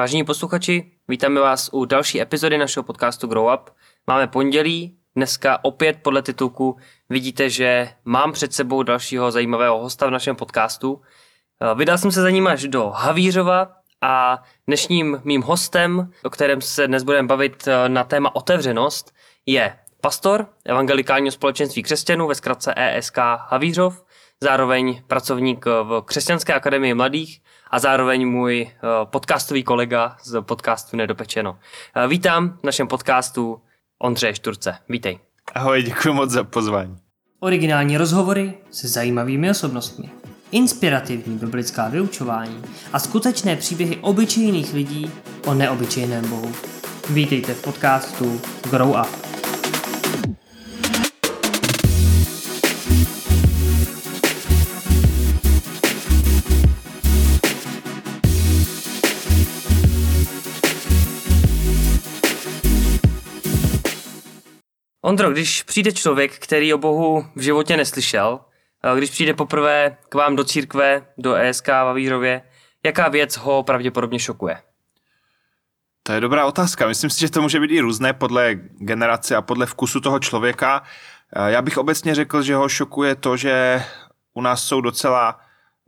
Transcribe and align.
Vážení 0.00 0.24
posluchači, 0.24 0.90
vítáme 1.08 1.40
vás 1.40 1.70
u 1.72 1.84
další 1.84 2.20
epizody 2.20 2.58
našeho 2.58 2.84
podcastu 2.84 3.26
Grow 3.26 3.54
Up. 3.54 3.70
Máme 4.06 4.26
pondělí, 4.26 4.96
dneska 5.16 5.58
opět 5.62 5.98
podle 6.02 6.22
titulku 6.22 6.76
vidíte, 7.10 7.50
že 7.50 7.88
mám 8.04 8.32
před 8.32 8.52
sebou 8.52 8.82
dalšího 8.82 9.30
zajímavého 9.30 9.78
hosta 9.78 10.06
v 10.06 10.10
našem 10.10 10.36
podcastu. 10.36 11.00
Eh, 11.62 11.74
vydal 11.74 11.98
jsem 11.98 12.12
se 12.12 12.22
za 12.22 12.30
ním 12.30 12.46
až 12.46 12.62
do 12.68 12.90
Havířova 12.90 13.72
a 14.00 14.42
dnešním 14.66 15.20
mým 15.24 15.42
hostem, 15.42 16.10
o 16.24 16.30
kterém 16.30 16.60
se 16.60 16.86
dnes 16.86 17.02
budeme 17.02 17.28
bavit 17.28 17.68
eh, 17.68 17.88
na 17.88 18.04
téma 18.04 18.36
otevřenost, 18.36 19.14
je 19.46 19.76
pastor 20.00 20.46
evangelikálního 20.64 21.32
společenství 21.32 21.82
křesťanů 21.82 22.26
ve 22.26 22.34
zkratce 22.34 22.74
ESK 22.76 23.18
Havířov, 23.18 24.04
zároveň 24.40 25.02
pracovník 25.06 25.66
v 25.66 26.02
Křesťanské 26.04 26.54
akademii 26.54 26.94
mladých 26.94 27.40
a 27.70 27.78
zároveň 27.78 28.28
můj 28.28 28.60
eh, 28.62 28.86
podcastový 29.04 29.62
kolega 29.62 30.16
z 30.22 30.42
podcastu 30.42 30.96
Nedopečeno. 30.96 31.58
Eh, 31.94 32.08
vítám 32.08 32.58
v 32.60 32.64
našem 32.64 32.88
podcastu 32.88 33.60
Ondřeje 33.98 34.34
Šturce. 34.34 34.76
Vítej. 34.88 35.18
Ahoj, 35.54 35.82
děkuji 35.82 36.14
moc 36.14 36.30
za 36.30 36.44
pozvání. 36.44 36.96
Originální 37.40 37.96
rozhovory 37.96 38.54
se 38.70 38.88
zajímavými 38.88 39.50
osobnostmi, 39.50 40.10
inspirativní 40.52 41.38
biblická 41.38 41.88
vyučování 41.88 42.62
a 42.92 42.98
skutečné 42.98 43.56
příběhy 43.56 43.96
obyčejných 43.96 44.74
lidí 44.74 45.10
o 45.46 45.54
neobyčejném 45.54 46.28
Bohu. 46.28 46.52
Vítejte 47.10 47.54
v 47.54 47.62
podcastu 47.62 48.40
Grow 48.70 48.90
Up. 48.90 49.29
Ondro, 65.02 65.30
když 65.30 65.62
přijde 65.62 65.92
člověk, 65.92 66.38
který 66.38 66.74
o 66.74 66.78
Bohu 66.78 67.26
v 67.36 67.40
životě 67.40 67.76
neslyšel, 67.76 68.40
když 68.96 69.10
přijde 69.10 69.34
poprvé 69.34 69.96
k 70.08 70.14
vám 70.14 70.36
do 70.36 70.44
církve, 70.44 71.06
do 71.18 71.34
ESK 71.34 71.68
v 71.68 71.72
Avírově, 71.72 72.42
jaká 72.84 73.08
věc 73.08 73.36
ho 73.36 73.62
pravděpodobně 73.62 74.18
šokuje? 74.18 74.62
To 76.02 76.12
je 76.12 76.20
dobrá 76.20 76.46
otázka. 76.46 76.86
Myslím 76.86 77.10
si, 77.10 77.20
že 77.20 77.30
to 77.30 77.42
může 77.42 77.60
být 77.60 77.70
i 77.70 77.80
různé 77.80 78.12
podle 78.12 78.54
generace 78.78 79.36
a 79.36 79.42
podle 79.42 79.66
vkusu 79.66 80.00
toho 80.00 80.18
člověka. 80.18 80.82
Já 81.46 81.62
bych 81.62 81.78
obecně 81.78 82.14
řekl, 82.14 82.42
že 82.42 82.54
ho 82.54 82.68
šokuje 82.68 83.14
to, 83.14 83.36
že 83.36 83.84
u 84.34 84.40
nás 84.40 84.64
jsou 84.64 84.80
docela 84.80 85.40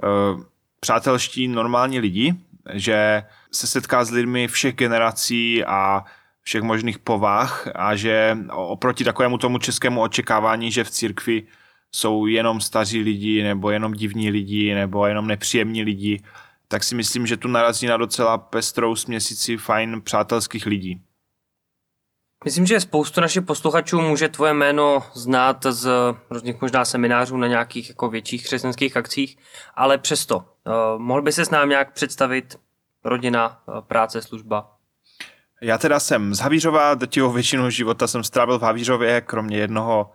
uh, 0.02 0.42
přátelští 0.80 1.48
normální 1.48 2.00
lidi, 2.00 2.34
že 2.72 3.22
se 3.52 3.66
setká 3.66 4.04
s 4.04 4.10
lidmi 4.10 4.48
všech 4.48 4.74
generací 4.74 5.64
a 5.64 6.04
všech 6.42 6.62
možných 6.62 6.98
povah 6.98 7.68
a 7.74 7.96
že 7.96 8.38
oproti 8.52 9.04
takovému 9.04 9.38
tomu 9.38 9.58
českému 9.58 10.02
očekávání, 10.02 10.72
že 10.72 10.84
v 10.84 10.90
církvi 10.90 11.46
jsou 11.94 12.26
jenom 12.26 12.60
staří 12.60 13.00
lidi 13.00 13.42
nebo 13.42 13.70
jenom 13.70 13.92
divní 13.92 14.30
lidi 14.30 14.74
nebo 14.74 15.06
jenom 15.06 15.26
nepříjemní 15.26 15.82
lidi, 15.82 16.22
tak 16.68 16.84
si 16.84 16.94
myslím, 16.94 17.26
že 17.26 17.36
tu 17.36 17.48
narazí 17.48 17.86
na 17.86 17.96
docela 17.96 18.38
pestrou 18.38 18.96
směsici 18.96 19.56
fajn 19.56 20.02
přátelských 20.02 20.66
lidí. 20.66 21.02
Myslím, 22.44 22.66
že 22.66 22.80
spoustu 22.80 23.20
našich 23.20 23.42
posluchačů 23.42 24.00
může 24.00 24.28
tvoje 24.28 24.54
jméno 24.54 25.02
znát 25.14 25.66
z 25.66 25.90
různých 26.30 26.60
možná 26.60 26.84
seminářů 26.84 27.36
na 27.36 27.46
nějakých 27.46 27.88
jako 27.88 28.08
větších 28.08 28.44
křesťanských 28.44 28.96
akcích, 28.96 29.38
ale 29.74 29.98
přesto, 29.98 30.36
uh, 30.36 30.42
mohl 30.98 31.22
by 31.22 31.32
se 31.32 31.44
s 31.44 31.50
nám 31.50 31.68
nějak 31.68 31.92
představit 31.92 32.56
rodina, 33.04 33.62
uh, 33.66 33.80
práce, 33.80 34.22
služba? 34.22 34.71
Já 35.64 35.78
teda 35.78 36.00
jsem 36.00 36.34
z 36.34 36.38
Havířova, 36.38 36.94
drtivou 36.94 37.32
většinu 37.32 37.70
života 37.70 38.06
jsem 38.06 38.24
strávil 38.24 38.58
v 38.58 38.62
Havířově, 38.62 39.20
kromě 39.20 39.56
jednoho 39.56 40.10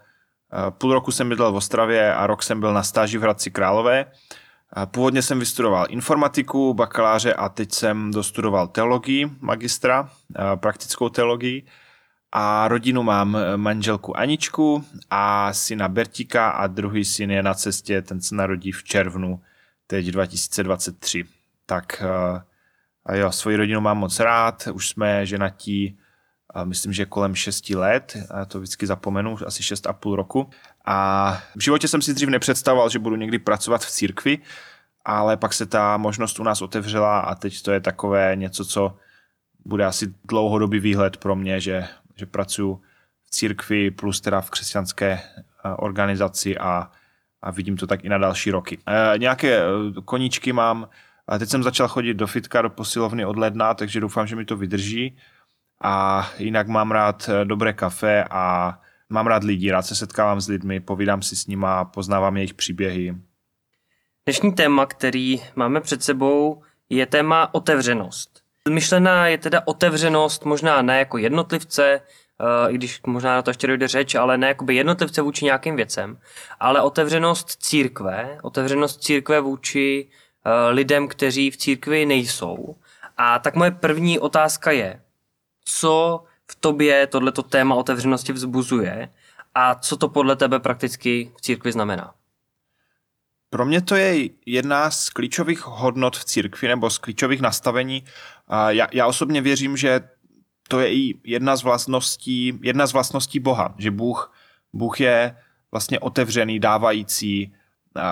eh, 0.53 0.71
půl 0.71 0.93
roku 0.93 1.11
jsem 1.11 1.29
bydlel 1.29 1.51
v 1.51 1.55
Ostravě 1.55 2.13
a 2.13 2.27
rok 2.27 2.43
jsem 2.43 2.59
byl 2.59 2.73
na 2.73 2.83
stáži 2.83 3.17
v 3.17 3.21
Hradci 3.21 3.51
Králové. 3.51 4.05
Eh, 4.05 4.85
původně 4.85 5.21
jsem 5.21 5.39
vystudoval 5.39 5.85
informatiku, 5.89 6.73
bakaláře 6.73 7.33
a 7.33 7.49
teď 7.49 7.71
jsem 7.71 8.11
dostudoval 8.11 8.67
teologii, 8.67 9.31
magistra, 9.39 10.09
eh, 10.35 10.57
praktickou 10.57 11.09
teologii. 11.09 11.65
A 12.31 12.67
rodinu 12.67 13.03
mám 13.03 13.37
manželku 13.55 14.17
Aničku 14.17 14.85
a 15.09 15.53
syna 15.53 15.87
Bertíka 15.87 16.49
a 16.49 16.67
druhý 16.67 17.05
syn 17.05 17.31
je 17.31 17.43
na 17.43 17.53
cestě, 17.53 18.01
ten 18.01 18.21
se 18.21 18.35
narodí 18.35 18.71
v 18.71 18.83
červnu 18.83 19.41
teď 19.87 20.05
2023. 20.05 21.23
Tak 21.65 22.03
a 23.07 23.15
jo, 23.15 23.31
svoji 23.31 23.57
rodinu 23.57 23.81
mám 23.81 23.97
moc 23.97 24.19
rád, 24.19 24.67
už 24.73 24.89
jsme 24.89 25.25
ženatí, 25.25 25.97
myslím, 26.63 26.93
že 26.93 27.05
kolem 27.05 27.35
6 27.35 27.69
let, 27.69 28.17
a 28.31 28.45
to 28.45 28.59
vždycky 28.59 28.87
zapomenu, 28.87 29.37
asi 29.45 29.63
6 29.63 29.87
a 29.87 29.93
půl 29.93 30.15
roku. 30.15 30.49
A 30.85 31.37
v 31.55 31.63
životě 31.63 31.87
jsem 31.87 32.01
si 32.01 32.13
dřív 32.13 32.29
nepředstavoval, 32.29 32.89
že 32.89 32.99
budu 32.99 33.15
někdy 33.15 33.39
pracovat 33.39 33.81
v 33.85 33.91
církvi, 33.91 34.37
ale 35.05 35.37
pak 35.37 35.53
se 35.53 35.65
ta 35.65 35.97
možnost 35.97 36.39
u 36.39 36.43
nás 36.43 36.61
otevřela 36.61 37.19
a 37.19 37.35
teď 37.35 37.61
to 37.61 37.71
je 37.71 37.79
takové 37.79 38.35
něco, 38.35 38.65
co 38.65 38.97
bude 39.65 39.85
asi 39.85 40.13
dlouhodobý 40.25 40.79
výhled 40.79 41.17
pro 41.17 41.35
mě, 41.35 41.59
že, 41.59 41.87
že 42.15 42.25
pracuji 42.25 42.81
v 43.23 43.29
církvi 43.29 43.91
plus 43.91 44.21
teda 44.21 44.41
v 44.41 44.49
křesťanské 44.49 45.19
organizaci 45.77 46.57
a, 46.57 46.91
a 47.41 47.51
vidím 47.51 47.77
to 47.77 47.87
tak 47.87 48.03
i 48.03 48.09
na 48.09 48.17
další 48.17 48.51
roky. 48.51 48.77
E, 48.87 49.17
nějaké 49.17 49.57
e, 49.57 49.63
koníčky 50.05 50.53
mám, 50.53 50.87
a 51.27 51.37
teď 51.37 51.49
jsem 51.49 51.63
začal 51.63 51.87
chodit 51.87 52.13
do 52.13 52.27
fitka, 52.27 52.61
do 52.61 52.69
posilovny 52.69 53.25
od 53.25 53.37
ledna, 53.37 53.73
takže 53.73 53.99
doufám, 53.99 54.27
že 54.27 54.35
mi 54.35 54.45
to 54.45 54.57
vydrží. 54.57 55.17
A 55.83 56.27
jinak 56.37 56.67
mám 56.67 56.91
rád 56.91 57.29
eh, 57.29 57.45
dobré 57.45 57.73
kafe 57.73 58.23
a 58.29 58.73
mám 59.09 59.27
rád 59.27 59.43
lidi, 59.43 59.71
rád 59.71 59.81
se 59.81 59.95
setkávám 59.95 60.41
s 60.41 60.47
lidmi, 60.47 60.79
povídám 60.79 61.21
si 61.21 61.35
s 61.35 61.47
nima, 61.47 61.85
poznávám 61.85 62.37
jejich 62.37 62.53
příběhy. 62.53 63.15
Dnešní 64.25 64.53
téma, 64.53 64.85
který 64.85 65.41
máme 65.55 65.81
před 65.81 66.03
sebou, 66.03 66.63
je 66.89 67.05
téma 67.05 67.53
otevřenost. 67.53 68.41
Myšlená 68.69 69.27
je 69.27 69.37
teda 69.37 69.61
otevřenost 69.65 70.45
možná 70.45 70.81
ne 70.81 70.99
jako 70.99 71.17
jednotlivce, 71.17 72.01
eh, 72.39 72.71
i 72.71 72.75
když 72.75 73.01
možná 73.07 73.35
na 73.35 73.41
to 73.41 73.49
ještě 73.49 73.67
dojde 73.67 73.87
řeč, 73.87 74.15
ale 74.15 74.37
ne 74.37 74.47
jako 74.47 74.71
jednotlivce 74.71 75.21
vůči 75.21 75.45
nějakým 75.45 75.75
věcem, 75.75 76.17
ale 76.59 76.81
otevřenost 76.81 77.47
církve, 77.47 78.37
otevřenost 78.41 79.03
církve 79.03 79.41
vůči 79.41 80.09
lidem, 80.69 81.07
kteří 81.07 81.51
v 81.51 81.57
církvi 81.57 82.05
nejsou. 82.05 82.75
A 83.17 83.39
tak 83.39 83.55
moje 83.55 83.71
první 83.71 84.19
otázka 84.19 84.71
je, 84.71 85.01
co 85.65 86.23
v 86.51 86.55
tobě 86.55 87.07
tohleto 87.07 87.43
téma 87.43 87.75
otevřenosti 87.75 88.33
vzbuzuje 88.33 89.09
a 89.55 89.75
co 89.75 89.97
to 89.97 90.09
podle 90.09 90.35
tebe 90.35 90.59
prakticky 90.59 91.31
v 91.37 91.41
církvi 91.41 91.71
znamená? 91.71 92.13
Pro 93.49 93.65
mě 93.65 93.81
to 93.81 93.95
je 93.95 94.29
jedna 94.45 94.91
z 94.91 95.09
klíčových 95.09 95.65
hodnot 95.65 96.17
v 96.17 96.25
církvi 96.25 96.67
nebo 96.67 96.89
z 96.89 96.97
klíčových 96.97 97.41
nastavení. 97.41 98.03
Já, 98.67 98.87
já 98.91 99.07
osobně 99.07 99.41
věřím, 99.41 99.77
že 99.77 100.09
to 100.67 100.79
je 100.79 100.93
i 100.93 101.19
jedna 101.23 101.55
z 101.55 101.63
vlastností, 101.63 102.59
jedna 102.61 102.87
z 102.87 102.93
vlastností 102.93 103.39
Boha, 103.39 103.75
že 103.77 103.91
Bůh, 103.91 104.33
Bůh 104.73 104.99
je 104.99 105.37
vlastně 105.71 105.99
otevřený, 105.99 106.59
dávající, 106.59 107.55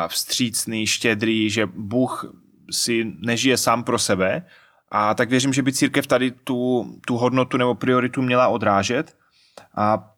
vstřícný, 0.08 0.88
štědrý, 0.88 1.50
že 1.50 1.66
Bůh 1.66 2.36
si 2.72 3.14
nežije 3.20 3.58
sám 3.58 3.84
pro 3.84 4.00
sebe 4.00 4.46
a 4.92 5.14
tak 5.14 5.30
věřím, 5.30 5.54
že 5.54 5.62
by 5.62 5.74
církev 5.74 6.08
tady 6.08 6.32
tu, 6.32 6.92
tu 7.08 7.18
hodnotu 7.18 7.58
nebo 7.58 7.76
prioritu 7.76 8.22
měla 8.22 8.48
odrážet 8.48 9.18
a 9.78 10.12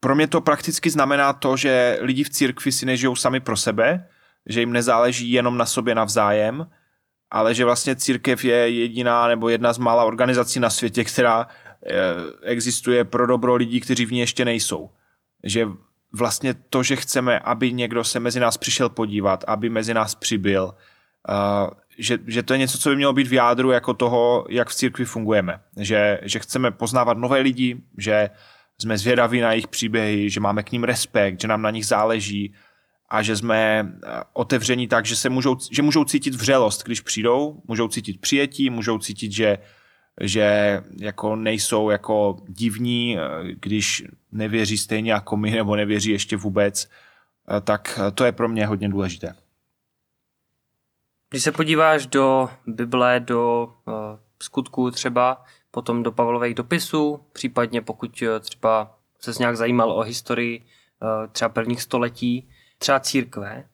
pro 0.00 0.14
mě 0.14 0.26
to 0.26 0.40
prakticky 0.40 0.90
znamená 0.90 1.32
to, 1.32 1.56
že 1.56 1.98
lidi 2.00 2.24
v 2.24 2.30
církvi 2.30 2.72
si 2.72 2.86
nežijou 2.86 3.16
sami 3.16 3.40
pro 3.40 3.56
sebe, 3.56 4.08
že 4.46 4.60
jim 4.60 4.72
nezáleží 4.72 5.32
jenom 5.32 5.56
na 5.56 5.66
sobě 5.66 5.94
navzájem, 5.94 6.66
ale 7.30 7.54
že 7.54 7.64
vlastně 7.64 7.96
církev 7.96 8.44
je 8.44 8.70
jediná 8.70 9.28
nebo 9.28 9.48
jedna 9.48 9.72
z 9.72 9.78
mála 9.78 10.04
organizací 10.04 10.60
na 10.60 10.70
světě, 10.70 11.04
která 11.04 11.46
eh, 11.86 11.94
existuje 12.42 13.04
pro 13.04 13.26
dobro 13.26 13.54
lidí, 13.54 13.80
kteří 13.80 14.06
v 14.06 14.12
ní 14.12 14.18
ještě 14.18 14.44
nejsou. 14.44 14.90
Že 15.44 15.68
vlastně 16.12 16.54
to, 16.54 16.82
že 16.82 16.96
chceme, 16.96 17.38
aby 17.38 17.72
někdo 17.72 18.04
se 18.04 18.20
mezi 18.20 18.40
nás 18.40 18.56
přišel 18.56 18.88
podívat, 18.88 19.44
aby 19.46 19.68
mezi 19.68 19.94
nás 19.94 20.14
přibyl, 20.14 20.64
uh, 21.28 21.70
že, 21.98 22.18
že 22.26 22.42
to 22.42 22.52
je 22.54 22.58
něco, 22.58 22.78
co 22.78 22.88
by 22.88 22.96
mělo 22.96 23.12
být 23.12 23.26
v 23.26 23.32
jádru 23.32 23.70
jako 23.70 23.94
toho, 23.94 24.46
jak 24.48 24.68
v 24.68 24.74
církvi 24.74 25.04
fungujeme. 25.04 25.60
Že, 25.76 26.20
že 26.22 26.38
chceme 26.38 26.70
poznávat 26.70 27.18
nové 27.18 27.38
lidi, 27.38 27.76
že 27.98 28.30
jsme 28.78 28.98
zvědaví 28.98 29.40
na 29.40 29.52
jejich 29.52 29.68
příběhy, 29.68 30.30
že 30.30 30.40
máme 30.40 30.62
k 30.62 30.72
ním 30.72 30.84
respekt, 30.84 31.40
že 31.40 31.48
nám 31.48 31.62
na 31.62 31.70
nich 31.70 31.86
záleží 31.86 32.54
a 33.08 33.22
že 33.22 33.36
jsme 33.36 33.92
otevření 34.32 34.88
tak, 34.88 35.06
že, 35.06 35.16
se 35.16 35.28
můžou, 35.28 35.56
že 35.70 35.82
můžou 35.82 36.04
cítit 36.04 36.34
vřelost, 36.34 36.84
když 36.84 37.00
přijdou, 37.00 37.62
můžou 37.68 37.88
cítit 37.88 38.20
přijetí, 38.20 38.70
můžou 38.70 38.98
cítit, 38.98 39.32
že 39.32 39.58
že 40.20 40.80
jako 41.00 41.36
nejsou 41.36 41.90
jako 41.90 42.36
divní, 42.48 43.18
když 43.42 44.04
nevěří 44.32 44.78
stejně 44.78 45.12
jako 45.12 45.36
my, 45.36 45.50
nebo 45.50 45.76
nevěří 45.76 46.10
ještě 46.10 46.36
vůbec, 46.36 46.90
tak 47.64 47.98
to 48.14 48.24
je 48.24 48.32
pro 48.32 48.48
mě 48.48 48.66
hodně 48.66 48.88
důležité. 48.88 49.34
Když 51.30 51.42
se 51.42 51.52
podíváš 51.52 52.06
do 52.06 52.50
Bible, 52.66 53.20
do 53.20 53.72
uh, 53.86 53.94
skutků 54.42 54.90
třeba, 54.90 55.44
potom 55.70 56.02
do 56.02 56.12
Pavlových 56.12 56.54
dopisů, 56.54 57.20
případně 57.32 57.82
pokud 57.82 58.22
eh, 58.22 58.40
třeba 58.40 58.98
se 59.20 59.32
nějak 59.38 59.56
zajímal 59.56 59.92
o 59.92 60.00
historii 60.00 60.64
eh, 60.64 61.28
třeba 61.28 61.48
prvních 61.48 61.82
století, 61.82 62.48
třeba 62.78 63.00
církve, 63.00 63.64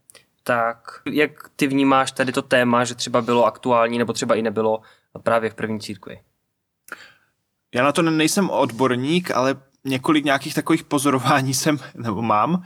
tak 0.43 1.03
jak 1.11 1.31
ty 1.57 1.67
vnímáš 1.67 2.13
tady 2.13 2.33
to 2.33 2.43
téma, 2.43 2.85
že 2.85 2.95
třeba 2.95 3.21
bylo 3.23 3.45
aktuální 3.45 3.99
nebo 3.99 4.13
třeba 4.13 4.35
i 4.35 4.43
nebylo 4.43 4.81
právě 5.23 5.51
v 5.51 5.55
první 5.55 5.81
církvi? 5.81 6.21
Já 7.77 7.85
na 7.85 7.93
to 7.93 8.03
nejsem 8.03 8.51
odborník, 8.51 9.31
ale 9.31 9.57
několik 9.85 10.25
nějakých 10.25 10.55
takových 10.55 10.85
pozorování 10.85 11.55
jsem, 11.61 11.79
nebo 11.95 12.23
mám. 12.23 12.63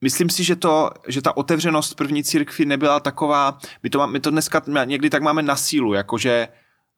Myslím 0.00 0.30
si, 0.30 0.44
že, 0.44 0.56
to, 0.56 0.90
že 1.08 1.22
ta 1.22 1.36
otevřenost 1.36 1.94
první 1.94 2.24
církvi 2.24 2.64
nebyla 2.64 3.00
taková, 3.00 3.58
my 3.82 3.90
to, 3.90 4.06
my 4.06 4.20
to 4.20 4.30
dneska 4.30 4.62
někdy 4.84 5.10
tak 5.10 5.22
máme 5.22 5.42
na 5.42 5.56
sílu, 5.56 5.94
jakože 5.94 6.48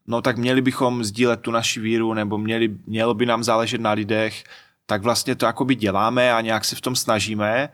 no 0.06 0.22
tak 0.22 0.36
měli 0.36 0.62
bychom 0.62 1.04
sdílet 1.04 1.40
tu 1.40 1.50
naši 1.50 1.80
víru, 1.80 2.14
nebo 2.14 2.38
měli, 2.38 2.76
mělo 2.86 3.14
by 3.14 3.26
nám 3.26 3.44
záležet 3.44 3.80
na 3.80 3.92
lidech, 3.92 4.44
tak 4.86 5.02
vlastně 5.02 5.34
to 5.34 5.46
jakoby 5.46 5.74
děláme 5.74 6.32
a 6.32 6.40
nějak 6.40 6.64
se 6.64 6.76
v 6.76 6.80
tom 6.80 6.96
snažíme, 6.96 7.68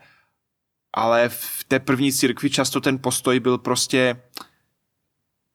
ale 0.92 1.28
v 1.28 1.64
té 1.68 1.78
první 1.78 2.12
církvi 2.12 2.50
často 2.50 2.80
ten 2.80 2.98
postoj 2.98 3.40
byl 3.40 3.58
prostě 3.58 4.16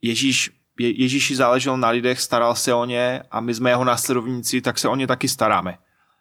Ježíš, 0.02 0.57
Je, 0.80 1.02
Ježíši 1.02 1.36
záležel 1.36 1.78
na 1.78 1.90
lidech, 1.90 2.22
staral 2.22 2.56
se 2.56 2.74
o 2.74 2.86
ně 2.86 3.24
a 3.32 3.40
my 3.40 3.54
jsme 3.54 3.70
jeho 3.70 3.84
následovníci, 3.84 4.62
tak 4.62 4.80
se 4.80 4.88
o 4.88 4.96
ně 4.96 5.08
taky 5.08 5.28
staráme. 5.28 5.78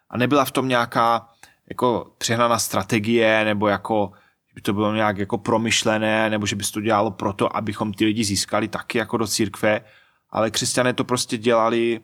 A 0.09 0.17
nebyla 0.17 0.45
v 0.45 0.51
tom 0.51 0.67
nějaká 0.67 1.29
jako 1.69 2.11
přehnaná 2.17 2.59
strategie, 2.59 3.45
nebo 3.45 3.67
jako 3.67 4.11
by 4.55 4.61
to 4.61 4.73
bylo 4.73 4.93
nějak 4.93 5.17
jako 5.17 5.37
promyšlené, 5.37 6.29
nebo 6.29 6.45
že 6.45 6.55
by 6.55 6.63
se 6.63 6.71
to 6.71 6.81
dělalo 6.81 7.11
proto, 7.11 7.57
abychom 7.57 7.93
ty 7.93 8.05
lidi 8.05 8.23
získali 8.23 8.67
taky 8.67 8.97
jako 8.97 9.17
do 9.17 9.27
církve, 9.27 9.81
ale 10.29 10.51
křesťané 10.51 10.93
to 10.93 11.03
prostě 11.03 11.37
dělali 11.37 11.99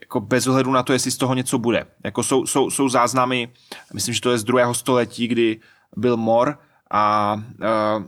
jako 0.00 0.20
bez 0.20 0.46
ohledu 0.46 0.72
na 0.72 0.82
to, 0.82 0.92
jestli 0.92 1.10
z 1.10 1.16
toho 1.16 1.34
něco 1.34 1.58
bude. 1.58 1.86
Jako 2.04 2.22
jsou, 2.22 2.46
jsou, 2.46 2.70
jsou 2.70 2.88
záznamy, 2.88 3.48
myslím, 3.94 4.14
že 4.14 4.20
to 4.20 4.30
je 4.30 4.38
z 4.38 4.44
druhého 4.44 4.74
století, 4.74 5.28
kdy 5.28 5.60
byl 5.96 6.16
mor 6.16 6.58
a 6.90 7.34
uh, 7.34 8.04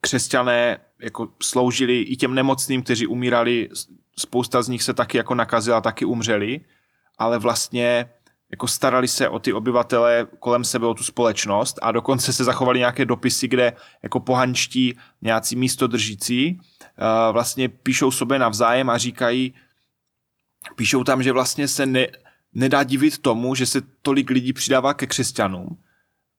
křesťané 0.00 0.78
jako 1.02 1.28
sloužili 1.42 2.00
i 2.00 2.16
těm 2.16 2.34
nemocným, 2.34 2.82
kteří 2.82 3.06
umírali, 3.06 3.68
spousta 4.18 4.62
z 4.62 4.68
nich 4.68 4.82
se 4.82 4.94
taky 4.94 5.16
jako 5.16 5.34
nakazila, 5.34 5.80
taky 5.80 6.04
umřeli, 6.04 6.60
ale 7.18 7.38
vlastně 7.38 8.10
jako 8.50 8.68
starali 8.68 9.08
se 9.08 9.28
o 9.28 9.38
ty 9.38 9.52
obyvatele 9.52 10.26
kolem 10.38 10.64
sebe, 10.64 10.86
o 10.86 10.94
tu 10.94 11.04
společnost 11.04 11.78
a 11.82 11.92
dokonce 11.92 12.32
se 12.32 12.44
zachovali 12.44 12.78
nějaké 12.78 13.04
dopisy, 13.04 13.48
kde 13.48 13.72
jako 14.02 14.20
pohančtí 14.20 14.98
nějací 15.22 15.56
místodržící 15.56 16.60
uh, 16.60 17.32
vlastně 17.32 17.68
píšou 17.68 18.10
sobě 18.10 18.38
navzájem 18.38 18.90
a 18.90 18.98
říkají, 18.98 19.54
píšou 20.76 21.04
tam, 21.04 21.22
že 21.22 21.32
vlastně 21.32 21.68
se 21.68 21.86
ne, 21.86 22.06
nedá 22.54 22.82
divit 22.82 23.18
tomu, 23.18 23.54
že 23.54 23.66
se 23.66 23.82
tolik 24.02 24.30
lidí 24.30 24.52
přidává 24.52 24.94
ke 24.94 25.06
křesťanům, 25.06 25.78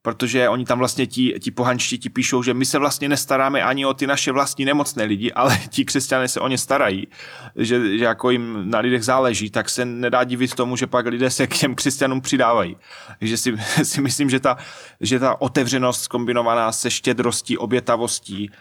protože 0.04 0.50
oni 0.50 0.66
tam 0.66 0.80
vlastně 0.80 1.08
ti, 1.08 1.36
ti 1.40 1.52
pohančtí 1.52 2.00
ti 2.00 2.10
píšou, 2.10 2.44
že 2.44 2.54
my 2.54 2.66
se 2.66 2.80
vlastně 2.80 3.10
nestaráme 3.10 3.64
ani 3.64 3.86
o 3.86 3.94
ty 3.94 4.08
naše 4.08 4.32
vlastní 4.32 4.66
nemocné 4.66 5.04
lidi, 5.04 5.32
ale 5.32 5.58
ti 5.70 5.86
křesťané 5.86 6.28
se 6.28 6.40
o 6.40 6.48
ně 6.48 6.58
starají, 6.58 7.08
že, 7.56 7.98
že 7.98 8.06
jako 8.06 8.30
jim 8.30 8.70
na 8.70 8.80
lidech 8.80 9.06
záleží, 9.06 9.50
tak 9.50 9.70
se 9.70 9.86
nedá 9.86 10.24
divit 10.24 10.56
tomu, 10.56 10.76
že 10.76 10.88
pak 10.88 11.06
lidé 11.06 11.30
se 11.30 11.48
k 11.48 11.58
těm 11.58 11.76
křesťanům 11.76 12.22
přidávají. 12.22 12.78
Takže 13.20 13.38
si, 13.38 13.58
si 13.84 14.02
myslím, 14.02 14.30
že 14.30 14.40
ta, 14.40 14.58
že 15.02 15.20
ta 15.20 15.42
otevřenost 15.42 16.08
kombinovaná 16.08 16.72
se 16.72 16.92
štědrostí, 16.92 17.58
obětavostí, 17.58 18.52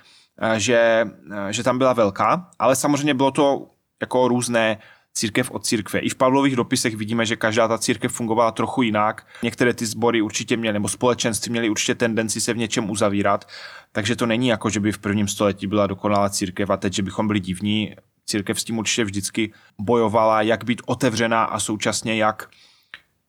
eh, 0.41 0.61
že, 0.61 1.07
eh, 1.33 1.53
že 1.53 1.63
tam 1.63 1.79
byla 1.79 1.93
velká, 1.93 2.51
ale 2.59 2.77
samozřejmě 2.77 3.15
bylo 3.15 3.31
to 3.31 3.67
jako 4.01 4.29
různé 4.29 4.79
církev 5.15 5.51
od 5.51 5.67
církve. 5.67 6.01
I 6.01 6.09
v 6.09 6.15
Pavlových 6.15 6.57
dopisech 6.57 6.97
vidíme, 6.97 7.27
že 7.27 7.37
každá 7.37 7.69
ta 7.69 7.79
církev 7.79 8.13
fungovala 8.13 8.51
trochu 8.51 8.83
jinak. 8.83 9.27
Některé 9.43 9.75
ty 9.75 9.87
sbory 9.87 10.23
určitě 10.23 10.57
měly, 10.57 10.73
nebo 10.73 10.89
společenství 10.89 11.51
měly 11.51 11.71
určitě 11.71 11.95
tendenci 11.95 12.41
se 12.41 12.55
v 12.55 12.57
něčem 12.57 12.91
uzavírat, 12.91 13.49
takže 13.93 14.17
to 14.17 14.27
není 14.27 14.49
jako, 14.49 14.71
že 14.71 14.81
by 14.81 14.93
v 14.93 14.99
prvním 14.99 15.29
století 15.29 15.67
byla 15.67 15.87
dokonalá 15.87 16.31
církev 16.31 16.71
a 16.71 16.77
teď, 16.77 16.93
že 16.93 17.03
bychom 17.03 17.27
byli 17.27 17.41
divní. 17.41 17.95
Církev 18.27 18.61
s 18.61 18.65
tím 18.65 18.79
určitě 18.79 19.05
vždycky 19.05 19.53
bojovala, 19.79 20.43
jak 20.43 20.65
být 20.65 20.83
otevřená 20.87 21.45
a 21.45 21.61
současně 21.61 22.17
jak 22.17 22.49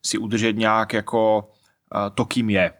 si 0.05 0.17
udržet 0.17 0.57
nějak 0.57 0.93
jako 0.93 1.49
to, 2.13 2.25
kým 2.25 2.49
je. 2.49 2.73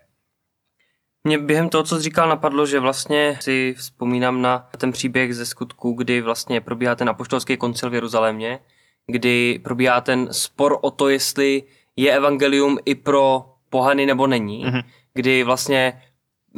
Mě 1.24 1.38
během 1.40 1.70
toho, 1.70 1.84
co 1.84 1.98
jsi 1.98 2.04
říkal, 2.04 2.30
napadlo, 2.30 2.66
že 2.66 2.80
vlastně 2.80 3.38
si 3.42 3.76
vzpomínám 3.78 4.42
na 4.42 4.70
ten 4.78 4.92
příběh 4.92 5.36
ze 5.36 5.46
skutku, 5.46 5.94
kdy 5.94 6.22
vlastně 6.22 6.62
probíhá 6.62 6.96
ten 6.96 7.10
apoštolský 7.10 7.58
koncil 7.58 7.90
v 7.90 7.94
Jeruzalémě 7.94 8.60
kdy 9.08 9.60
probíhá 9.64 10.02
ten 10.02 10.28
spor 10.32 10.78
o 10.82 10.92
to, 10.92 11.10
jestli 11.10 11.64
je 11.96 12.12
evangelium 12.16 12.78
i 12.86 12.96
pro 12.96 13.46
pohany 13.70 14.06
nebo 14.06 14.28
není, 14.28 14.66
mm-hmm. 14.66 14.84
kdy 15.14 15.44
vlastně 15.44 16.02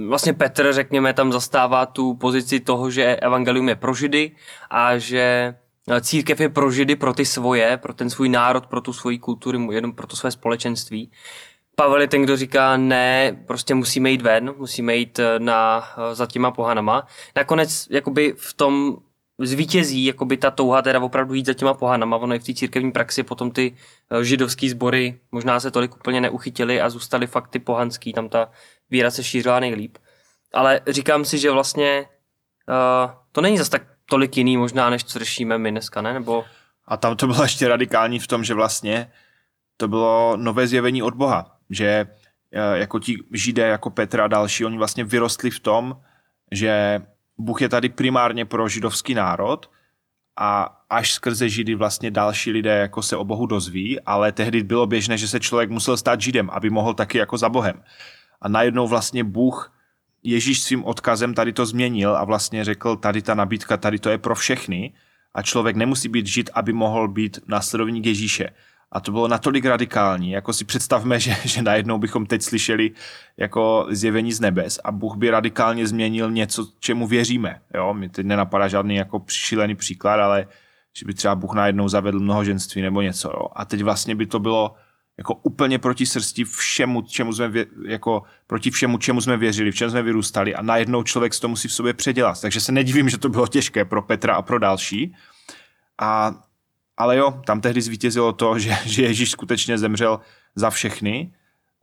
vlastně 0.07 0.33
Petr, 0.33 0.73
řekněme, 0.73 1.13
tam 1.13 1.31
zastává 1.31 1.85
tu 1.85 2.13
pozici 2.13 2.59
toho, 2.59 2.91
že 2.91 3.15
evangelium 3.15 3.69
je 3.69 3.75
pro 3.75 3.93
židy 3.93 4.31
a 4.69 4.97
že 4.97 5.55
církev 6.01 6.39
je 6.39 6.49
pro 6.49 6.71
židy, 6.71 6.95
pro 6.95 7.13
ty 7.13 7.25
svoje, 7.25 7.77
pro 7.77 7.93
ten 7.93 8.09
svůj 8.09 8.29
národ, 8.29 8.65
pro 8.65 8.81
tu 8.81 8.93
svoji 8.93 9.19
kulturu, 9.19 9.71
jenom 9.71 9.93
pro 9.93 10.07
to 10.07 10.15
své 10.15 10.31
společenství. 10.31 11.11
Pavel 11.75 12.01
je 12.01 12.07
ten, 12.07 12.21
kdo 12.21 12.37
říká, 12.37 12.77
ne, 12.77 13.43
prostě 13.47 13.75
musíme 13.75 14.09
jít 14.09 14.21
ven, 14.21 14.53
musíme 14.57 14.95
jít 14.95 15.19
na, 15.37 15.83
za 16.13 16.25
těma 16.25 16.51
pohanama. 16.51 17.07
Nakonec 17.35 17.87
jakoby 17.89 18.33
v 18.37 18.53
tom 18.53 18.97
zvítězí 19.39 20.05
jakoby 20.05 20.37
ta 20.37 20.51
touha 20.51 20.81
teda 20.81 20.99
opravdu 20.99 21.33
jít 21.33 21.45
za 21.45 21.53
těma 21.53 21.73
pohanama. 21.73 22.17
Ono 22.17 22.35
i 22.35 22.39
v 22.39 22.43
té 22.43 22.53
církevní 22.53 22.91
praxi 22.91 23.23
potom 23.23 23.51
ty 23.51 23.75
eh, 24.11 24.23
židovský 24.23 24.69
sbory 24.69 25.19
možná 25.31 25.59
se 25.59 25.71
tolik 25.71 25.95
úplně 25.95 26.21
neuchytili 26.21 26.81
a 26.81 26.89
zůstaly 26.89 27.27
fakt 27.27 27.47
ty 27.47 27.59
pohanský, 27.59 28.13
tam 28.13 28.29
ta 28.29 28.49
víra 28.89 29.11
se 29.11 29.23
šířila 29.23 29.59
nejlíp. 29.59 29.97
Ale 30.53 30.81
říkám 30.87 31.25
si, 31.25 31.37
že 31.37 31.51
vlastně 31.51 32.05
uh, 32.69 33.11
to 33.31 33.41
není 33.41 33.57
zase 33.57 33.71
tak 33.71 33.81
tolik 34.05 34.37
jiný 34.37 34.57
možná, 34.57 34.89
než 34.89 35.03
co 35.03 35.19
řešíme 35.19 35.57
my 35.57 35.71
dneska, 35.71 36.01
ne? 36.01 36.13
Nebo... 36.13 36.45
A 36.87 36.97
tam 36.97 37.15
to 37.15 37.27
bylo 37.27 37.43
ještě 37.43 37.67
radikální 37.67 38.19
v 38.19 38.27
tom, 38.27 38.43
že 38.43 38.53
vlastně 38.53 39.11
to 39.77 39.87
bylo 39.87 40.37
nové 40.37 40.67
zjevení 40.67 41.03
od 41.03 41.13
Boha, 41.13 41.57
že 41.69 42.07
uh, 42.07 42.73
jako 42.73 42.99
ti 42.99 43.17
židé, 43.33 43.67
jako 43.67 43.89
Petra 43.89 44.23
a 44.23 44.27
další, 44.27 44.65
oni 44.65 44.77
vlastně 44.77 45.03
vyrostli 45.03 45.51
v 45.51 45.59
tom, 45.59 46.01
že 46.51 47.01
Bůh 47.37 47.61
je 47.61 47.69
tady 47.69 47.89
primárně 47.89 48.45
pro 48.45 48.69
židovský 48.69 49.13
národ 49.13 49.69
a 50.37 50.81
až 50.89 51.13
skrze 51.13 51.49
židy 51.49 51.75
vlastně 51.75 52.11
další 52.11 52.51
lidé 52.51 52.77
jako 52.77 53.01
se 53.01 53.17
o 53.17 53.23
Bohu 53.23 53.45
dozví, 53.45 53.99
ale 53.99 54.31
tehdy 54.31 54.63
bylo 54.63 54.87
běžné, 54.87 55.17
že 55.17 55.27
se 55.27 55.39
člověk 55.39 55.69
musel 55.69 55.97
stát 55.97 56.21
židem, 56.21 56.49
aby 56.49 56.69
mohl 56.69 56.93
taky 56.93 57.17
jako 57.17 57.37
za 57.37 57.49
Bohem. 57.49 57.83
A 58.41 58.49
najednou 58.49 58.87
vlastně 58.87 59.23
Bůh 59.23 59.71
Ježíš 60.23 60.61
svým 60.61 60.85
odkazem 60.85 61.33
tady 61.33 61.53
to 61.53 61.65
změnil 61.65 62.15
a 62.15 62.23
vlastně 62.23 62.63
řekl, 62.63 62.95
tady 62.95 63.21
ta 63.21 63.33
nabídka, 63.33 63.77
tady 63.77 63.99
to 63.99 64.09
je 64.09 64.17
pro 64.17 64.35
všechny 64.35 64.93
a 65.33 65.41
člověk 65.41 65.75
nemusí 65.75 66.09
být 66.09 66.27
žid, 66.27 66.49
aby 66.53 66.73
mohl 66.73 67.07
být 67.07 67.39
následovník 67.47 68.05
Ježíše. 68.05 68.49
A 68.95 68.99
to 68.99 69.11
bylo 69.11 69.27
natolik 69.27 69.65
radikální, 69.65 70.31
jako 70.31 70.53
si 70.53 70.65
představme, 70.65 71.19
že, 71.25 71.35
že 71.43 71.61
najednou 71.61 71.97
bychom 71.97 72.25
teď 72.25 72.41
slyšeli 72.41 72.91
jako 73.37 73.87
zjevení 73.89 74.33
z 74.33 74.39
nebes 74.39 74.79
a 74.83 74.91
Bůh 74.91 75.15
by 75.15 75.29
radikálně 75.29 75.87
změnil 75.87 76.31
něco, 76.31 76.67
čemu 76.79 77.07
věříme. 77.07 77.61
Jo? 77.73 77.93
Mi 77.93 78.09
teď 78.09 78.25
nenapadá 78.25 78.67
žádný 78.67 78.95
jako 78.95 79.23
šílený 79.27 79.75
příklad, 79.75 80.19
ale 80.19 80.47
že 80.97 81.05
by 81.05 81.13
třeba 81.13 81.35
Bůh 81.35 81.53
najednou 81.53 81.89
zavedl 81.89 82.19
mnohoženství 82.19 82.81
nebo 82.81 83.01
něco. 83.01 83.29
Jo? 83.29 83.47
A 83.55 83.65
teď 83.65 83.81
vlastně 83.83 84.15
by 84.15 84.25
to 84.25 84.39
bylo 84.39 84.75
jako 85.17 85.33
úplně 85.33 85.79
proti 85.79 86.05
srsti 86.05 86.43
všemu, 86.43 87.01
čemu 87.01 87.33
jsme, 87.33 87.47
vě, 87.47 87.65
jako 87.87 88.23
proti 88.47 88.71
všemu, 88.71 88.97
čemu 88.97 89.21
jsme 89.21 89.37
věřili, 89.37 89.71
v 89.71 89.75
čem 89.75 89.89
jsme 89.89 90.03
vyrůstali 90.03 90.55
a 90.55 90.61
najednou 90.61 91.03
člověk 91.03 91.39
to 91.39 91.47
musí 91.47 91.67
v 91.67 91.73
sobě 91.73 91.93
předělat. 91.93 92.41
Takže 92.41 92.61
se 92.61 92.71
nedivím, 92.71 93.09
že 93.09 93.17
to 93.17 93.29
bylo 93.29 93.47
těžké 93.47 93.85
pro 93.85 94.01
Petra 94.01 94.35
a 94.35 94.41
pro 94.41 94.59
další. 94.59 95.15
A 96.01 96.35
ale 96.97 97.17
jo, 97.17 97.41
tam 97.45 97.61
tehdy 97.61 97.81
zvítězilo 97.81 98.33
to, 98.33 98.59
že, 98.59 98.77
že 98.85 99.03
Ježíš 99.03 99.31
skutečně 99.31 99.77
zemřel 99.77 100.19
za 100.55 100.69
všechny 100.69 101.33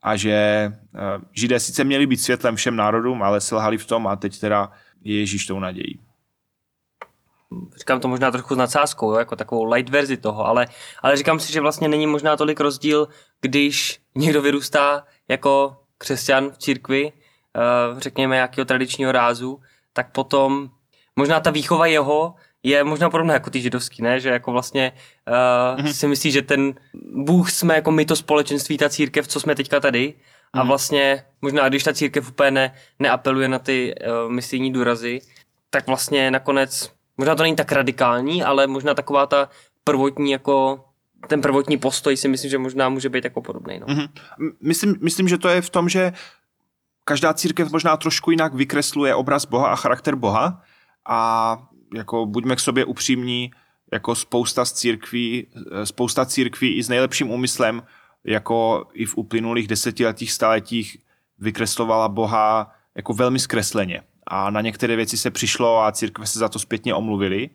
a 0.03 0.17
že 0.17 0.69
uh, 0.95 1.01
Židé 1.33 1.61
sice 1.61 1.85
měli 1.85 2.07
být 2.07 2.17
světlem 2.17 2.57
všem 2.57 2.77
národům, 2.77 3.23
ale 3.23 3.41
selhali 3.41 3.79
v 3.79 3.87
tom 3.87 4.07
a 4.07 4.17
teď 4.17 4.41
teda 4.41 4.71
je 5.05 5.19
Ježíš 5.19 5.47
tou 5.47 5.61
nadějí. 5.61 6.01
Říkám 7.77 8.01
to 8.01 8.09
možná 8.09 8.31
trochu 8.31 8.55
s 8.55 8.59
nadsázkou, 8.59 9.11
jo, 9.11 9.19
jako 9.19 9.37
takovou 9.37 9.65
light 9.65 9.91
verzi 9.91 10.17
toho, 10.17 10.47
ale, 10.47 10.67
ale 11.03 11.17
říkám 11.17 11.41
si, 11.41 11.53
že 11.53 11.61
vlastně 11.61 11.89
není 11.89 12.07
možná 12.07 12.37
tolik 12.37 12.61
rozdíl, 12.61 13.09
když 13.41 14.01
někdo 14.15 14.43
vyrůstá 14.43 15.05
jako 15.29 15.77
křesťan 15.99 16.51
v 16.51 16.59
církvi, 16.59 17.13
uh, 17.13 17.99
řekněme 18.01 18.35
nějakého 18.35 18.65
tradičního 18.65 19.13
rázu, 19.13 19.61
tak 19.93 20.13
potom 20.13 20.71
možná 21.17 21.41
ta 21.41 21.51
výchova 21.51 21.87
jeho 21.87 22.35
je 22.63 22.85
možná 22.85 23.11
podobná 23.11 23.35
jako 23.35 23.51
ty 23.51 23.61
židovský, 23.61 24.03
ne? 24.03 24.21
Že 24.21 24.29
jako 24.29 24.53
vlastně 24.53 24.93
uh, 25.29 25.85
mm-hmm. 25.85 25.93
si 25.93 26.09
myslí, 26.09 26.31
že 26.31 26.43
ten 26.43 26.75
Bůh 27.15 27.51
jsme 27.51 27.75
jako 27.75 27.91
my 27.91 28.05
to 28.05 28.17
společenství, 28.17 28.79
ta 28.79 28.89
církev, 28.89 29.29
co 29.29 29.41
jsme 29.41 29.55
teďka 29.55 29.81
tady 29.81 30.15
a 30.53 30.59
mm-hmm. 30.59 30.67
vlastně 30.67 31.25
možná 31.43 31.69
když 31.69 31.85
ta 31.85 31.93
církev 31.93 32.29
úplně 32.29 32.51
ne, 32.51 32.75
neapeluje 32.99 33.49
na 33.49 33.59
ty 33.59 33.95
uh, 33.95 34.33
misijní 34.33 34.73
důrazy, 34.73 35.21
tak 35.71 35.87
vlastně 35.87 36.31
nakonec 36.31 36.93
Možná 37.17 37.35
to 37.35 37.43
není 37.43 37.57
tak 37.57 37.73
radikální, 37.73 38.43
ale 38.43 38.67
možná 38.67 38.95
taková 38.95 39.27
ta 39.27 39.49
prvotní 39.85 40.31
jako 40.31 40.85
ten 41.29 41.43
prvotní 41.43 41.79
postoj 41.79 42.17
si 42.17 42.29
myslím, 42.29 42.51
že 42.51 42.59
možná 42.59 42.89
může 42.89 43.09
být 43.09 43.25
jako 43.25 43.43
podobný. 43.43 43.79
No. 43.81 43.87
Mm-hmm. 43.87 44.09
Myslím, 44.61 44.97
myslím, 45.01 45.29
že 45.29 45.39
to 45.39 45.49
je 45.49 45.63
v 45.63 45.71
tom, 45.71 45.89
že 45.89 46.13
každá 47.05 47.35
církev 47.35 47.73
možná 47.73 47.97
trošku 47.97 48.31
jinak 48.31 48.55
vykresluje 48.55 49.15
obraz 49.15 49.45
Boha 49.45 49.69
a 49.69 49.77
charakter 49.77 50.15
Boha 50.15 50.63
a 51.09 51.59
jako 51.95 52.27
buďme 52.27 52.57
k 52.57 52.61
sobě 52.61 52.85
upřímní, 52.85 53.51
jako 53.93 54.15
spousta 54.15 54.65
z 54.65 54.73
církví, 54.73 55.47
spousta 55.85 56.27
církví 56.27 56.77
i 56.77 56.83
s 56.83 56.89
nejlepším 56.89 57.31
úmyslem, 57.31 57.83
jako 58.25 58.87
i 58.95 59.07
v 59.07 59.17
uplynulých 59.17 59.69
desetiletích, 59.69 60.33
staletích 60.33 60.97
vykreslovala 61.39 62.09
Boha 62.09 62.73
jako 62.95 63.15
velmi 63.15 63.39
zkresleně. 63.39 64.03
A 64.27 64.51
na 64.51 64.61
některé 64.61 64.97
věci 64.97 65.17
se 65.17 65.31
přišlo 65.31 65.85
a 65.85 65.93
církve 65.93 66.27
se 66.27 66.39
za 66.39 66.49
to 66.49 66.59
zpětně 66.59 66.95
omluvili. 66.95 67.51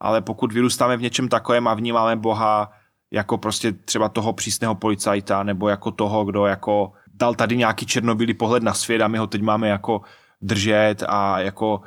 Ale 0.00 0.20
pokud 0.20 0.52
vyrůstáme 0.52 0.96
v 0.96 1.02
něčem 1.02 1.28
takovém 1.28 1.68
a 1.68 1.74
vnímáme 1.74 2.16
Boha 2.16 2.72
jako 3.10 3.38
prostě 3.38 3.72
třeba 3.72 4.08
toho 4.08 4.32
přísného 4.32 4.74
policajta 4.74 5.42
nebo 5.42 5.68
jako 5.68 5.90
toho, 5.90 6.24
kdo 6.24 6.46
jako 6.46 6.92
dal 7.14 7.34
tady 7.34 7.56
nějaký 7.56 7.86
černobílý 7.86 8.34
pohled 8.34 8.62
na 8.62 8.74
svět 8.74 9.02
a 9.02 9.08
my 9.08 9.18
ho 9.18 9.26
teď 9.26 9.42
máme 9.42 9.68
jako 9.68 10.00
držet 10.42 11.02
a 11.08 11.40
jako 11.40 11.80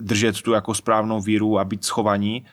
držet 0.00 0.42
tu 0.42 0.52
jako 0.52 0.74
správnou 0.74 1.20
víru 1.20 1.58
a 1.58 1.64
být 1.64 1.84
schovaní. 1.84 2.44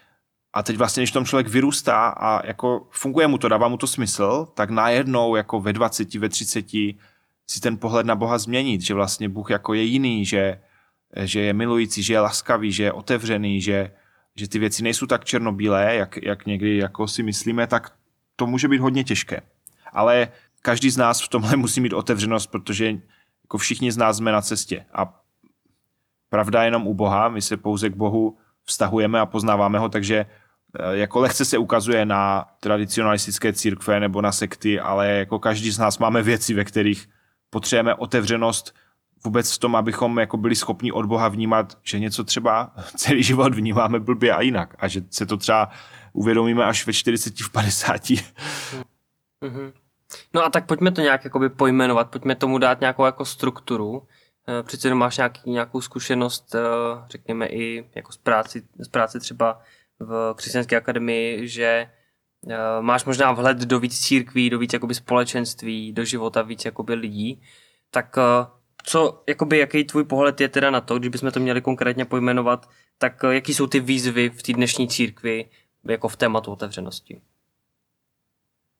A 0.54 0.63
teď 0.63 0.77
vlastně, 0.77 1.01
když 1.01 1.12
tom 1.12 1.25
člověk 1.25 1.48
vyrůstá 1.48 2.08
a 2.08 2.48
jako 2.48 2.88
funguje 2.92 3.27
mu 3.27 3.38
to, 3.38 3.50
dává 3.50 3.68
mu 3.68 3.77
to 3.77 3.88
smysl, 3.88 4.48
tak 4.54 4.70
najednou 4.70 5.36
jako 5.36 5.60
ve 5.62 5.74
20, 5.74 6.13
ve 6.13 6.30
30 6.30 6.65
si 7.48 7.60
ten 7.62 7.77
pohled 7.77 8.06
na 8.06 8.15
Boha 8.15 8.38
změnit, 8.38 8.82
že 8.82 8.94
vlastně 8.94 9.30
Bůh 9.30 9.50
jako 9.50 9.74
je 9.74 9.84
jiný, 9.84 10.25
že, 10.25 10.62
že 11.24 11.39
je 11.39 11.54
milující, 11.54 12.04
že 12.04 12.13
je 12.13 12.20
laskavý, 12.20 12.72
že 12.72 12.84
je 12.84 12.92
otevřený, 12.92 13.62
že, 13.62 13.92
že 14.36 14.48
ty 14.48 14.60
věci 14.60 14.84
nejsou 14.84 15.06
tak 15.06 15.25
černobílé, 15.25 15.96
jak, 15.96 16.18
jak 16.24 16.46
někdy 16.46 16.77
jako 16.77 17.08
si 17.08 17.24
myslíme, 17.24 17.68
tak 17.68 17.94
to 18.36 18.48
může 18.48 18.68
být 18.68 18.82
hodně 18.82 19.04
těžké. 19.04 19.42
Ale 19.94 20.27
každý 20.62 20.89
z 20.89 20.98
nás 20.98 21.22
v 21.22 21.27
tomhle 21.27 21.56
musí 21.56 21.82
mít 21.82 21.94
otevřenost, 21.94 22.48
protože 22.48 22.98
jako 23.44 23.58
všichni 23.58 23.92
z 23.92 23.98
nás 23.98 24.18
jsme 24.18 24.32
na 24.32 24.42
cestě. 24.42 24.86
A 24.94 25.25
pravda 26.29 26.62
je 26.62 26.67
jenom 26.67 26.88
u 26.88 26.94
Boha, 26.94 27.29
my 27.29 27.41
se 27.41 27.58
pouze 27.58 27.89
k 27.89 27.96
Bohu 27.96 28.38
vztahujeme 28.63 29.20
a 29.20 29.25
poznáváme 29.25 29.79
ho, 29.79 29.89
takže 29.89 30.25
eh, 30.79 30.98
jako 30.98 31.20
lehce 31.20 31.46
se 31.46 31.58
ukazuje 31.58 32.05
na 32.05 32.46
tradicionalistické 32.60 33.53
církve 33.53 34.00
nebo 34.00 34.22
na 34.22 34.32
sekty, 34.32 34.79
ale 34.79 35.08
jako 35.08 35.39
každý 35.39 35.72
z 35.72 35.79
nás 35.79 35.98
máme 35.98 36.24
věci, 36.24 36.53
ve 36.53 36.63
kterých 36.63 37.10
potřebujeme 37.50 37.96
otevřenost 37.96 38.75
vůbec 39.24 39.55
v 39.55 39.58
tom, 39.58 39.75
abychom 39.75 40.20
jako 40.20 40.38
byli 40.38 40.55
schopni 40.55 40.91
od 40.91 41.05
Boha 41.05 41.27
vnímat, 41.27 41.77
že 41.84 42.00
něco 42.00 42.24
třeba 42.24 42.72
celý 42.96 43.24
život 43.24 43.55
vnímáme 43.55 44.00
blbě 44.00 44.34
a 44.34 44.41
jinak 44.41 44.75
a 44.79 44.88
že 44.88 45.01
se 45.10 45.25
to 45.25 45.38
třeba 45.38 45.70
uvědomíme 46.13 46.65
až 46.65 46.88
ve 46.88 46.94
40, 46.94 47.41
v 47.41 47.51
50. 47.51 48.01
Mm-hmm. 48.01 49.74
No 50.34 50.46
a 50.46 50.50
tak 50.50 50.65
pojďme 50.65 50.91
to 50.91 51.01
nějak 51.01 51.24
jakoby 51.24 51.50
pojmenovat, 51.50 52.10
pojďme 52.10 52.36
tomu 52.36 52.58
dát 52.58 52.79
nějakou 52.79 53.05
jako 53.05 53.25
strukturu. 53.25 54.08
Eh, 54.48 54.64
přece 54.64 54.88
jenom 54.88 55.00
máš 55.00 55.18
nějaký, 55.18 55.52
nějakou 55.52 55.82
zkušenost, 55.82 56.56
eh, 56.56 56.60
řekněme 57.10 57.48
i 57.48 57.90
jako 57.96 58.12
z 58.12 58.18
práci, 58.18 58.68
z 58.80 58.88
práci 58.88 59.20
třeba 59.20 59.62
v 60.00 60.34
křesťanské 60.38 60.75
akademii, 60.78 61.48
že 61.48 61.90
eh, 62.50 62.58
máš 62.82 63.06
možná 63.06 63.32
vhled 63.32 63.58
do 63.58 63.80
víc 63.80 64.00
církví, 64.00 64.50
do 64.50 64.60
víc 64.60 64.74
jakoby 64.74 64.96
společenství, 64.96 65.94
do 65.94 66.06
života 66.06 66.42
víc 66.42 66.66
jakoby 66.66 66.94
lidí, 66.94 67.42
tak 67.92 68.18
co, 68.84 69.24
jakoby, 69.28 69.58
jaký 69.58 69.84
tvůj 69.84 70.04
pohled 70.04 70.42
je 70.42 70.50
teda 70.50 70.72
na 70.72 70.82
to, 70.82 71.00
když 71.00 71.10
bychom 71.10 71.32
to 71.32 71.40
měli 71.40 71.62
konkrétně 71.62 72.06
pojmenovat, 72.06 72.70
tak 72.98 73.24
jaký 73.30 73.54
jsou 73.54 73.68
ty 73.68 73.80
výzvy 73.80 74.30
v 74.30 74.44
té 74.44 74.54
dnešní 74.54 74.88
církvi 74.88 75.50
jako 75.84 76.08
v 76.08 76.16
tématu 76.16 76.52
otevřenosti? 76.52 77.22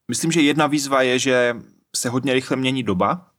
Myslím, 0.08 0.32
že 0.32 0.40
jedna 0.40 0.66
výzva 0.66 1.02
je, 1.02 1.18
že 1.18 1.56
se 1.96 2.08
hodně 2.08 2.34
rychle 2.34 2.56
mění 2.56 2.82
doba 2.82 3.30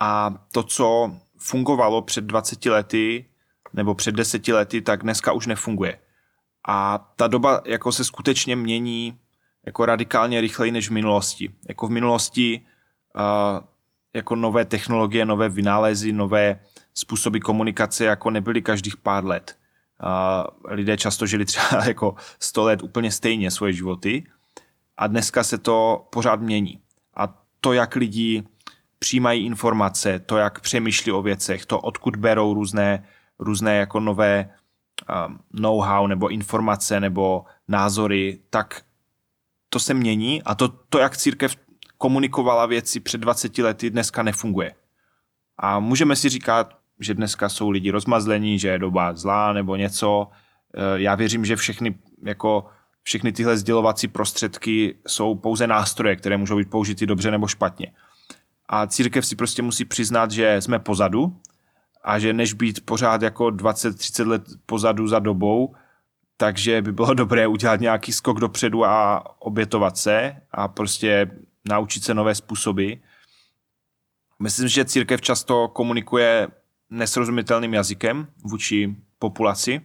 a 0.00 0.34
to, 0.52 0.62
co 0.62 1.16
fungovalo 1.44 2.02
před 2.02 2.24
20 2.24 2.66
lety 2.66 3.24
nebo 3.72 3.94
před 3.94 4.14
10 4.14 4.48
lety, 4.48 4.82
tak 4.82 5.02
dneska 5.02 5.32
už 5.32 5.46
nefunguje. 5.46 5.98
A 6.68 6.98
ta 7.16 7.26
doba 7.26 7.60
jako 7.64 7.92
se 7.92 8.04
skutečně 8.04 8.56
mění 8.56 9.18
jako 9.66 9.86
radikálně 9.86 10.40
rychleji 10.40 10.72
než 10.72 10.88
v 10.88 10.92
minulosti. 10.92 11.54
Jako 11.68 11.86
v 11.86 11.90
minulosti 11.90 12.60
uh, 13.16 13.64
jako 14.14 14.36
nové 14.36 14.64
technologie, 14.64 15.26
nové 15.26 15.48
vynálezy, 15.48 16.12
nové 16.12 16.60
způsoby 16.94 17.38
komunikace 17.38 18.04
jako 18.04 18.30
nebyly 18.30 18.62
každých 18.62 18.96
pár 18.96 19.24
let. 19.24 19.56
Uh, 20.02 20.72
lidé 20.74 20.96
často 20.96 21.26
žili 21.26 21.44
třeba 21.44 21.84
jako 21.86 22.14
100 22.40 22.64
let 22.64 22.82
úplně 22.82 23.12
stejně 23.12 23.50
svoje 23.50 23.72
životy 23.72 24.26
a 24.96 25.06
dneska 25.06 25.44
se 25.44 25.58
to 25.58 26.06
pořád 26.10 26.40
mění. 26.40 26.80
A 27.16 27.44
to, 27.60 27.72
jak 27.72 27.96
lidi 27.96 28.44
přijímají 29.04 29.46
informace, 29.46 30.18
to, 30.18 30.36
jak 30.36 30.60
přemýšlí 30.60 31.12
o 31.12 31.22
věcech, 31.22 31.66
to, 31.66 31.80
odkud 31.80 32.16
berou 32.16 32.54
různé, 32.54 33.04
různé 33.38 33.76
jako 33.76 34.00
nové 34.00 34.48
um, 34.48 35.38
know-how 35.52 36.06
nebo 36.06 36.28
informace 36.28 37.00
nebo 37.00 37.44
názory, 37.68 38.38
tak 38.50 38.82
to 39.68 39.78
se 39.78 39.94
mění 39.94 40.42
a 40.42 40.54
to, 40.54 40.68
to 40.68 40.98
jak 40.98 41.16
církev 41.16 41.56
komunikovala 41.98 42.66
věci 42.66 43.00
před 43.00 43.20
20 43.20 43.58
lety, 43.58 43.90
dneska 43.90 44.22
nefunguje. 44.22 44.74
A 45.58 45.80
můžeme 45.80 46.16
si 46.16 46.28
říkat, 46.28 46.78
že 47.00 47.14
dneska 47.14 47.48
jsou 47.48 47.70
lidi 47.70 47.90
rozmazlení, 47.90 48.58
že 48.58 48.68
je 48.68 48.78
doba 48.78 49.14
zlá 49.14 49.52
nebo 49.52 49.76
něco. 49.76 50.28
Eh, 50.74 50.80
já 51.00 51.14
věřím, 51.14 51.44
že 51.44 51.56
všechny 51.56 51.94
jako 52.24 52.66
všechny 53.02 53.32
tyhle 53.32 53.56
sdělovací 53.56 54.08
prostředky 54.08 54.96
jsou 55.06 55.34
pouze 55.34 55.66
nástroje, 55.66 56.16
které 56.16 56.36
můžou 56.36 56.56
být 56.56 56.70
použity 56.70 57.06
dobře 57.06 57.30
nebo 57.30 57.46
špatně. 57.46 57.92
A 58.68 58.86
církev 58.86 59.26
si 59.26 59.36
prostě 59.36 59.62
musí 59.62 59.84
přiznat, 59.84 60.30
že 60.30 60.60
jsme 60.60 60.78
pozadu 60.78 61.40
a 62.04 62.18
že 62.18 62.32
než 62.32 62.52
být 62.52 62.86
pořád 62.86 63.22
jako 63.22 63.44
20-30 63.44 64.26
let 64.26 64.42
pozadu 64.66 65.08
za 65.08 65.18
dobou, 65.18 65.74
takže 66.36 66.82
by 66.82 66.92
bylo 66.92 67.14
dobré 67.24 67.46
udělat 67.46 67.80
nějaký 67.80 68.12
skok 68.12 68.40
dopředu 68.40 68.84
a 68.84 69.24
obětovat 69.42 69.96
se 69.96 70.36
a 70.50 70.68
prostě 70.68 71.30
naučit 71.68 72.04
se 72.04 72.14
nové 72.14 72.34
způsoby. 72.34 72.92
Myslím, 74.42 74.68
že 74.68 74.84
církev 74.84 75.20
často 75.20 75.68
komunikuje 75.68 76.48
nesrozumitelným 76.90 77.74
jazykem 77.74 78.26
vůči 78.44 78.96
populaci, 79.18 79.80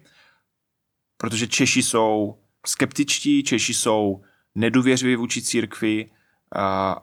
protože 1.18 1.48
Češi 1.48 1.84
jsou 1.84 2.40
skeptičtí, 2.66 3.44
Češi 3.44 3.74
jsou 3.74 4.22
nedůvěřiví 4.56 5.16
vůči 5.16 5.42
církvi, 5.42 6.10
a 6.56 6.96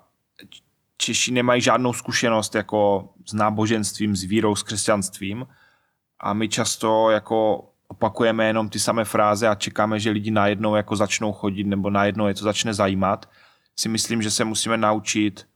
Češi 0.97 1.33
nemají 1.33 1.61
žádnou 1.61 1.93
zkušenost 1.93 2.55
jako 2.55 3.09
s 3.27 3.33
náboženstvím, 3.33 4.17
s 4.17 4.23
vírou, 4.23 4.57
s 4.57 4.63
křesťanstvím 4.63 5.47
a 6.21 6.33
my 6.33 6.49
často 6.49 7.11
jako 7.11 7.69
opakujeme 7.89 8.47
jenom 8.47 8.69
ty 8.69 8.79
samé 8.79 9.05
fráze 9.05 9.49
a 9.49 9.55
čekáme, 9.55 10.01
že 10.01 10.11
lidi 10.11 10.31
najednou 10.31 10.75
jako 10.75 10.97
začnou 10.97 11.33
chodit 11.33 11.65
nebo 11.65 11.91
najednou 11.91 12.27
je 12.27 12.35
to 12.35 12.45
začne 12.45 12.75
zajímat. 12.75 13.31
Si 13.77 13.89
myslím, 13.89 14.23
že 14.23 14.31
se 14.31 14.45
musíme 14.45 14.77
naučit 14.77 15.49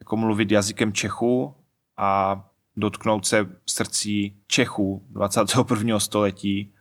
jako 0.00 0.16
mluvit 0.16 0.50
jazykem 0.50 0.92
Čechů 0.92 1.54
a 1.96 2.44
dotknout 2.76 3.26
se 3.26 3.46
srdcí 3.66 4.42
Čechů 4.46 5.06
21. 5.10 6.00
století 6.00 6.74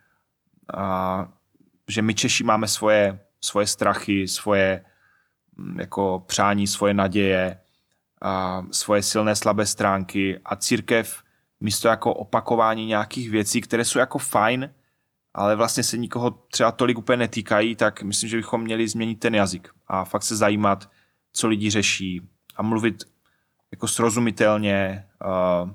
a 0.74 1.28
že 1.88 2.02
my 2.02 2.14
Češi 2.14 2.44
máme 2.44 2.68
svoje, 2.68 3.20
svoje 3.42 3.68
strachy, 3.68 4.28
svoje 4.28 4.86
mm, 5.56 5.80
jako 5.80 6.24
přání, 6.28 6.68
svoje 6.68 6.94
naděje, 6.94 7.60
a 8.22 8.64
svoje 8.72 9.04
silné, 9.04 9.36
slabé 9.36 9.66
stránky 9.66 10.40
a 10.46 10.56
církev 10.56 11.24
místo 11.60 11.88
jako 11.88 12.14
opakování 12.14 12.86
nějakých 12.86 13.30
věcí, 13.30 13.62
které 13.62 13.86
jsou 13.86 14.00
jako 14.00 14.18
fajn, 14.18 14.74
ale 15.34 15.56
vlastně 15.56 15.84
se 15.84 15.98
nikoho 15.98 16.32
třeba 16.32 16.72
tolik 16.72 16.98
úplně 16.98 17.18
netýkají, 17.18 17.76
tak 17.76 18.04
myslím, 18.04 18.30
že 18.30 18.38
bychom 18.38 18.62
měli 18.62 18.88
změnit 18.88 19.16
ten 19.16 19.36
jazyk 19.36 19.70
a 19.88 20.06
fakt 20.06 20.24
se 20.24 20.36
zajímat, 20.36 20.90
co 21.34 21.48
lidi 21.48 21.70
řeší 21.70 22.22
a 22.56 22.62
mluvit 22.62 23.04
jako 23.72 23.88
srozumitelně, 23.88 25.06
uh, 25.26 25.70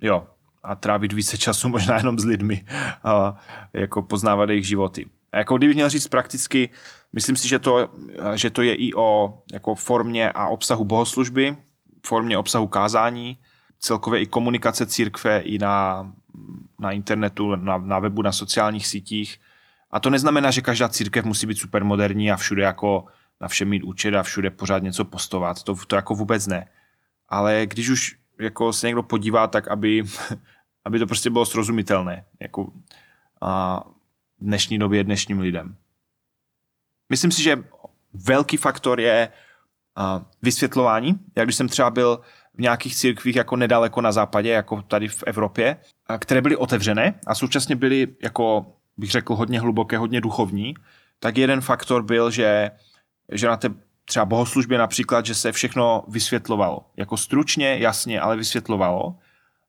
jo, 0.00 0.26
a 0.62 0.74
trávit 0.74 1.12
více 1.12 1.38
času 1.38 1.68
možná 1.76 1.96
jenom 1.96 2.18
s 2.18 2.24
lidmi 2.24 2.64
a 3.04 3.36
jako 3.72 4.02
poznávat 4.02 4.48
jejich 4.48 4.66
životy. 4.66 5.06
A 5.32 5.38
jako 5.38 5.56
kdybych 5.56 5.76
měl 5.76 5.88
říct 5.88 6.08
prakticky, 6.08 6.70
myslím 7.12 7.36
si, 7.36 7.48
že 7.48 7.58
to, 7.58 7.88
že 8.34 8.50
to 8.50 8.62
je 8.62 8.74
i 8.74 8.94
o 8.94 9.38
jako 9.52 9.74
formě 9.74 10.32
a 10.32 10.48
obsahu 10.48 10.84
bohoslužby, 10.84 11.56
formě 12.06 12.38
obsahu 12.38 12.66
kázání, 12.66 13.38
celkově 13.78 14.20
i 14.20 14.26
komunikace 14.26 14.86
církve 14.86 15.38
i 15.40 15.58
na, 15.58 16.06
na 16.78 16.92
internetu, 16.92 17.56
na, 17.56 17.78
na 17.78 17.98
webu, 17.98 18.22
na 18.22 18.32
sociálních 18.32 18.86
sítích. 18.86 19.40
A 19.90 20.00
to 20.00 20.10
neznamená, 20.10 20.50
že 20.50 20.60
každá 20.60 20.88
církev 20.88 21.24
musí 21.24 21.46
být 21.46 21.58
supermoderní 21.58 22.32
a 22.32 22.36
všude 22.36 22.62
jako 22.62 23.04
na 23.40 23.48
všem 23.48 23.68
mít 23.68 23.82
účet 23.82 24.14
a 24.14 24.22
všude 24.22 24.50
pořád 24.50 24.82
něco 24.82 25.04
postovat. 25.04 25.62
To, 25.62 25.76
to 25.86 25.96
jako 25.96 26.14
vůbec 26.14 26.46
ne. 26.46 26.68
Ale 27.28 27.66
když 27.66 27.88
už 27.88 28.16
jako 28.40 28.72
se 28.72 28.86
někdo 28.86 29.02
podívá, 29.02 29.46
tak 29.46 29.68
aby, 29.68 30.02
aby 30.84 30.98
to 30.98 31.06
prostě 31.06 31.30
bylo 31.30 31.46
srozumitelné. 31.46 32.24
Jako, 32.40 32.72
v 34.40 34.44
dnešní 34.44 34.78
době 34.78 35.04
dnešním 35.04 35.40
lidem. 35.40 35.76
Myslím 37.08 37.30
si, 37.30 37.42
že 37.42 37.64
velký 38.14 38.56
faktor 38.56 39.00
je 39.00 39.28
vysvětlování. 40.42 41.20
Jak 41.36 41.46
když 41.46 41.56
jsem 41.56 41.68
třeba 41.68 41.90
byl 41.90 42.20
v 42.54 42.60
nějakých 42.60 42.96
církvích 42.96 43.36
jako 43.36 43.56
nedaleko 43.56 44.00
na 44.00 44.12
západě, 44.12 44.50
jako 44.50 44.82
tady 44.82 45.08
v 45.08 45.22
Evropě, 45.26 45.76
které 46.18 46.40
byly 46.40 46.56
otevřené 46.56 47.14
a 47.26 47.34
současně 47.34 47.76
byly 47.76 48.08
jako, 48.22 48.66
bych 48.96 49.10
řekl, 49.10 49.34
hodně 49.34 49.60
hluboké, 49.60 49.98
hodně 49.98 50.20
duchovní, 50.20 50.74
tak 51.20 51.36
jeden 51.36 51.60
faktor 51.60 52.02
byl, 52.02 52.30
že, 52.30 52.70
že 53.32 53.46
na 53.46 53.56
té 53.56 53.68
třeba 54.04 54.24
bohoslužbě 54.24 54.78
například, 54.78 55.26
že 55.26 55.34
se 55.34 55.52
všechno 55.52 56.04
vysvětlovalo. 56.08 56.80
Jako 56.96 57.16
stručně, 57.16 57.78
jasně, 57.78 58.20
ale 58.20 58.36
vysvětlovalo. 58.36 59.16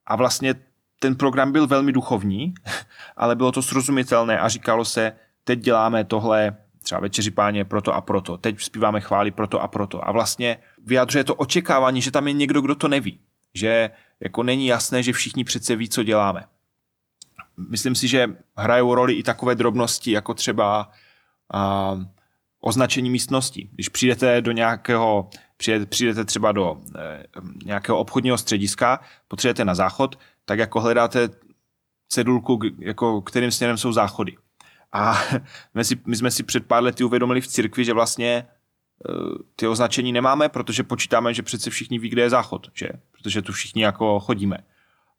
A 0.05 0.15
vlastně 0.15 0.55
ten 0.99 1.15
program 1.15 1.51
byl 1.51 1.67
velmi 1.67 1.91
duchovní, 1.91 2.53
ale 3.17 3.35
bylo 3.35 3.51
to 3.51 3.61
srozumitelné 3.61 4.39
a 4.39 4.49
říkalo 4.49 4.85
se, 4.85 5.11
teď 5.43 5.59
děláme 5.59 6.03
tohle, 6.03 6.57
třeba 6.89 7.01
večeři 7.01 7.31
páně 7.31 7.65
proto 7.65 7.93
a 7.93 8.01
proto, 8.01 8.37
teď 8.37 8.61
zpíváme 8.61 9.01
chvály 9.01 9.31
proto 9.31 9.61
a 9.61 9.67
proto. 9.67 10.07
A 10.07 10.11
vlastně 10.11 10.57
vyjadřuje 10.85 11.23
to 11.23 11.35
očekávání, 11.35 12.01
že 12.01 12.11
tam 12.11 12.27
je 12.27 12.33
někdo, 12.33 12.61
kdo 12.61 12.75
to 12.75 12.87
neví. 12.87 13.19
Že 13.53 13.89
jako 14.19 14.43
není 14.43 14.67
jasné, 14.67 15.03
že 15.03 15.13
všichni 15.13 15.43
přece 15.43 15.75
ví, 15.75 15.89
co 15.89 16.03
děláme. 16.03 16.43
Myslím 17.69 17.95
si, 17.95 18.07
že 18.07 18.27
hrajou 18.57 18.95
roli 18.95 19.13
i 19.13 19.23
takové 19.23 19.55
drobnosti, 19.55 20.11
jako 20.11 20.33
třeba 20.33 20.89
uh, 21.53 22.03
označení 22.61 23.09
místnosti. 23.09 23.69
Když 23.71 23.89
přijdete 23.89 24.41
do 24.41 24.51
nějakého, 24.51 25.29
přijdete 25.89 26.25
třeba 26.25 26.51
do 26.51 26.81
e, 26.95 27.23
nějakého 27.65 27.97
obchodního 27.97 28.37
střediska, 28.37 28.99
potřebujete 29.27 29.65
na 29.65 29.75
záchod, 29.75 30.19
tak 30.45 30.59
jako 30.59 30.81
hledáte 30.81 31.29
cedulku, 32.07 32.59
jako 32.79 33.21
kterým 33.21 33.51
směrem 33.51 33.77
jsou 33.77 33.91
záchody. 33.91 34.37
A 34.91 35.21
my, 35.73 35.85
si, 35.85 35.97
my 36.05 36.15
jsme 36.15 36.31
si 36.31 36.43
před 36.43 36.65
pár 36.65 36.83
lety 36.83 37.03
uvědomili 37.03 37.41
v 37.41 37.47
církvi, 37.47 37.85
že 37.85 37.93
vlastně 37.93 38.29
e, 38.29 38.45
ty 39.55 39.67
označení 39.67 40.11
nemáme, 40.11 40.49
protože 40.49 40.83
počítáme, 40.83 41.33
že 41.33 41.43
přece 41.43 41.69
všichni 41.69 41.99
ví, 41.99 42.09
kde 42.09 42.21
je 42.21 42.29
záchod, 42.29 42.67
že? 42.73 42.89
Protože 43.11 43.41
tu 43.41 43.51
všichni 43.51 43.83
jako 43.83 44.19
chodíme. 44.19 44.57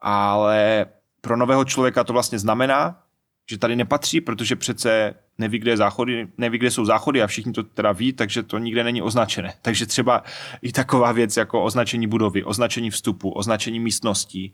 Ale 0.00 0.86
pro 1.20 1.36
nového 1.36 1.64
člověka 1.64 2.04
to 2.04 2.12
vlastně 2.12 2.38
znamená, 2.38 3.02
že 3.50 3.58
tady 3.58 3.76
nepatří, 3.76 4.20
protože 4.20 4.56
přece 4.56 5.14
neví, 5.38 5.58
kde, 5.58 5.70
je 5.70 5.76
záchody, 5.76 6.28
neví, 6.38 6.58
kde 6.58 6.70
jsou 6.70 6.84
záchody 6.84 7.22
a 7.22 7.26
všichni 7.26 7.52
to 7.52 7.62
teda 7.62 7.92
ví, 7.92 8.12
takže 8.12 8.42
to 8.42 8.58
nikde 8.58 8.84
není 8.84 9.02
označené. 9.02 9.54
Takže 9.62 9.86
třeba 9.86 10.22
i 10.62 10.72
taková 10.72 11.12
věc 11.12 11.36
jako 11.36 11.64
označení 11.64 12.06
budovy, 12.06 12.44
označení 12.44 12.90
vstupu, 12.90 13.30
označení 13.30 13.80
místností, 13.80 14.52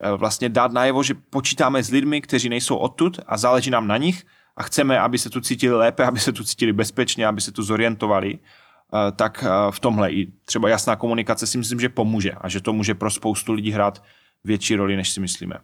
e, 0.00 0.16
vlastně 0.16 0.48
dát 0.48 0.72
najevo, 0.72 1.02
že 1.02 1.14
počítáme 1.14 1.82
s 1.82 1.90
lidmi, 1.90 2.20
kteří 2.20 2.48
nejsou 2.48 2.76
odtud 2.76 3.20
a 3.26 3.36
záleží 3.36 3.70
nám 3.70 3.86
na 3.86 3.96
nich 3.96 4.24
a 4.56 4.62
chceme, 4.62 5.00
aby 5.00 5.18
se 5.18 5.30
tu 5.30 5.40
cítili 5.40 5.74
lépe, 5.74 6.04
aby 6.04 6.20
se 6.20 6.32
tu 6.32 6.44
cítili 6.44 6.72
bezpečně, 6.72 7.26
aby 7.26 7.40
se 7.40 7.52
tu 7.52 7.62
zorientovali, 7.62 8.34
e, 8.34 9.12
tak 9.12 9.44
e, 9.44 9.48
v 9.70 9.80
tomhle 9.80 10.12
i 10.12 10.32
třeba 10.44 10.68
jasná 10.68 10.96
komunikace 10.96 11.46
si 11.46 11.58
myslím, 11.58 11.80
že 11.80 11.88
pomůže 11.88 12.32
a 12.32 12.48
že 12.48 12.60
to 12.60 12.72
může 12.72 12.94
pro 12.94 13.10
spoustu 13.10 13.52
lidí 13.52 13.70
hrát 13.70 14.02
větší 14.44 14.76
roli, 14.76 14.96
než 14.96 15.10
si 15.10 15.20
myslíme. 15.20 15.58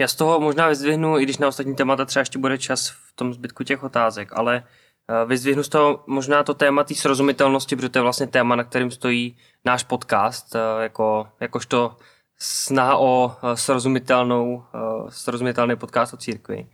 Já 0.00 0.08
z 0.08 0.14
toho 0.14 0.40
možná 0.40 0.68
vyzdvihnu, 0.68 1.18
i 1.18 1.22
když 1.22 1.38
na 1.38 1.48
ostatní 1.48 1.76
témata 1.76 2.04
třeba 2.04 2.20
ještě 2.20 2.38
bude 2.38 2.58
čas 2.58 2.88
v 2.88 3.12
tom 3.14 3.34
zbytku 3.34 3.64
těch 3.64 3.82
otázek, 3.82 4.28
ale 4.32 4.64
eh, 4.64 5.26
vyzdvihnu 5.26 5.62
z 5.62 5.68
toho 5.68 6.04
možná 6.06 6.42
to 6.42 6.54
téma 6.54 6.84
té 6.84 6.94
srozumitelnosti, 6.94 7.76
protože 7.76 7.88
to 7.88 7.98
je 7.98 8.02
vlastně 8.02 8.26
téma, 8.26 8.56
na 8.56 8.64
kterým 8.64 8.90
stojí 8.90 9.36
náš 9.64 9.84
podcast, 9.84 10.54
eh, 10.54 10.82
jako, 10.82 11.28
jakožto 11.40 11.96
snaha 12.42 12.96
o 12.96 13.36
eh, 13.36 13.56
srozumitelnou, 13.56 14.64
srozumitelný 15.08 15.76
podcast 15.76 16.14
o 16.14 16.16
církvi. 16.16 16.66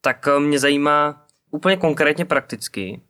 Tak 0.00 0.28
mě 0.38 0.58
zajímá 0.58 1.26
úplně 1.50 1.76
konkrétně 1.76 2.24
prakticky, 2.24 3.00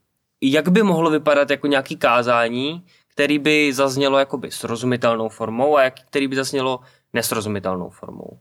jak 0.40 0.68
by 0.68 0.82
mohlo 0.82 1.10
vypadat 1.10 1.50
jako 1.50 1.66
nějaký 1.66 1.96
kázání, 1.96 2.84
který 3.08 3.38
by 3.38 3.72
zaznělo 3.72 4.18
jakoby 4.18 4.50
srozumitelnou 4.50 5.28
formou 5.28 5.76
a 5.76 5.82
jak, 5.82 5.94
který 6.00 6.28
by 6.28 6.36
zaznělo 6.36 6.80
nesrozumitelnou 7.12 7.90
formou. 7.90 8.38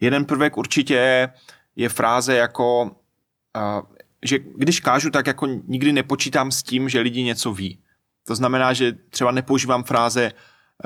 Jeden 0.00 0.24
prvek 0.24 0.56
určitě 0.56 1.28
je 1.76 1.88
fráze 1.88 2.34
jako, 2.34 2.90
že 4.22 4.38
když 4.38 4.80
kážu, 4.80 5.10
tak 5.10 5.26
jako 5.26 5.46
nikdy 5.46 5.92
nepočítám 5.92 6.50
s 6.50 6.62
tím, 6.62 6.88
že 6.88 7.00
lidi 7.00 7.22
něco 7.22 7.52
ví. 7.52 7.78
To 8.26 8.34
znamená, 8.34 8.72
že 8.72 8.92
třeba 8.92 9.30
nepoužívám 9.30 9.84
fráze 9.84 10.32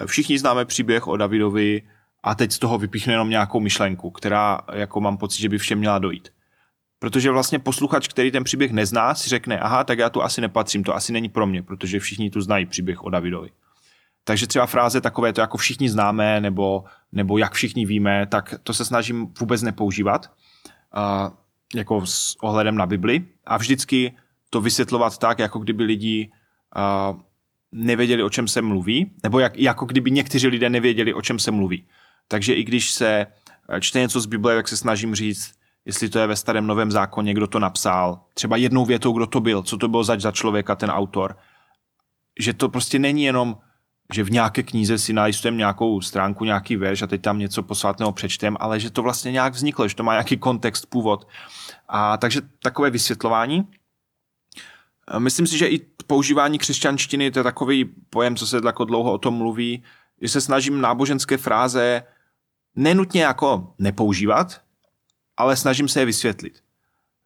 všichni 0.07 0.39
známe 0.39 0.65
příběh 0.65 1.07
o 1.07 1.17
Davidovi 1.17 1.83
a 2.27 2.35
teď 2.35 2.53
z 2.53 2.59
toho 2.59 2.79
vypíchnu 2.79 3.13
jenom 3.13 3.31
nějakou 3.31 3.61
myšlenku, 3.61 4.11
která 4.11 4.59
jako 4.73 5.01
mám 5.01 5.17
pocit, 5.17 5.41
že 5.41 5.49
by 5.49 5.59
všem 5.59 5.79
měla 5.79 5.99
dojít. 5.99 6.29
Protože 6.99 7.31
vlastně 7.31 7.59
posluchač, 7.59 8.09
který 8.09 8.31
ten 8.31 8.45
příběh 8.45 8.73
nezná, 8.73 9.15
si 9.15 9.29
řekne, 9.29 9.59
aha, 9.59 9.85
tak 9.85 9.99
já 9.99 10.11
tu 10.11 10.23
asi 10.23 10.41
nepatřím, 10.41 10.85
to 10.85 10.95
asi 10.95 11.13
není 11.13 11.29
pro 11.29 11.47
mě, 11.47 11.63
protože 11.63 12.01
všichni 12.01 12.31
tu 12.31 12.41
znají 12.41 12.67
příběh 12.67 13.05
o 13.05 13.11
Davidovi. 13.11 13.51
Takže 14.25 14.47
třeba 14.47 14.67
fráze 14.67 15.01
takové 15.01 15.33
to 15.33 15.41
jako 15.41 15.57
všichni 15.57 15.91
známe, 15.91 16.41
nebo, 16.41 16.85
nebo 17.13 17.39
jak 17.39 17.53
všichni 17.53 17.87
víme, 17.87 18.27
tak 18.27 18.55
to 18.63 18.75
se 18.75 18.85
snažím 18.85 19.33
vůbec 19.41 19.63
nepoužívat, 19.63 20.31
uh, 20.97 21.37
jako 21.75 22.07
s 22.07 22.37
ohledem 22.43 22.77
na 22.77 22.87
Bibli. 22.87 23.25
A 23.47 23.57
vždycky 23.57 24.13
to 24.51 24.61
vysvětlovat 24.61 25.19
tak, 25.19 25.39
jako 25.39 25.59
kdyby 25.59 25.85
lidi 25.85 26.31
uh, 26.77 27.21
nevěděli, 27.73 28.23
o 28.23 28.31
čem 28.31 28.49
se 28.49 28.63
mluví, 28.63 29.11
nebo 29.23 29.39
jak, 29.39 29.59
jako 29.59 29.87
kdyby 29.87 30.11
někteří 30.11 30.47
lidé 30.47 30.71
nevěděli, 30.71 31.15
o 31.15 31.23
čem 31.23 31.39
se 31.39 31.51
mluví. 31.51 31.87
Takže 32.29 32.55
i 32.55 32.65
když 32.65 32.91
se 32.91 33.27
čte 33.81 34.01
něco 34.01 34.21
z 34.21 34.27
Bible, 34.27 34.57
tak 34.57 34.69
se 34.69 34.77
snažím 34.77 35.15
říct, 35.15 35.53
jestli 35.85 36.09
to 36.09 36.19
je 36.19 36.27
ve 36.27 36.37
starém 36.37 36.67
novém 36.67 36.91
zákoně, 36.91 37.35
kdo 37.35 37.47
to 37.47 37.59
napsal, 37.59 38.21
třeba 38.35 38.57
jednou 38.57 38.85
větou, 38.85 39.13
kdo 39.13 39.27
to 39.27 39.41
byl, 39.41 39.63
co 39.63 39.77
to 39.77 39.89
byl 39.89 40.05
zač 40.05 40.21
za 40.21 40.33
člověka, 40.33 40.77
ten 40.77 40.91
autor. 40.91 41.37
Že 42.41 42.53
to 42.53 42.69
prostě 42.69 42.99
není 42.99 43.25
jenom 43.25 43.57
že 44.15 44.23
v 44.23 44.31
nějaké 44.31 44.63
knize 44.63 44.99
si 44.99 45.13
nalistujeme 45.13 45.57
nějakou 45.57 46.01
stránku, 46.01 46.45
nějaký 46.45 46.77
verš 46.77 47.03
a 47.03 47.07
teď 47.07 47.23
tam 47.23 47.39
něco 47.39 47.63
posvátného 47.63 48.13
přečtem, 48.13 48.57
ale 48.61 48.81
že 48.81 48.91
to 48.91 49.03
vlastně 49.03 49.33
nějak 49.33 49.53
vzniklo, 49.53 49.89
že 49.89 49.95
to 49.95 50.03
má 50.03 50.13
nějaký 50.13 50.37
kontext, 50.37 50.87
původ. 50.87 51.29
A 51.89 52.17
takže 52.17 52.41
takové 52.63 52.91
vysvětlování. 52.91 53.69
Myslím 55.19 55.47
si, 55.47 55.59
že 55.59 55.67
i 55.67 55.79
používání 56.07 56.59
křesťanštiny, 56.59 57.31
to 57.31 57.39
je 57.39 57.43
takový 57.43 57.85
pojem, 58.11 58.37
co 58.37 58.47
se 58.47 58.61
jako 58.65 58.85
dlouho 58.85 59.13
o 59.13 59.19
tom 59.19 59.35
mluví, 59.35 59.85
že 60.23 60.29
se 60.29 60.41
snažím 60.41 60.81
náboženské 60.81 61.37
fráze 61.37 62.03
nenutně 62.77 63.23
jako 63.23 63.75
nepoužívat, 63.79 64.61
ale 65.37 65.57
snažím 65.57 65.89
se 65.89 66.01
je 66.01 66.07
vysvětlit. 66.07 66.63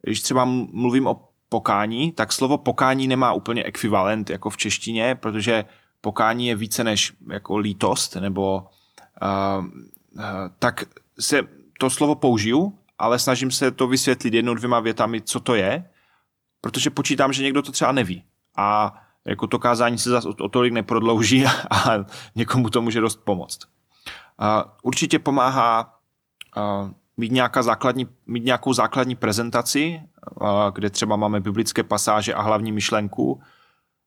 Když 0.02 0.20
třeba 0.20 0.44
mluvím 0.44 1.06
o 1.06 1.28
pokání, 1.48 2.12
tak 2.12 2.32
slovo 2.32 2.58
pokání 2.58 3.08
nemá 3.08 3.32
úplně 3.32 3.64
ekvivalent 3.64 4.30
jako 4.30 4.50
v 4.50 4.56
češtině, 4.56 5.14
protože 5.14 5.64
pokání 6.00 6.46
je 6.46 6.56
více 6.56 6.84
než 6.84 7.12
jako 7.30 7.56
lítost, 7.56 8.16
nebo 8.16 8.66
uh, 9.22 9.64
uh, 9.64 10.22
tak 10.58 10.84
se 11.20 11.42
to 11.78 11.90
slovo 11.90 12.14
použiju, 12.14 12.78
ale 12.98 13.18
snažím 13.18 13.50
se 13.50 13.70
to 13.70 13.86
vysvětlit 13.86 14.34
jednou, 14.34 14.54
dvěma 14.54 14.80
větami, 14.80 15.20
co 15.20 15.40
to 15.40 15.54
je, 15.54 15.84
protože 16.60 16.90
počítám, 16.90 17.32
že 17.32 17.42
někdo 17.42 17.62
to 17.62 17.72
třeba 17.72 17.92
neví. 17.92 18.24
A 18.56 18.94
jako 19.24 19.46
to 19.46 19.58
kázání 19.58 19.98
se 19.98 20.10
zase 20.10 20.28
o 20.28 20.48
tolik 20.48 20.72
neprodlouží 20.72 21.44
a 21.70 22.04
někomu 22.34 22.70
to 22.70 22.82
může 22.82 23.00
dost 23.00 23.20
pomoct. 23.24 23.58
Určitě 24.82 25.18
pomáhá 25.18 25.94
mít, 27.16 27.32
nějaká 27.32 27.62
základní, 27.62 28.08
mít 28.26 28.44
nějakou 28.44 28.72
základní 28.72 29.16
prezentaci, 29.16 30.02
kde 30.74 30.90
třeba 30.90 31.16
máme 31.16 31.40
biblické 31.40 31.82
pasáže 31.82 32.34
a 32.34 32.42
hlavní 32.42 32.72
myšlenku, 32.72 33.42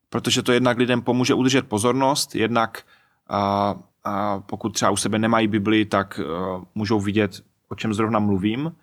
protože 0.10 0.44
to 0.44 0.52
jednak 0.52 0.78
lidem 0.78 1.02
pomůže 1.02 1.34
udržet 1.34 1.68
pozornost, 1.68 2.36
jednak 2.36 2.84
a, 3.30 3.76
a 4.04 4.40
pokud 4.40 4.70
třeba 4.70 4.92
u 4.92 4.98
sebe 4.98 5.20
nemají 5.20 5.48
Bibli, 5.48 5.86
tak 5.86 6.20
a, 6.20 6.62
můžou 6.76 7.00
vidět, 7.00 7.44
o 7.70 7.76
čem 7.76 7.94
zrovna 7.94 8.20
mluvím 8.20 8.76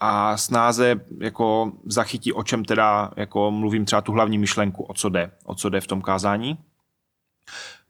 a 0.00 0.36
snáze 0.36 1.00
jako 1.20 1.72
zachytí, 1.84 2.32
o 2.32 2.42
čem 2.42 2.64
teda 2.64 3.10
jako 3.16 3.50
mluvím 3.50 3.84
třeba 3.84 4.02
tu 4.02 4.12
hlavní 4.12 4.38
myšlenku, 4.38 4.82
o 4.82 4.94
co 4.94 5.08
jde, 5.08 5.30
o 5.44 5.54
co 5.54 5.68
jde 5.68 5.80
v 5.80 5.86
tom 5.86 6.02
kázání. 6.02 6.58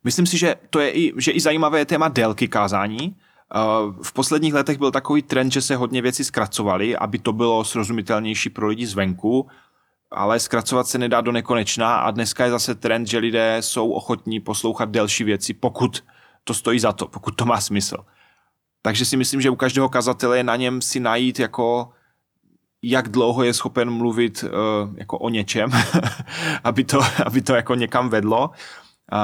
Myslím 0.04 0.26
si, 0.26 0.38
že 0.38 0.54
to 0.70 0.80
je 0.80 0.90
i, 0.90 1.12
že 1.16 1.32
i 1.32 1.40
zajímavé 1.40 1.84
téma 1.84 2.08
délky 2.08 2.48
kázání. 2.48 3.16
V 4.02 4.12
posledních 4.12 4.54
letech 4.54 4.78
byl 4.78 4.90
takový 4.90 5.22
trend, 5.22 5.52
že 5.52 5.60
se 5.60 5.76
hodně 5.76 6.02
věci 6.02 6.24
zkracovaly, 6.24 6.96
aby 6.96 7.18
to 7.18 7.32
bylo 7.32 7.64
srozumitelnější 7.64 8.50
pro 8.50 8.66
lidi 8.66 8.86
zvenku 8.86 9.46
ale 10.14 10.40
zkracovat 10.40 10.86
se 10.86 10.98
nedá 10.98 11.20
do 11.20 11.32
nekonečna 11.32 11.96
a 11.96 12.10
dneska 12.10 12.44
je 12.44 12.50
zase 12.50 12.74
trend, 12.74 13.06
že 13.06 13.18
lidé 13.18 13.56
jsou 13.60 13.90
ochotní 13.90 14.40
poslouchat 14.40 14.90
delší 14.90 15.24
věci, 15.24 15.54
pokud 15.54 16.04
to 16.44 16.54
stojí 16.54 16.80
za 16.80 16.92
to, 16.92 17.08
pokud 17.08 17.36
to 17.36 17.46
má 17.46 17.60
smysl. 17.60 17.96
Takže 18.82 19.04
si 19.04 19.16
myslím, 19.16 19.40
že 19.40 19.50
u 19.50 19.56
každého 19.56 19.88
kazatele 19.88 20.36
je 20.36 20.44
na 20.44 20.56
něm 20.56 20.82
si 20.82 21.00
najít 21.00 21.38
jako 21.38 21.92
jak 22.82 23.08
dlouho 23.08 23.44
je 23.44 23.54
schopen 23.54 23.90
mluvit 23.90 24.44
uh, 24.44 24.50
jako 24.98 25.18
o 25.18 25.28
něčem, 25.28 25.70
aby, 26.64 26.84
to, 26.84 27.00
aby 27.26 27.42
to 27.42 27.54
jako 27.54 27.74
někam 27.74 28.08
vedlo. 28.08 28.50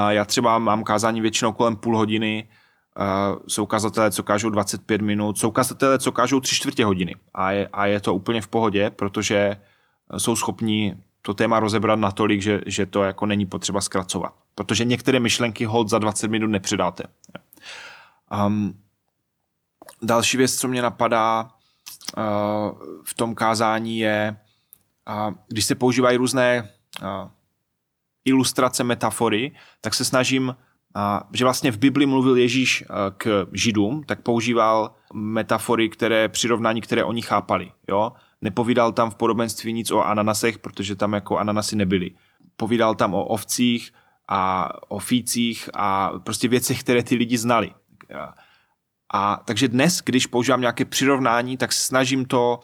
Já 0.09 0.25
třeba 0.25 0.59
mám 0.59 0.83
kázání 0.83 1.21
většinou 1.21 1.51
kolem 1.51 1.75
půl 1.75 1.97
hodiny, 1.97 2.47
jsou 3.47 3.65
kazatelé, 3.65 4.11
co 4.11 4.23
kážou 4.23 4.49
25 4.49 5.01
minut, 5.01 5.37
jsou 5.37 5.51
kazatelé, 5.51 5.99
co 5.99 6.11
kážou 6.11 6.39
3 6.39 6.55
čtvrtě 6.55 6.85
hodiny 6.85 7.15
a 7.33 7.51
je, 7.51 7.69
a 7.73 7.85
je 7.85 7.99
to 7.99 8.15
úplně 8.15 8.41
v 8.41 8.47
pohodě, 8.47 8.89
protože 8.89 9.57
jsou 10.17 10.35
schopní 10.35 10.95
to 11.21 11.33
téma 11.33 11.59
rozebrat 11.59 11.99
natolik, 11.99 12.41
že, 12.41 12.61
že 12.65 12.85
to 12.85 13.03
jako 13.03 13.25
není 13.25 13.45
potřeba 13.45 13.81
zkracovat. 13.81 14.33
Protože 14.55 14.85
některé 14.85 15.19
myšlenky 15.19 15.65
hold 15.65 15.89
za 15.89 15.99
20 15.99 16.27
minut 16.27 16.47
nepředáte. 16.47 17.03
Um, 18.45 18.79
další 20.01 20.37
věc, 20.37 20.55
co 20.55 20.67
mě 20.67 20.81
napadá 20.81 21.43
uh, 22.17 22.23
v 23.03 23.13
tom 23.13 23.35
kázání 23.35 23.99
je, 23.99 24.37
uh, 25.27 25.33
když 25.47 25.65
se 25.65 25.75
používají 25.75 26.17
různé 26.17 26.69
uh, 27.01 27.07
ilustrace, 28.25 28.83
metafory, 28.83 29.51
tak 29.81 29.93
se 29.93 30.05
snažím, 30.05 30.55
že 31.33 31.43
vlastně 31.43 31.71
v 31.71 31.77
Bibli 31.77 32.05
mluvil 32.05 32.37
Ježíš 32.37 32.83
k 33.17 33.47
židům, 33.53 34.03
tak 34.03 34.21
používal 34.21 34.95
metafory, 35.13 35.89
které, 35.89 36.29
přirovnání, 36.29 36.81
které 36.81 37.03
oni 37.03 37.21
chápali. 37.21 37.71
Jo? 37.89 38.11
Nepovídal 38.41 38.91
tam 38.91 39.11
v 39.11 39.15
podobenství 39.15 39.73
nic 39.73 39.91
o 39.91 40.01
ananasech, 40.01 40.59
protože 40.59 40.95
tam 40.95 41.13
jako 41.13 41.37
ananasy 41.37 41.75
nebyly. 41.75 42.11
Povídal 42.55 42.95
tam 42.95 43.13
o 43.13 43.25
ovcích 43.25 43.91
a 44.29 44.69
o 44.87 44.99
fících 44.99 45.69
a 45.73 46.11
prostě 46.19 46.47
věcech, 46.47 46.79
které 46.79 47.03
ty 47.03 47.15
lidi 47.15 47.37
znali. 47.37 47.71
A 49.13 49.41
takže 49.45 49.67
dnes, 49.67 50.01
když 50.05 50.27
používám 50.27 50.61
nějaké 50.61 50.85
přirovnání, 50.85 51.57
tak 51.57 51.73
snažím 51.73 52.25
to 52.25 52.59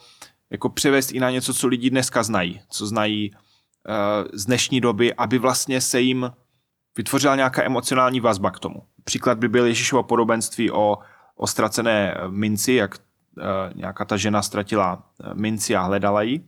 jako 0.49 0.69
převést 0.69 1.11
i 1.11 1.19
na 1.19 1.31
něco, 1.31 1.53
co 1.53 1.67
lidi 1.67 1.89
dneska 1.89 2.23
znají, 2.23 2.61
co 2.69 2.87
znají 2.87 3.31
z 4.33 4.45
dnešní 4.45 4.81
doby, 4.81 5.13
aby 5.13 5.37
vlastně 5.37 5.81
se 5.81 6.01
jim 6.01 6.31
vytvořila 6.97 7.35
nějaká 7.35 7.63
emocionální 7.63 8.19
vazba 8.19 8.51
k 8.51 8.59
tomu. 8.59 8.83
Příklad 9.03 9.37
by 9.37 9.47
byl 9.49 9.65
Ježíšovo 9.65 10.03
podobenství 10.03 10.71
o, 10.71 10.97
o 11.35 11.47
ztracené 11.47 12.17
minci, 12.27 12.73
jak 12.73 12.95
uh, 12.95 13.43
nějaká 13.75 14.05
ta 14.05 14.17
žena 14.17 14.41
ztratila 14.41 15.03
eh, 15.23 15.33
minci 15.33 15.75
a 15.75 15.81
hledala 15.81 16.21
ji. 16.21 16.45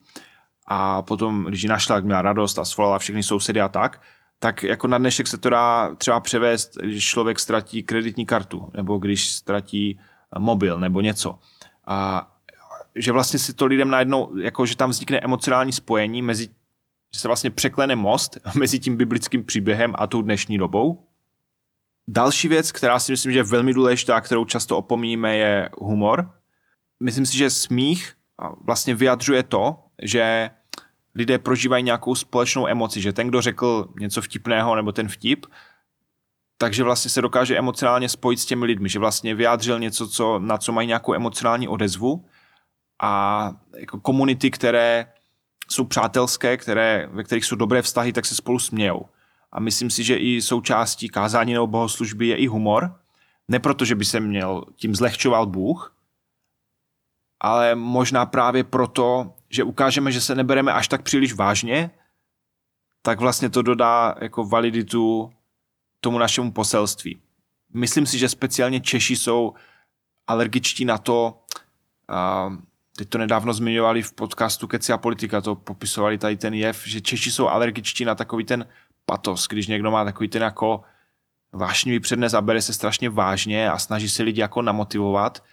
A 0.68 1.02
potom, 1.02 1.46
když 1.46 1.64
ji 1.64 1.70
našla, 1.70 1.96
jak 1.96 2.06
měla 2.06 2.22
radost 2.22 2.60
a 2.60 2.66
svolala 2.66 3.00
všechny 3.00 3.24
sousedy 3.24 3.62
a 3.62 3.70
tak, 3.70 4.02
tak 4.40 4.64
jako 4.64 4.88
na 4.88 4.98
dnešek 4.98 5.28
se 5.28 5.38
to 5.38 5.50
dá 5.50 5.96
třeba 5.96 6.20
převést, 6.20 6.78
když 6.78 7.06
člověk 7.06 7.40
ztratí 7.40 7.84
kreditní 7.84 8.26
kartu, 8.26 8.72
nebo 8.74 8.98
když 8.98 9.32
ztratí 9.32 10.00
eh, 10.00 10.40
mobil, 10.40 10.80
nebo 10.80 11.02
něco. 11.02 11.40
A 11.88 12.28
že 12.96 13.12
vlastně 13.12 13.40
si 13.40 13.54
to 13.54 13.66
lidem 13.66 13.90
najednou, 13.90 14.38
jako 14.38 14.66
že 14.66 14.76
tam 14.76 14.90
vznikne 14.90 15.20
emocionální 15.20 15.72
spojení 15.72 16.22
mezi 16.22 16.48
že 17.14 17.20
se 17.20 17.28
vlastně 17.28 17.50
překlene 17.50 17.96
most 17.96 18.38
mezi 18.56 18.80
tím 18.80 18.98
biblickým 18.98 19.46
příběhem 19.46 19.94
a 19.98 20.08
tou 20.08 20.22
dnešní 20.22 20.58
dobou. 20.58 21.06
Další 22.08 22.48
věc, 22.48 22.72
která 22.72 23.00
si 23.00 23.12
myslím, 23.12 23.32
že 23.32 23.40
je 23.40 23.44
velmi 23.44 23.74
důležitá, 23.74 24.22
kterou 24.22 24.46
často 24.46 24.78
opomíníme, 24.78 25.38
je 25.38 25.70
humor. 25.78 26.32
Myslím 27.00 27.26
si, 27.26 27.38
že 27.38 27.50
smích 27.50 28.14
vlastně 28.66 28.96
vyjadřuje 28.96 29.44
to, 29.44 29.84
že 30.02 30.50
lidé 31.16 31.40
prožívají 31.40 31.84
nějakou 31.84 32.16
společnou 32.16 32.68
emoci, 32.68 33.02
že 33.02 33.14
ten, 33.14 33.28
kdo 33.28 33.42
řekl 33.42 33.94
něco 34.00 34.22
vtipného 34.22 34.76
nebo 34.76 34.92
ten 34.92 35.08
vtip, 35.08 35.46
takže 36.58 36.84
vlastně 36.84 37.10
se 37.10 37.22
dokáže 37.22 37.58
emocionálně 37.58 38.10
spojit 38.10 38.40
s 38.40 38.46
těmi 38.46 38.66
lidmi, 38.66 38.90
že 38.90 39.00
vlastně 39.00 39.36
vyjádřil 39.36 39.80
něco, 39.80 40.08
co, 40.08 40.40
na 40.40 40.58
co 40.58 40.72
mají 40.72 40.88
nějakou 40.88 41.14
emocionální 41.14 41.68
odezvu 41.68 42.26
a 43.02 43.52
jako 43.78 44.00
komunity, 44.00 44.52
které 44.52 45.12
jsou 45.70 45.86
přátelské, 45.86 46.58
které, 46.58 47.08
ve 47.12 47.24
kterých 47.24 47.46
jsou 47.46 47.56
dobré 47.56 47.82
vztahy, 47.82 48.14
tak 48.14 48.26
se 48.26 48.36
spolu 48.36 48.60
smějou. 48.60 49.06
A 49.52 49.60
myslím 49.60 49.90
si, 49.90 50.04
že 50.04 50.18
i 50.18 50.42
součástí 50.42 51.10
kázání 51.10 51.54
nebo 51.54 51.68
bohoslužby 51.68 52.28
je 52.28 52.36
i 52.36 52.48
humor. 52.48 53.00
Ne 53.48 53.60
proto, 53.60 53.86
že 53.86 53.96
by 53.96 54.06
se 54.06 54.20
měl 54.20 54.66
tím 54.76 54.96
zlehčoval 54.96 55.46
Bůh, 55.46 55.96
ale 57.40 57.76
možná 57.76 58.26
právě 58.26 58.64
proto, 58.64 59.34
že 59.50 59.64
ukážeme, 59.64 60.12
že 60.12 60.22
se 60.22 60.36
nebereme 60.36 60.74
až 60.74 60.88
tak 60.88 61.02
příliš 61.02 61.34
vážně, 61.34 61.92
tak 63.02 63.20
vlastně 63.20 63.50
to 63.50 63.62
dodá 63.62 64.16
jako 64.22 64.46
validitu 64.46 65.34
tomu 66.00 66.20
našemu 66.20 66.52
poselství. 66.52 67.22
Myslím 67.74 68.06
si, 68.06 68.18
že 68.18 68.30
speciálně 68.30 68.82
Češi 68.82 69.16
jsou 69.16 69.54
alergičtí 70.28 70.86
na 70.86 70.98
to, 70.98 71.44
uh, 72.10 72.56
teď 73.00 73.10
to 73.10 73.18
nedávno 73.18 73.54
zmiňovali 73.54 74.02
v 74.02 74.14
podcastu 74.14 74.68
Keci 74.68 74.94
a 74.94 74.98
politika, 74.98 75.42
to 75.42 75.56
popisovali 75.56 76.18
tady 76.18 76.38
ten 76.38 76.54
jev, 76.54 76.84
že 76.86 77.02
Češi 77.02 77.32
jsou 77.32 77.48
alergičtí 77.48 78.06
na 78.06 78.16
takový 78.16 78.44
ten 78.44 78.68
patos, 79.06 79.48
když 79.48 79.68
někdo 79.68 79.92
má 79.92 80.06
takový 80.06 80.30
ten 80.30 80.42
jako 80.42 80.82
vášnivý 81.54 82.00
přednes 82.00 82.34
a 82.34 82.42
bere 82.42 82.62
se 82.62 82.74
strašně 82.74 83.10
vážně 83.10 83.72
a 83.72 83.80
snaží 83.80 84.10
se 84.10 84.24
lidi 84.24 84.42
jako 84.42 84.62
namotivovat. 84.62 85.44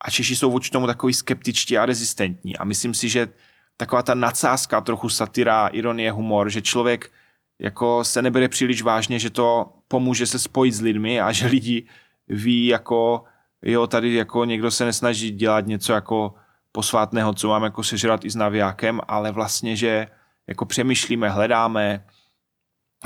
A 0.00 0.10
Češi 0.10 0.36
jsou 0.36 0.50
vůči 0.50 0.70
tomu 0.70 0.86
takový 0.86 1.14
skeptičtí 1.14 1.78
a 1.78 1.86
rezistentní. 1.86 2.56
A 2.56 2.64
myslím 2.64 2.94
si, 2.94 3.08
že 3.08 3.28
taková 3.76 4.02
ta 4.02 4.14
nadsázka, 4.14 4.80
trochu 4.80 5.08
satira, 5.08 5.66
ironie, 5.66 6.12
humor, 6.12 6.50
že 6.50 6.62
člověk 6.62 7.12
jako 7.58 8.04
se 8.04 8.22
nebere 8.22 8.48
příliš 8.48 8.82
vážně, 8.82 9.18
že 9.18 9.30
to 9.30 9.72
pomůže 9.88 10.26
se 10.26 10.38
spojit 10.38 10.72
s 10.72 10.80
lidmi 10.80 11.20
a 11.20 11.32
že 11.32 11.46
lidi 11.46 11.86
ví 12.28 12.66
jako, 12.66 13.24
jo, 13.62 13.86
tady 13.86 14.14
jako 14.14 14.44
někdo 14.44 14.70
se 14.70 14.84
nesnaží 14.84 15.30
dělat 15.30 15.66
něco 15.66 15.92
jako 15.92 16.34
posvátného, 16.72 17.34
co 17.34 17.48
mám 17.48 17.62
jako 17.62 17.82
sežrat 17.82 18.24
i 18.24 18.30
s 18.30 18.36
navijákem, 18.36 19.00
ale 19.08 19.32
vlastně, 19.32 19.76
že 19.76 20.06
jako 20.46 20.64
přemýšlíme, 20.66 21.28
hledáme 21.28 22.04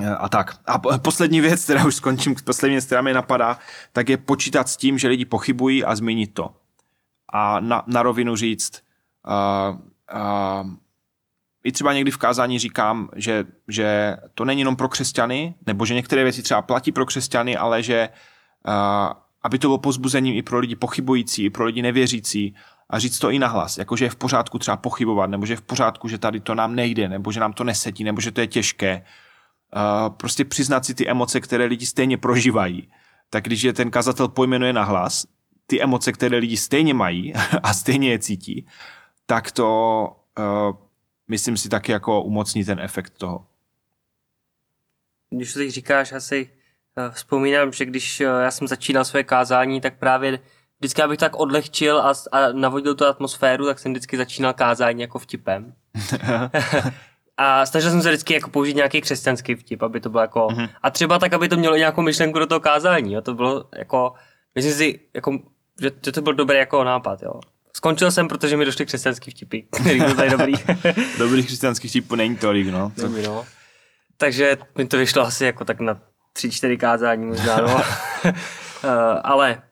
eh, 0.00 0.08
a 0.10 0.28
tak. 0.28 0.60
A 0.66 0.98
poslední 0.98 1.40
věc, 1.40 1.64
která 1.64 1.86
už 1.86 1.94
skončím, 1.94 2.34
poslední 2.44 2.74
věc, 2.74 2.84
která 2.86 3.02
mě 3.02 3.14
napadá, 3.14 3.58
tak 3.92 4.08
je 4.08 4.16
počítat 4.16 4.68
s 4.68 4.76
tím, 4.76 4.98
že 4.98 5.08
lidi 5.08 5.24
pochybují 5.24 5.84
a 5.84 5.96
změnit 5.96 6.34
to. 6.34 6.54
A 7.32 7.60
na, 7.60 7.82
na 7.86 8.02
rovinu 8.02 8.36
říct, 8.36 8.82
uh, 9.26 9.76
uh, 10.14 10.70
i 11.64 11.72
třeba 11.72 11.92
někdy 11.92 12.10
v 12.10 12.16
kázání 12.16 12.58
říkám, 12.58 13.08
že, 13.16 13.44
že 13.68 14.16
to 14.34 14.44
není 14.44 14.60
jenom 14.60 14.76
pro 14.76 14.88
křesťany, 14.88 15.54
nebo 15.66 15.86
že 15.86 15.94
některé 15.94 16.22
věci 16.22 16.42
třeba 16.42 16.62
platí 16.62 16.92
pro 16.92 17.06
křesťany, 17.06 17.56
ale 17.56 17.82
že 17.82 18.08
uh, 18.68 19.12
aby 19.42 19.58
to 19.58 19.68
bylo 19.68 19.78
pozbuzením 19.78 20.34
i 20.34 20.42
pro 20.42 20.58
lidi 20.58 20.76
pochybující, 20.76 21.44
i 21.44 21.50
pro 21.50 21.64
lidi 21.64 21.82
nevěřící, 21.82 22.54
a 22.90 22.98
říct 22.98 23.18
to 23.18 23.30
i 23.30 23.38
nahlas, 23.38 23.78
jako 23.78 23.96
že 23.96 24.04
je 24.04 24.10
v 24.10 24.16
pořádku 24.16 24.58
třeba 24.58 24.76
pochybovat, 24.76 25.30
nebo 25.30 25.46
že 25.46 25.52
je 25.52 25.56
v 25.56 25.62
pořádku, 25.62 26.08
že 26.08 26.18
tady 26.18 26.40
to 26.40 26.54
nám 26.54 26.74
nejde, 26.74 27.08
nebo 27.08 27.32
že 27.32 27.40
nám 27.40 27.52
to 27.52 27.64
nesetí, 27.64 28.04
nebo 28.04 28.20
že 28.20 28.30
to 28.30 28.40
je 28.40 28.46
těžké. 28.46 29.04
Uh, 29.76 30.14
prostě 30.16 30.44
přiznat 30.44 30.84
si 30.84 30.94
ty 30.94 31.08
emoce, 31.08 31.40
které 31.40 31.64
lidi 31.64 31.86
stejně 31.86 32.18
prožívají. 32.18 32.88
Tak 33.30 33.44
když 33.44 33.62
je 33.62 33.72
ten 33.72 33.90
kazatel 33.90 34.28
pojmenuje 34.28 34.72
nahlas, 34.72 35.26
ty 35.66 35.82
emoce, 35.82 36.12
které 36.12 36.36
lidi 36.36 36.56
stejně 36.56 36.94
mají 36.94 37.34
a 37.62 37.74
stejně 37.74 38.10
je 38.10 38.18
cítí, 38.18 38.66
tak 39.26 39.52
to 39.52 39.66
uh, 40.38 40.76
myslím 41.28 41.56
si 41.56 41.68
taky 41.68 41.92
jako 41.92 42.22
umocní 42.22 42.64
ten 42.64 42.80
efekt 42.80 43.10
toho. 43.10 43.46
Když 45.30 45.52
to 45.52 45.58
teď 45.58 45.70
říkáš, 45.70 46.12
asi 46.12 46.50
uh, 46.96 47.14
vzpomínám, 47.14 47.72
že 47.72 47.84
když 47.84 48.20
uh, 48.20 48.26
já 48.26 48.50
jsem 48.50 48.68
začínal 48.68 49.04
své 49.04 49.24
kázání, 49.24 49.80
tak 49.80 49.98
právě 49.98 50.38
vždycky, 50.84 51.02
abych 51.02 51.18
tak 51.18 51.36
odlehčil 51.36 51.98
a, 51.98 52.12
a 52.32 52.52
navodil 52.52 52.94
tu 52.94 53.06
atmosféru, 53.06 53.66
tak 53.66 53.78
jsem 53.78 53.92
vždycky 53.92 54.16
začínal 54.16 54.52
kázání 54.52 55.00
jako 55.00 55.18
vtipem. 55.18 55.72
a 57.36 57.66
snažil 57.66 57.90
jsem 57.90 58.02
se 58.02 58.08
vždycky 58.08 58.34
jako 58.34 58.50
použít 58.50 58.76
nějaký 58.76 59.00
křesťanský 59.00 59.54
vtip, 59.54 59.82
aby 59.82 60.00
to 60.00 60.10
bylo 60.10 60.20
jako... 60.20 60.46
Mm-hmm. 60.46 60.68
A 60.82 60.90
třeba 60.90 61.18
tak, 61.18 61.32
aby 61.32 61.48
to 61.48 61.56
mělo 61.56 61.76
nějakou 61.76 62.02
myšlenku 62.02 62.38
do 62.38 62.46
toho 62.46 62.60
kázání. 62.60 63.12
Jo? 63.12 63.20
To 63.20 63.34
bylo 63.34 63.64
jako... 63.76 64.12
Myslím 64.54 64.74
si, 64.74 65.00
jako, 65.14 65.38
že, 65.80 65.90
že 66.04 66.12
to 66.12 66.22
byl 66.22 66.34
dobrý 66.34 66.58
jako 66.58 66.84
nápad. 66.84 67.22
Jo? 67.22 67.40
Skončil 67.76 68.10
jsem, 68.10 68.28
protože 68.28 68.56
mi 68.56 68.64
došly 68.64 68.86
křesťanský 68.86 69.30
vtipy, 69.30 69.60
který 69.62 70.00
byl 70.00 70.14
tady 70.14 70.30
dobrý. 70.30 70.52
dobrý 71.18 71.44
křesťanský 71.46 71.88
vtipů 71.88 72.14
není 72.14 72.36
tolik, 72.36 72.68
no. 72.68 72.92
Dobrý, 72.96 73.22
no. 73.22 73.44
Takže 74.16 74.56
mi 74.78 74.86
to 74.86 74.98
vyšlo 74.98 75.22
asi 75.22 75.44
jako 75.44 75.64
tak 75.64 75.80
na 75.80 76.00
tři, 76.32 76.50
čtyři 76.50 76.76
kázání 76.76 77.26
možná, 77.26 77.56
no. 77.56 77.74
uh, 77.74 78.32
ale 79.22 79.62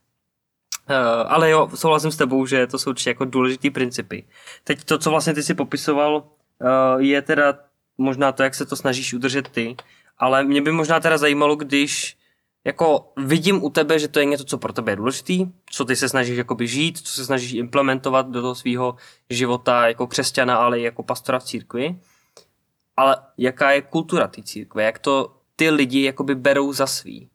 ale 1.28 1.50
jo, 1.50 1.68
souhlasím 1.74 2.10
s 2.10 2.16
tebou, 2.16 2.46
že 2.46 2.66
to 2.66 2.78
jsou 2.78 2.90
určitě 2.90 3.10
jako 3.10 3.24
důležitý 3.24 3.70
principy. 3.70 4.24
Teď 4.64 4.84
to, 4.84 4.98
co 4.98 5.10
vlastně 5.10 5.34
ty 5.34 5.42
si 5.42 5.54
popisoval, 5.54 6.14
uh, 6.16 7.00
je 7.02 7.22
teda 7.22 7.54
možná 7.98 8.32
to, 8.32 8.42
jak 8.42 8.54
se 8.54 8.66
to 8.66 8.76
snažíš 8.76 9.14
udržet 9.14 9.48
ty, 9.48 9.76
ale 10.18 10.44
mě 10.44 10.62
by 10.62 10.72
možná 10.72 11.00
teda 11.00 11.18
zajímalo, 11.18 11.56
když 11.56 12.16
jako 12.64 13.12
vidím 13.16 13.64
u 13.64 13.70
tebe, 13.70 13.98
že 13.98 14.08
to 14.08 14.18
je 14.18 14.24
něco, 14.24 14.44
co 14.44 14.58
pro 14.58 14.72
tebe 14.72 14.92
je 14.92 14.96
důležitý, 14.96 15.46
co 15.70 15.84
ty 15.84 15.96
se 15.96 16.08
snažíš 16.08 16.36
jakoby 16.36 16.68
žít, 16.68 16.98
co 16.98 17.12
se 17.12 17.24
snažíš 17.24 17.52
implementovat 17.52 18.30
do 18.30 18.42
toho 18.42 18.54
svého 18.54 18.96
života 19.30 19.88
jako 19.88 20.06
křesťana, 20.06 20.56
ale 20.56 20.80
i 20.80 20.82
jako 20.82 21.02
pastora 21.02 21.38
v 21.38 21.44
církvi. 21.44 21.98
Ale 22.96 23.16
jaká 23.38 23.70
je 23.70 23.82
kultura 23.82 24.28
té 24.28 24.42
církve? 24.42 24.84
Jak 24.84 24.98
to 24.98 25.36
ty 25.56 25.70
lidi 25.70 26.02
jakoby 26.02 26.34
berou 26.34 26.72
za 26.72 26.86
svý? 26.86 27.28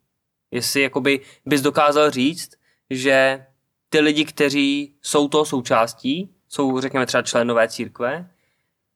Jestli 0.51 0.81
jakoby 0.81 1.19
bys 1.45 1.61
dokázal 1.61 2.11
říct, 2.11 2.51
že 2.89 3.45
ty 3.89 3.99
lidi, 3.99 4.25
kteří 4.25 4.95
jsou 5.01 5.27
toho 5.27 5.45
součástí, 5.45 6.29
jsou 6.49 6.81
řekněme 6.81 7.05
třeba 7.05 7.21
členové 7.21 7.67
církve, 7.67 8.29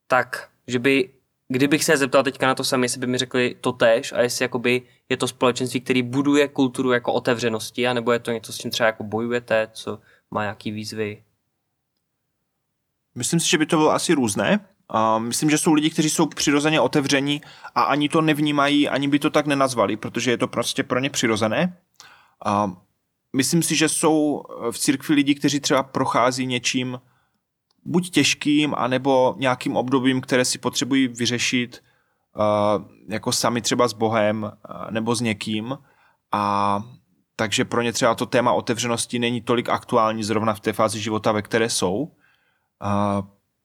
tak 0.07 0.49
že 0.67 0.79
by 0.79 1.09
kdybych 1.47 1.83
se 1.83 1.97
zeptal 1.97 2.23
teďka 2.23 2.47
na 2.47 2.55
to 2.55 2.63
sami, 2.63 2.85
jestli 2.85 2.99
by 2.99 3.07
mi 3.07 3.17
řekli 3.17 3.55
to 3.61 3.71
tež 3.71 4.11
a 4.11 4.21
jestli 4.21 4.45
jakoby 4.45 4.81
je 5.09 5.17
to 5.17 5.27
společenství, 5.27 5.81
který 5.81 6.01
buduje 6.01 6.47
kulturu 6.47 6.91
jako 6.91 7.13
otevřenosti, 7.13 7.87
anebo 7.87 8.11
je 8.11 8.19
to 8.19 8.31
něco, 8.31 8.53
s 8.53 8.57
čím 8.57 8.71
třeba 8.71 8.87
jako 8.87 9.03
bojujete, 9.03 9.69
co 9.73 9.99
má 10.31 10.41
nějaký 10.41 10.71
výzvy? 10.71 11.23
Myslím 13.15 13.39
si, 13.39 13.49
že 13.49 13.57
by 13.57 13.65
to 13.65 13.77
bylo 13.77 13.91
asi 13.91 14.13
různé. 14.13 14.59
A 14.93 15.19
myslím, 15.19 15.49
že 15.49 15.57
jsou 15.57 15.73
lidi, 15.73 15.89
kteří 15.89 16.09
jsou 16.09 16.25
přirozeně 16.25 16.81
otevření 16.81 17.41
a 17.75 17.83
ani 17.83 18.09
to 18.09 18.21
nevnímají, 18.21 18.89
ani 18.89 19.07
by 19.07 19.19
to 19.19 19.29
tak 19.29 19.45
nenazvali, 19.45 19.97
protože 19.97 20.31
je 20.31 20.37
to 20.37 20.47
prostě 20.47 20.83
pro 20.83 20.99
ně 20.99 21.09
přirozené. 21.09 21.77
A 22.45 22.77
myslím 23.35 23.63
si, 23.63 23.75
že 23.75 23.89
jsou 23.89 24.43
v 24.71 24.79
církvi 24.79 25.15
lidi, 25.15 25.35
kteří 25.35 25.59
třeba 25.59 25.83
prochází 25.83 26.45
něčím 26.45 27.01
buď 27.85 28.09
těžkým, 28.09 28.75
anebo 28.77 29.35
nějakým 29.37 29.77
obdobím, 29.77 30.21
které 30.21 30.45
si 30.45 30.57
potřebují 30.57 31.07
vyřešit 31.07 31.83
uh, 32.35 32.85
jako 33.09 33.31
sami 33.31 33.61
třeba 33.61 33.87
s 33.87 33.93
Bohem 33.93 34.43
uh, 34.43 34.91
nebo 34.91 35.15
s 35.15 35.21
někým. 35.21 35.77
A 36.31 36.83
takže 37.35 37.65
pro 37.65 37.81
ně 37.81 37.93
třeba 37.93 38.15
to 38.15 38.25
téma 38.25 38.53
otevřenosti 38.53 39.19
není 39.19 39.41
tolik 39.41 39.69
aktuální 39.69 40.23
zrovna 40.23 40.53
v 40.53 40.59
té 40.59 40.73
fázi 40.73 40.99
života, 40.99 41.31
ve 41.31 41.41
které 41.41 41.69
jsou. 41.69 42.11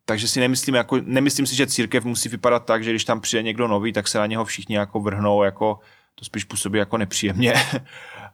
Takže 0.04 0.28
si 0.28 0.40
nemyslím, 0.40 0.74
jako, 0.74 0.96
nemyslím 1.04 1.46
si, 1.46 1.56
že 1.56 1.66
církev 1.66 2.04
musí 2.04 2.28
vypadat 2.28 2.64
tak, 2.64 2.84
že 2.84 2.90
když 2.90 3.04
tam 3.04 3.20
přijde 3.20 3.42
někdo 3.42 3.68
nový, 3.68 3.92
tak 3.92 4.08
se 4.08 4.18
na 4.18 4.26
něho 4.26 4.44
všichni 4.44 4.76
jako 4.76 5.00
vrhnou, 5.00 5.42
jako, 5.42 5.78
to 6.14 6.24
spíš 6.24 6.44
působí 6.44 6.78
jako 6.78 6.98
nepříjemně. 6.98 7.54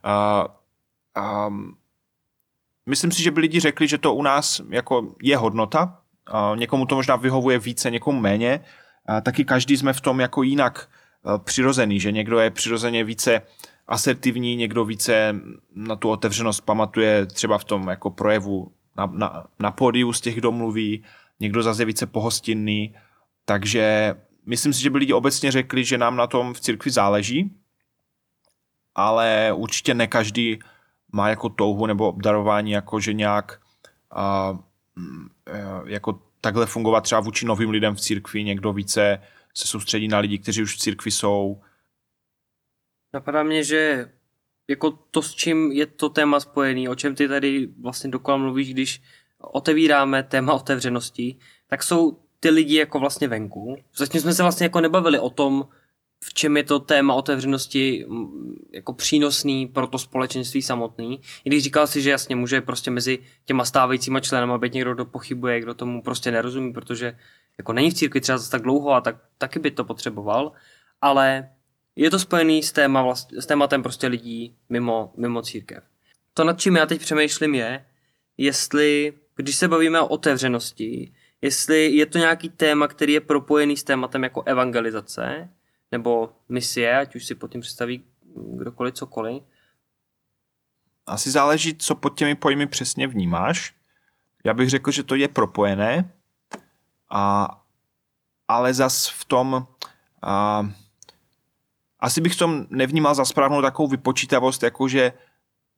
um, 1.47 1.77
myslím 2.85 3.11
si, 3.11 3.23
že 3.23 3.31
by 3.31 3.41
lidi 3.41 3.59
řekli, 3.59 3.87
že 3.87 3.97
to 3.97 4.13
u 4.13 4.21
nás 4.23 4.61
jako 4.69 5.15
je 5.21 5.37
hodnota, 5.37 5.99
uh, 6.33 6.57
někomu 6.57 6.85
to 6.85 6.95
možná 6.95 7.15
vyhovuje 7.15 7.59
více, 7.59 7.91
někomu 7.91 8.19
méně, 8.19 8.59
uh, 9.09 9.21
taky 9.21 9.45
každý 9.45 9.77
jsme 9.77 9.93
v 9.93 10.01
tom 10.01 10.19
jako 10.19 10.43
jinak 10.43 10.89
uh, 11.23 11.37
přirozený, 11.37 11.99
že 11.99 12.11
někdo 12.11 12.39
je 12.39 12.49
přirozeně 12.49 13.03
více 13.03 13.41
asertivní, 13.87 14.55
někdo 14.55 14.85
více 14.85 15.35
na 15.75 15.95
tu 15.95 16.09
otevřenost 16.09 16.61
pamatuje 16.61 17.25
třeba 17.25 17.57
v 17.57 17.63
tom 17.63 17.87
jako 17.87 18.09
projevu 18.09 18.71
na, 18.97 19.05
na, 19.05 19.45
na 19.59 19.71
pódiu 19.71 20.13
z 20.13 20.21
těch, 20.21 20.35
kdo 20.35 20.51
mluví, 20.51 21.03
někdo 21.39 21.63
zase 21.63 21.85
více 21.85 22.05
pohostinný, 22.05 22.95
takže 23.45 24.15
myslím 24.45 24.73
si, 24.73 24.81
že 24.81 24.89
by 24.89 24.97
lidi 24.97 25.13
obecně 25.13 25.51
řekli, 25.51 25.83
že 25.83 25.97
nám 25.97 26.15
na 26.15 26.27
tom 26.27 26.53
v 26.53 26.59
církvi 26.59 26.91
záleží, 26.91 27.51
ale 28.95 29.53
určitě 29.55 29.93
ne 29.93 30.07
každý 30.07 30.59
má 31.13 31.29
jako 31.29 31.49
touhu 31.49 31.85
nebo 31.85 32.07
obdarování, 32.07 32.71
jako 32.71 32.99
že 32.99 33.13
nějak 33.13 33.61
a, 34.11 34.59
jako 35.85 36.21
takhle 36.41 36.65
fungovat 36.65 37.01
třeba 37.01 37.21
vůči 37.21 37.45
novým 37.45 37.69
lidem 37.69 37.95
v 37.95 38.01
církvi, 38.01 38.43
někdo 38.43 38.73
více 38.73 39.21
se 39.53 39.67
soustředí 39.67 40.07
na 40.07 40.19
lidi, 40.19 40.39
kteří 40.39 40.63
už 40.63 40.75
v 40.75 40.79
církvi 40.79 41.11
jsou. 41.11 41.61
Napadá 43.13 43.43
mě, 43.43 43.63
že 43.63 44.11
jako 44.67 44.91
to, 44.91 45.21
s 45.21 45.33
čím 45.33 45.71
je 45.71 45.85
to 45.85 46.09
téma 46.09 46.39
spojený, 46.39 46.89
o 46.89 46.95
čem 46.95 47.15
ty 47.15 47.27
tady 47.27 47.67
vlastně 47.81 48.09
dokola 48.09 48.37
mluvíš, 48.37 48.73
když 48.73 49.01
otevíráme 49.37 50.23
téma 50.23 50.53
otevřenosti, 50.53 51.37
tak 51.67 51.83
jsou 51.83 52.19
ty 52.39 52.49
lidi 52.49 52.75
jako 52.75 52.99
vlastně 52.99 53.27
venku. 53.27 53.75
Zatím 53.97 54.21
jsme 54.21 54.33
se 54.33 54.43
vlastně 54.43 54.65
jako 54.65 54.81
nebavili 54.81 55.19
o 55.19 55.29
tom, 55.29 55.67
v 56.25 56.33
čem 56.33 56.57
je 56.57 56.63
to 56.63 56.79
téma 56.79 57.13
otevřenosti 57.13 58.05
jako 58.71 58.93
přínosný 58.93 59.67
pro 59.67 59.87
to 59.87 59.97
společenství 59.99 60.61
samotný. 60.61 61.21
I 61.45 61.49
když 61.49 61.63
říkal 61.63 61.87
si, 61.87 62.01
že 62.01 62.09
jasně 62.09 62.35
může 62.35 62.61
prostě 62.61 62.91
mezi 62.91 63.19
těma 63.45 63.65
stávajícíma 63.65 64.19
členama 64.19 64.57
být 64.57 64.73
někdo, 64.73 64.93
kdo 64.93 65.05
pochybuje, 65.05 65.59
kdo 65.59 65.73
tomu 65.73 66.01
prostě 66.01 66.31
nerozumí, 66.31 66.73
protože 66.73 67.17
jako 67.57 67.73
není 67.73 67.91
v 67.91 67.93
církvi 67.93 68.21
třeba 68.21 68.37
zase 68.37 68.51
tak 68.51 68.61
dlouho 68.61 68.91
a 68.91 69.01
tak, 69.01 69.15
taky 69.37 69.59
by 69.59 69.71
to 69.71 69.83
potřeboval, 69.83 70.51
ale 71.01 71.49
je 71.95 72.09
to 72.09 72.19
spojený 72.19 72.63
s, 72.63 72.71
téma 72.71 73.01
vlast, 73.01 73.33
s 73.33 73.45
tématem 73.45 73.83
prostě 73.83 74.07
lidí 74.07 74.55
mimo, 74.69 75.13
mimo 75.17 75.41
církev. 75.41 75.83
To, 76.33 76.43
nad 76.43 76.61
čím 76.61 76.75
já 76.75 76.85
teď 76.85 77.01
přemýšlím, 77.01 77.55
je, 77.55 77.85
jestli, 78.37 79.13
když 79.35 79.55
se 79.55 79.67
bavíme 79.67 80.01
o 80.01 80.07
otevřenosti, 80.07 81.13
jestli 81.41 81.91
je 81.91 82.05
to 82.05 82.17
nějaký 82.17 82.49
téma, 82.49 82.87
který 82.87 83.13
je 83.13 83.21
propojený 83.21 83.77
s 83.77 83.83
tématem 83.83 84.23
jako 84.23 84.43
evangelizace, 84.45 85.49
nebo 85.93 86.33
misie, 86.49 86.97
ať 86.97 87.15
už 87.15 87.25
si 87.25 87.35
pod 87.35 87.51
tím 87.51 87.61
představí 87.61 88.03
kdokoliv 88.35 88.93
cokoliv. 88.93 89.43
Asi 91.05 91.31
záleží, 91.31 91.77
co 91.77 91.95
pod 91.95 92.17
těmi 92.17 92.35
pojmy 92.35 92.67
přesně 92.67 93.07
vnímáš. 93.07 93.73
Já 94.45 94.53
bych 94.53 94.69
řekl, 94.69 94.91
že 94.91 95.03
to 95.03 95.15
je 95.15 95.27
propojené, 95.27 96.13
a, 97.09 97.47
ale 98.47 98.73
zas 98.73 99.07
v 99.07 99.25
tom 99.25 99.67
a, 100.21 100.65
asi 101.99 102.21
bych 102.21 102.33
v 102.33 102.37
tom 102.37 102.65
nevnímal 102.69 103.15
za 103.15 103.25
správnou 103.25 103.61
takovou 103.61 103.87
vypočítavost, 103.87 104.63
jako 104.63 104.87
že 104.87 105.13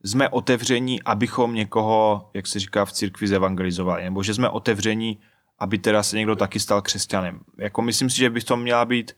jsme 0.04 0.30
otevření, 0.30 1.04
abychom 1.04 1.54
někoho, 1.54 2.30
jak 2.34 2.48
se 2.48 2.60
říká 2.60 2.86
v 2.86 2.92
církvi, 2.92 3.28
zevangelizovali, 3.28 4.04
nebo 4.04 4.24
že 4.24 4.34
jsme 4.34 4.50
otevření, 4.50 5.20
aby 5.60 5.78
teda 5.78 6.04
se 6.04 6.18
někdo 6.18 6.36
taky 6.36 6.60
stal 6.60 6.82
křesťanem. 6.82 7.40
Jako 7.58 7.82
myslím 7.82 8.10
si, 8.10 8.18
že 8.18 8.30
by 8.30 8.42
to 8.42 8.58
měla 8.58 8.86
být 8.86 9.16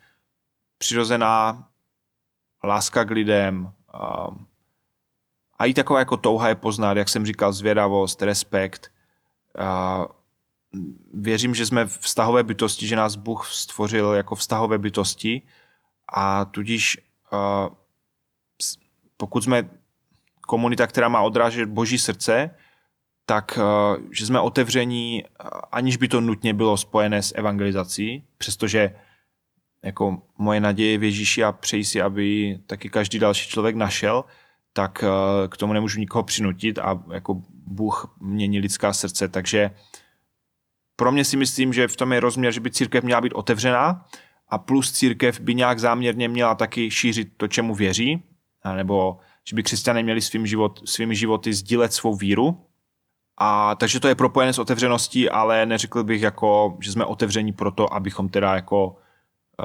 přirozená 0.77 1.67
láska 2.63 3.03
k 3.03 3.11
lidem 3.11 3.71
a, 3.93 4.27
a 5.59 5.65
i 5.65 5.73
taková 5.73 5.99
jako 5.99 6.17
touha 6.17 6.49
je 6.49 6.55
poznat, 6.55 6.97
jak 6.97 7.09
jsem 7.09 7.25
říkal, 7.25 7.53
zvědavost, 7.53 8.21
respekt. 8.21 8.91
A, 9.59 10.05
věřím, 11.13 11.55
že 11.55 11.65
jsme 11.65 11.85
vztahové 11.85 12.43
bytosti, 12.43 12.87
že 12.87 12.95
nás 12.95 13.15
Bůh 13.15 13.47
stvořil 13.47 14.13
jako 14.13 14.35
vztahové 14.35 14.77
bytosti 14.77 15.41
a 16.13 16.45
tudíž 16.45 16.97
a, 17.31 17.69
pokud 19.17 19.43
jsme 19.43 19.69
komunita, 20.41 20.87
která 20.87 21.09
má 21.09 21.21
odrážet 21.21 21.69
boží 21.69 21.99
srdce, 21.99 22.55
tak 23.25 23.59
že 24.11 24.25
jsme 24.25 24.39
otevření, 24.39 25.23
aniž 25.71 25.97
by 25.97 26.07
to 26.07 26.21
nutně 26.21 26.53
bylo 26.53 26.77
spojené 26.77 27.23
s 27.23 27.33
evangelizací, 27.37 28.23
přestože 28.37 28.95
jako 29.83 30.21
moje 30.37 30.59
naděje 30.59 30.97
v 30.97 31.03
Ježíši 31.03 31.43
a 31.43 31.51
přeji 31.51 31.85
si, 31.85 32.01
aby 32.01 32.59
taky 32.67 32.89
každý 32.89 33.19
další 33.19 33.49
člověk 33.49 33.75
našel, 33.75 34.25
tak 34.73 35.03
eh, 35.03 35.47
k 35.47 35.57
tomu 35.57 35.73
nemůžu 35.73 35.99
nikoho 35.99 36.23
přinutit 36.23 36.79
a 36.79 37.03
jako 37.13 37.41
Bůh 37.49 38.15
mění 38.21 38.59
lidská 38.59 38.93
srdce, 38.93 39.27
takže 39.27 39.71
pro 40.95 41.11
mě 41.11 41.25
si 41.25 41.37
myslím, 41.37 41.73
že 41.73 41.87
v 41.87 41.95
tom 41.95 42.13
je 42.13 42.19
rozměr, 42.19 42.53
že 42.53 42.59
by 42.59 42.71
církev 42.71 43.03
měla 43.03 43.21
být 43.21 43.33
otevřená 43.33 44.05
a 44.49 44.57
plus 44.57 44.91
církev 44.91 45.39
by 45.39 45.55
nějak 45.55 45.79
záměrně 45.79 46.27
měla 46.27 46.55
taky 46.55 46.91
šířit 46.91 47.29
to, 47.37 47.47
čemu 47.47 47.75
věří, 47.75 48.23
nebo 48.75 49.17
že 49.47 49.55
by 49.55 49.63
křesťané 49.63 50.03
měli 50.03 50.21
svým 50.21 50.47
život, 50.47 50.81
svými 50.85 51.15
životy 51.15 51.53
sdílet 51.53 51.93
svou 51.93 52.15
víru. 52.15 52.65
A 53.37 53.75
takže 53.75 53.99
to 53.99 54.07
je 54.07 54.15
propojené 54.15 54.53
s 54.53 54.59
otevřeností, 54.59 55.29
ale 55.29 55.65
neřekl 55.65 56.03
bych 56.03 56.21
jako, 56.21 56.77
že 56.81 56.91
jsme 56.91 57.05
otevření 57.05 57.53
proto, 57.53 57.93
abychom 57.93 58.29
teda 58.29 58.55
jako 58.55 58.95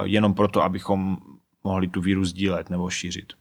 jenom 0.05 0.35
proto, 0.35 0.63
abychom 0.63 1.17
mohli 1.65 1.89
tu 1.89 2.01
víru 2.01 2.25
sdílet 2.25 2.71
nebo 2.71 2.91
šířit. 2.91 3.33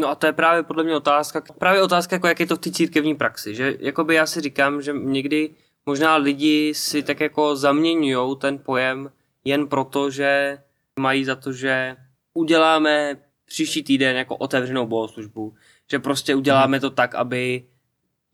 No 0.00 0.08
a 0.08 0.14
to 0.14 0.26
je 0.26 0.32
právě 0.32 0.62
podle 0.62 0.84
mě 0.84 0.96
otázka, 0.96 1.42
právě 1.58 1.82
otázka, 1.82 2.16
jako 2.16 2.26
jak 2.26 2.40
je 2.40 2.46
to 2.46 2.56
v 2.56 2.58
té 2.58 2.70
církevní 2.70 3.14
praxi, 3.14 3.54
že 3.54 3.76
jakoby 3.80 4.14
já 4.14 4.26
si 4.26 4.40
říkám, 4.40 4.82
že 4.82 4.92
někdy 4.92 5.50
možná 5.86 6.16
lidi 6.16 6.74
si 6.74 7.02
tak 7.02 7.20
jako 7.20 7.56
zaměňují 7.56 8.36
ten 8.36 8.58
pojem 8.58 9.10
jen 9.44 9.66
proto, 9.66 10.10
že 10.10 10.58
mají 11.00 11.24
za 11.24 11.36
to, 11.36 11.52
že 11.52 11.96
uděláme 12.34 13.16
příští 13.44 13.82
týden 13.82 14.16
jako 14.16 14.36
otevřenou 14.36 14.86
bohoslužbu, 14.86 15.54
že 15.90 15.98
prostě 15.98 16.34
uděláme 16.34 16.80
to 16.80 16.90
tak, 16.90 17.14
aby 17.14 17.64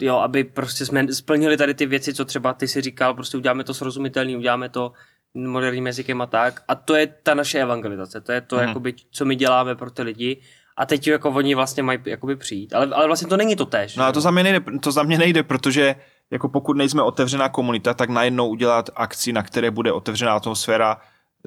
jo, 0.02 0.16
aby 0.16 0.44
prostě 0.44 0.86
jsme 0.86 1.12
splnili 1.12 1.56
tady 1.56 1.74
ty 1.74 1.86
věci, 1.86 2.14
co 2.14 2.24
třeba 2.24 2.54
ty 2.54 2.68
si 2.68 2.80
říkal, 2.80 3.14
prostě 3.14 3.36
uděláme 3.36 3.64
to 3.64 3.74
srozumitelný, 3.74 4.36
uděláme 4.36 4.68
to 4.68 4.92
moderním 5.34 5.86
jazykem 5.86 6.20
a 6.20 6.26
tak. 6.26 6.62
A 6.68 6.74
to 6.74 6.94
je 6.94 7.06
ta 7.06 7.34
naše 7.34 7.60
evangelizace, 7.60 8.20
to 8.20 8.32
je 8.32 8.40
to, 8.40 8.56
mm. 8.56 8.62
jakoby, 8.62 8.94
co 9.10 9.24
my 9.24 9.36
děláme 9.36 9.74
pro 9.74 9.90
ty 9.90 10.02
lidi. 10.02 10.42
A 10.76 10.86
teď 10.86 11.06
jako 11.06 11.30
oni 11.30 11.54
vlastně 11.54 11.82
mají 11.82 11.98
jakoby 12.04 12.36
přijít. 12.36 12.74
Ale, 12.74 12.86
ale 12.86 13.06
vlastně 13.06 13.28
to 13.28 13.36
není 13.36 13.56
to 13.56 13.66
tež. 13.66 13.96
No 13.96 14.04
a 14.04 14.12
to 14.12 14.20
za, 14.20 14.30
mě 14.30 14.42
nejde, 14.42 14.60
to 14.80 14.92
za 14.92 15.02
mě 15.02 15.18
nejde, 15.18 15.42
protože 15.42 15.96
jako 16.30 16.48
pokud 16.48 16.76
nejsme 16.76 17.02
otevřená 17.02 17.48
komunita, 17.48 17.94
tak 17.94 18.10
najednou 18.10 18.48
udělat 18.48 18.90
akci, 18.94 19.32
na 19.32 19.42
které 19.42 19.70
bude 19.70 19.92
otevřená 19.92 20.32
atmosféra, 20.32 21.00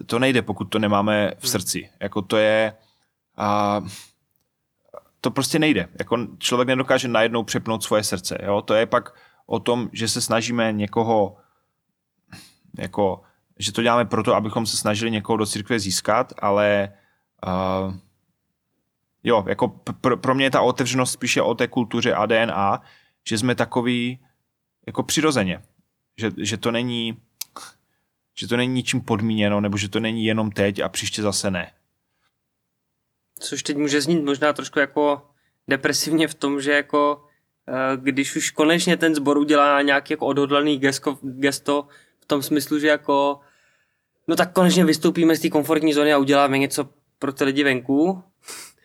to 0.06 0.20
nejde, 0.20 0.42
pokud 0.42 0.66
to 0.66 0.80
nemáme 0.80 1.32
v 1.38 1.44
hmm. 1.44 1.52
srdci. 1.52 1.82
Hmm. 1.82 1.98
Jako 2.02 2.22
to 2.22 2.38
je... 2.38 2.74
A, 3.38 3.82
to 5.22 5.32
prostě 5.32 5.60
nejde. 5.60 5.88
Jako 6.00 6.28
člověk 6.38 6.68
nedokáže 6.68 7.08
najednou 7.08 7.44
přepnout 7.44 7.84
svoje 7.84 8.04
srdce. 8.04 8.38
Jo? 8.44 8.62
To 8.62 8.74
je 8.74 8.86
pak 8.86 9.14
o 9.46 9.60
tom, 9.60 9.90
že 9.94 10.08
se 10.08 10.22
snažíme 10.22 10.72
někoho 10.72 11.38
jako 12.80 13.22
že 13.60 13.72
to 13.72 13.82
děláme 13.82 14.06
proto, 14.06 14.36
abychom 14.36 14.66
se 14.66 14.78
snažili 14.78 15.12
někoho 15.12 15.38
do 15.38 15.46
církve 15.46 15.80
získat, 15.80 16.34
ale 16.40 16.94
uh, 17.48 17.96
jo, 19.24 19.46
jako 19.48 19.68
pr- 19.68 20.18
pro 20.18 20.36
mě 20.36 20.46
je 20.46 20.52
ta 20.52 20.62
otevřenost 20.62 21.12
spíše 21.12 21.42
o 21.42 21.56
té 21.56 21.68
kultuře 21.68 22.14
a 22.14 22.26
DNA, 22.26 22.82
že 23.28 23.38
jsme 23.38 23.56
takový 23.56 24.20
jako 24.88 25.04
přirozeně. 25.04 25.62
Že, 26.18 26.32
že 26.38 26.58
to 26.58 26.72
není 26.72 27.18
že 28.36 28.48
to 28.48 28.58
není 28.58 28.74
ničím 28.74 29.02
podmíněno, 29.02 29.62
nebo 29.62 29.78
že 29.78 29.90
to 29.90 30.00
není 30.00 30.26
jenom 30.26 30.52
teď 30.52 30.80
a 30.80 30.90
příště 30.90 31.22
zase 31.22 31.52
ne. 31.52 31.72
Což 33.40 33.64
teď 33.64 33.78
může 33.78 34.02
znít 34.02 34.24
možná 34.24 34.54
trošku 34.54 34.80
jako 34.80 35.30
depresivně 35.68 36.28
v 36.28 36.34
tom, 36.34 36.62
že 36.62 36.72
jako 36.72 37.26
eh, 37.68 37.98
když 37.98 38.36
už 38.36 38.52
konečně 38.52 38.98
ten 38.98 39.16
sbor 39.16 39.38
udělá 39.38 39.82
nějaký 39.82 40.14
jako 40.14 40.26
odhodlaný 40.26 40.78
gesto, 40.78 41.20
gesto 41.22 41.88
v 42.24 42.26
tom 42.26 42.42
smyslu, 42.42 42.80
že 42.80 42.88
jako 42.88 43.40
no 44.28 44.36
tak 44.36 44.54
konečně 44.54 44.86
vystoupíme 44.86 45.36
z 45.36 45.40
té 45.40 45.50
komfortní 45.50 45.94
zóny 45.94 46.14
a 46.14 46.18
uděláme 46.18 46.58
něco 46.58 46.90
pro 47.20 47.34
ty 47.34 47.44
lidi 47.44 47.64
venku. 47.64 48.24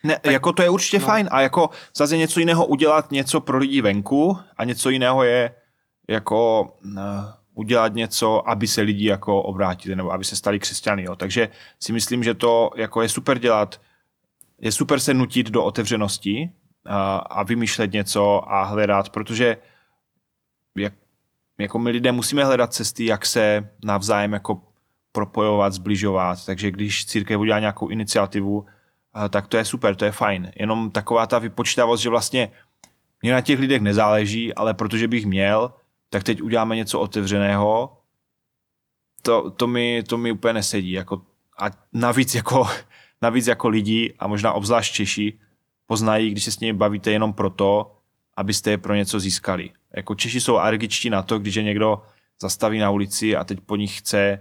Ne, 0.03 0.19
tak, 0.23 0.33
jako 0.33 0.53
to 0.53 0.63
je 0.63 0.71
určitě 0.71 0.99
no. 0.99 1.07
fajn 1.07 1.29
a 1.31 1.41
jako 1.41 1.71
zase 1.97 2.17
něco 2.17 2.41
jiného 2.41 2.67
udělat 2.67 3.11
něco 3.11 3.41
pro 3.41 3.59
lidi 3.59 3.81
venku 3.81 4.39
a 4.57 4.65
něco 4.65 4.91
jiného 4.91 5.25
je 5.25 5.55
jako 6.09 6.63
uh, 6.85 7.01
udělat 7.55 7.95
něco, 7.95 8.49
aby 8.49 8.67
se 8.67 8.81
lidi 8.81 9.07
jako 9.07 9.43
obrátili 9.43 9.97
nebo 9.97 10.13
aby 10.13 10.25
se 10.25 10.37
stali 10.37 10.59
křesťany. 10.59 11.03
Jo. 11.03 11.17
Takže 11.17 11.49
si 11.81 11.93
myslím, 11.93 12.25
že 12.25 12.35
to 12.35 12.71
jako 12.77 13.03
je 13.03 13.09
super 13.09 13.39
dělat, 13.39 13.81
je 14.61 14.73
super 14.73 15.01
se 15.01 15.15
nutit 15.15 15.51
do 15.51 15.65
otevřenosti 15.65 16.51
a, 16.87 17.17
a 17.17 17.43
vymýšlet 17.43 17.93
něco 17.93 18.53
a 18.53 18.65
hledat, 18.65 19.09
protože 19.09 19.57
jak, 20.77 20.93
jako 21.59 21.79
my 21.79 21.91
lidé 21.91 22.13
musíme 22.13 22.45
hledat 22.45 22.75
cesty, 22.75 23.07
jak 23.07 23.27
se 23.27 23.71
navzájem 23.85 24.33
jako 24.33 24.63
propojovat, 25.13 25.73
zbližovat. 25.73 26.47
Takže 26.47 26.71
když 26.71 27.07
církev 27.07 27.41
udělá 27.41 27.59
nějakou 27.59 27.89
iniciativu, 27.89 28.67
tak 29.31 29.47
to 29.47 29.57
je 29.57 29.65
super, 29.65 29.97
to 29.97 30.05
je 30.05 30.13
fajn. 30.13 30.53
Jenom 30.57 30.91
taková 30.91 31.27
ta 31.27 31.39
vypočítavost, 31.39 32.03
že 32.03 32.11
vlastně 32.11 32.51
mě 33.23 33.33
na 33.33 33.41
těch 33.41 33.59
lidech 33.59 33.83
nezáleží, 33.83 34.55
ale 34.55 34.75
protože 34.75 35.09
bych 35.09 35.27
měl, 35.27 35.73
tak 36.11 36.23
teď 36.23 36.43
uděláme 36.43 36.77
něco 36.77 37.01
otevřeného, 37.01 37.99
to, 39.23 39.51
to, 39.51 39.67
mi, 39.67 40.03
to 40.03 40.19
mi 40.19 40.33
úplně 40.33 40.53
nesedí. 40.53 40.91
Jako, 40.91 41.23
a 41.61 41.67
navíc 41.93 42.35
jako, 42.35 42.69
navíc 43.23 43.47
jako 43.47 43.69
lidi, 43.69 44.15
a 44.19 44.27
možná 44.27 44.53
obzvlášť 44.53 44.95
Češi, 44.95 45.39
poznají, 45.87 46.31
když 46.31 46.45
se 46.45 46.53
s 46.53 46.61
nimi 46.61 46.79
bavíte 46.79 47.11
jenom 47.11 47.33
proto, 47.33 47.98
abyste 48.39 48.71
je 48.71 48.79
pro 48.79 48.95
něco 48.95 49.21
získali. 49.21 49.71
Jako 49.97 50.15
Češi 50.15 50.41
jsou 50.41 50.57
alergičtí 50.57 51.11
na 51.11 51.23
to, 51.23 51.39
když 51.39 51.55
je 51.55 51.63
někdo 51.63 52.03
zastaví 52.41 52.79
na 52.79 52.91
ulici 52.91 53.37
a 53.37 53.45
teď 53.45 53.61
po 53.61 53.77
nich 53.77 53.99
chce 53.99 54.41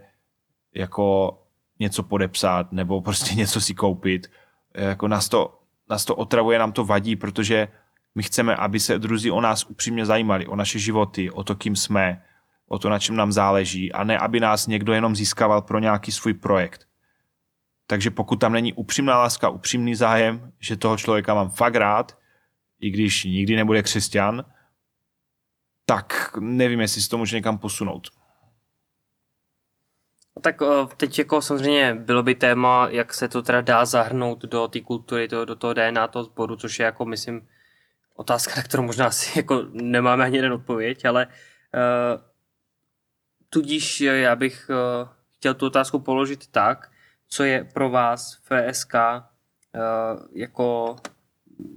jako 0.75 1.37
něco 1.79 2.03
podepsat 2.03 2.71
nebo 2.71 3.01
prostě 3.07 3.35
něco 3.35 3.61
si 3.61 3.73
koupit. 3.73 4.31
Jako 4.73 5.07
nás 5.07 5.29
to, 5.29 5.59
nás 5.89 6.05
to 6.05 6.15
otravuje, 6.15 6.59
nám 6.59 6.71
to 6.71 6.85
vadí, 6.85 7.15
protože 7.15 7.67
my 8.15 8.23
chceme, 8.23 8.55
aby 8.55 8.79
se 8.79 8.99
druzí 8.99 9.31
o 9.31 9.41
nás 9.41 9.65
upřímně 9.65 10.05
zajímali, 10.05 10.47
o 10.47 10.55
naše 10.55 10.79
životy, 10.79 11.31
o 11.31 11.43
to, 11.43 11.55
kým 11.55 11.75
jsme, 11.75 12.21
o 12.67 12.79
to, 12.79 12.89
na 12.89 12.99
čem 12.99 13.15
nám 13.15 13.31
záleží 13.31 13.91
a 13.91 14.03
ne, 14.03 14.17
aby 14.17 14.39
nás 14.39 14.67
někdo 14.67 14.93
jenom 14.93 15.15
získával 15.15 15.61
pro 15.61 15.79
nějaký 15.79 16.11
svůj 16.11 16.33
projekt. 16.33 16.87
Takže 17.87 18.11
pokud 18.11 18.35
tam 18.35 18.53
není 18.53 18.73
upřímná 18.73 19.17
láska, 19.17 19.49
upřímný 19.49 19.95
zájem, 19.95 20.51
že 20.59 20.77
toho 20.77 20.97
člověka 20.97 21.33
mám 21.33 21.49
fakt 21.49 21.75
rád, 21.75 22.17
i 22.79 22.89
když 22.89 23.23
nikdy 23.23 23.55
nebude 23.55 23.83
křesťan, 23.83 24.45
tak 25.85 26.37
nevím, 26.39 26.79
jestli 26.79 27.01
se 27.01 27.09
to 27.09 27.17
může 27.17 27.35
někam 27.35 27.57
posunout. 27.57 28.07
Tak 30.41 30.61
teď 30.97 31.19
jako 31.19 31.41
samozřejmě 31.41 31.95
bylo 31.95 32.23
by 32.23 32.35
téma, 32.35 32.87
jak 32.89 33.13
se 33.13 33.27
to 33.27 33.41
teda 33.41 33.61
dá 33.61 33.85
zahrnout 33.85 34.41
do 34.41 34.67
té 34.67 34.81
kultury, 34.81 35.27
do, 35.27 35.45
do 35.45 35.55
toho 35.55 35.73
DNA 35.73 36.07
toho 36.07 36.23
sboru, 36.23 36.55
což 36.55 36.79
je 36.79 36.85
jako 36.85 37.05
myslím 37.05 37.47
otázka, 38.15 38.53
na 38.57 38.63
kterou 38.63 38.83
možná 38.83 39.05
asi 39.07 39.39
jako 39.39 39.65
nemáme 39.71 40.25
ani 40.25 40.37
jeden 40.37 40.53
odpověď, 40.53 41.05
ale 41.05 41.27
uh, 41.27 42.21
tudíž 43.49 44.01
já 44.01 44.35
bych 44.35 44.69
uh, 44.69 45.09
chtěl 45.31 45.53
tu 45.53 45.65
otázku 45.65 45.99
položit 45.99 46.47
tak, 46.47 46.91
co 47.27 47.43
je 47.43 47.63
pro 47.73 47.89
vás 47.89 48.41
FSK 48.43 48.93
uh, 48.93 49.01
jako 50.33 50.95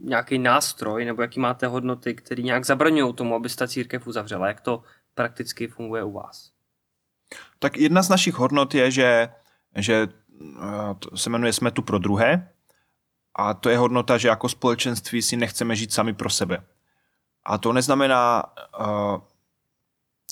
nějaký 0.03 0.39
nástroj, 0.39 1.05
nebo 1.05 1.23
jaký 1.23 1.41
máte 1.41 1.67
hodnoty, 1.67 2.15
které 2.15 2.43
nějak 2.43 2.65
zabraňují 2.65 3.15
tomu, 3.15 3.35
aby 3.35 3.49
ta 3.49 3.69
církev 3.69 4.07
uzavřela. 4.07 4.49
Jak 4.49 4.61
to 4.61 4.83
prakticky 5.15 5.69
funguje 5.69 6.05
u 6.05 6.13
vás? 6.13 6.51
Tak 7.59 7.77
jedna 7.77 8.03
z 8.03 8.09
našich 8.09 8.35
hodnot 8.35 8.75
je, 8.75 8.91
že, 8.91 9.29
že 9.77 10.09
to 10.99 11.17
se 11.17 11.31
jmenuje 11.31 11.53
Jsme 11.53 11.71
tu 11.71 11.83
pro 11.83 11.99
druhé 11.99 12.49
a 13.35 13.55
to 13.55 13.71
je 13.71 13.79
hodnota, 13.79 14.19
že 14.19 14.29
jako 14.29 14.49
společenství 14.49 15.23
si 15.23 15.37
nechceme 15.37 15.77
žít 15.77 15.93
sami 15.93 16.15
pro 16.15 16.31
sebe. 16.31 16.65
A 17.45 17.59
to 17.59 17.73
neznamená, 17.73 18.43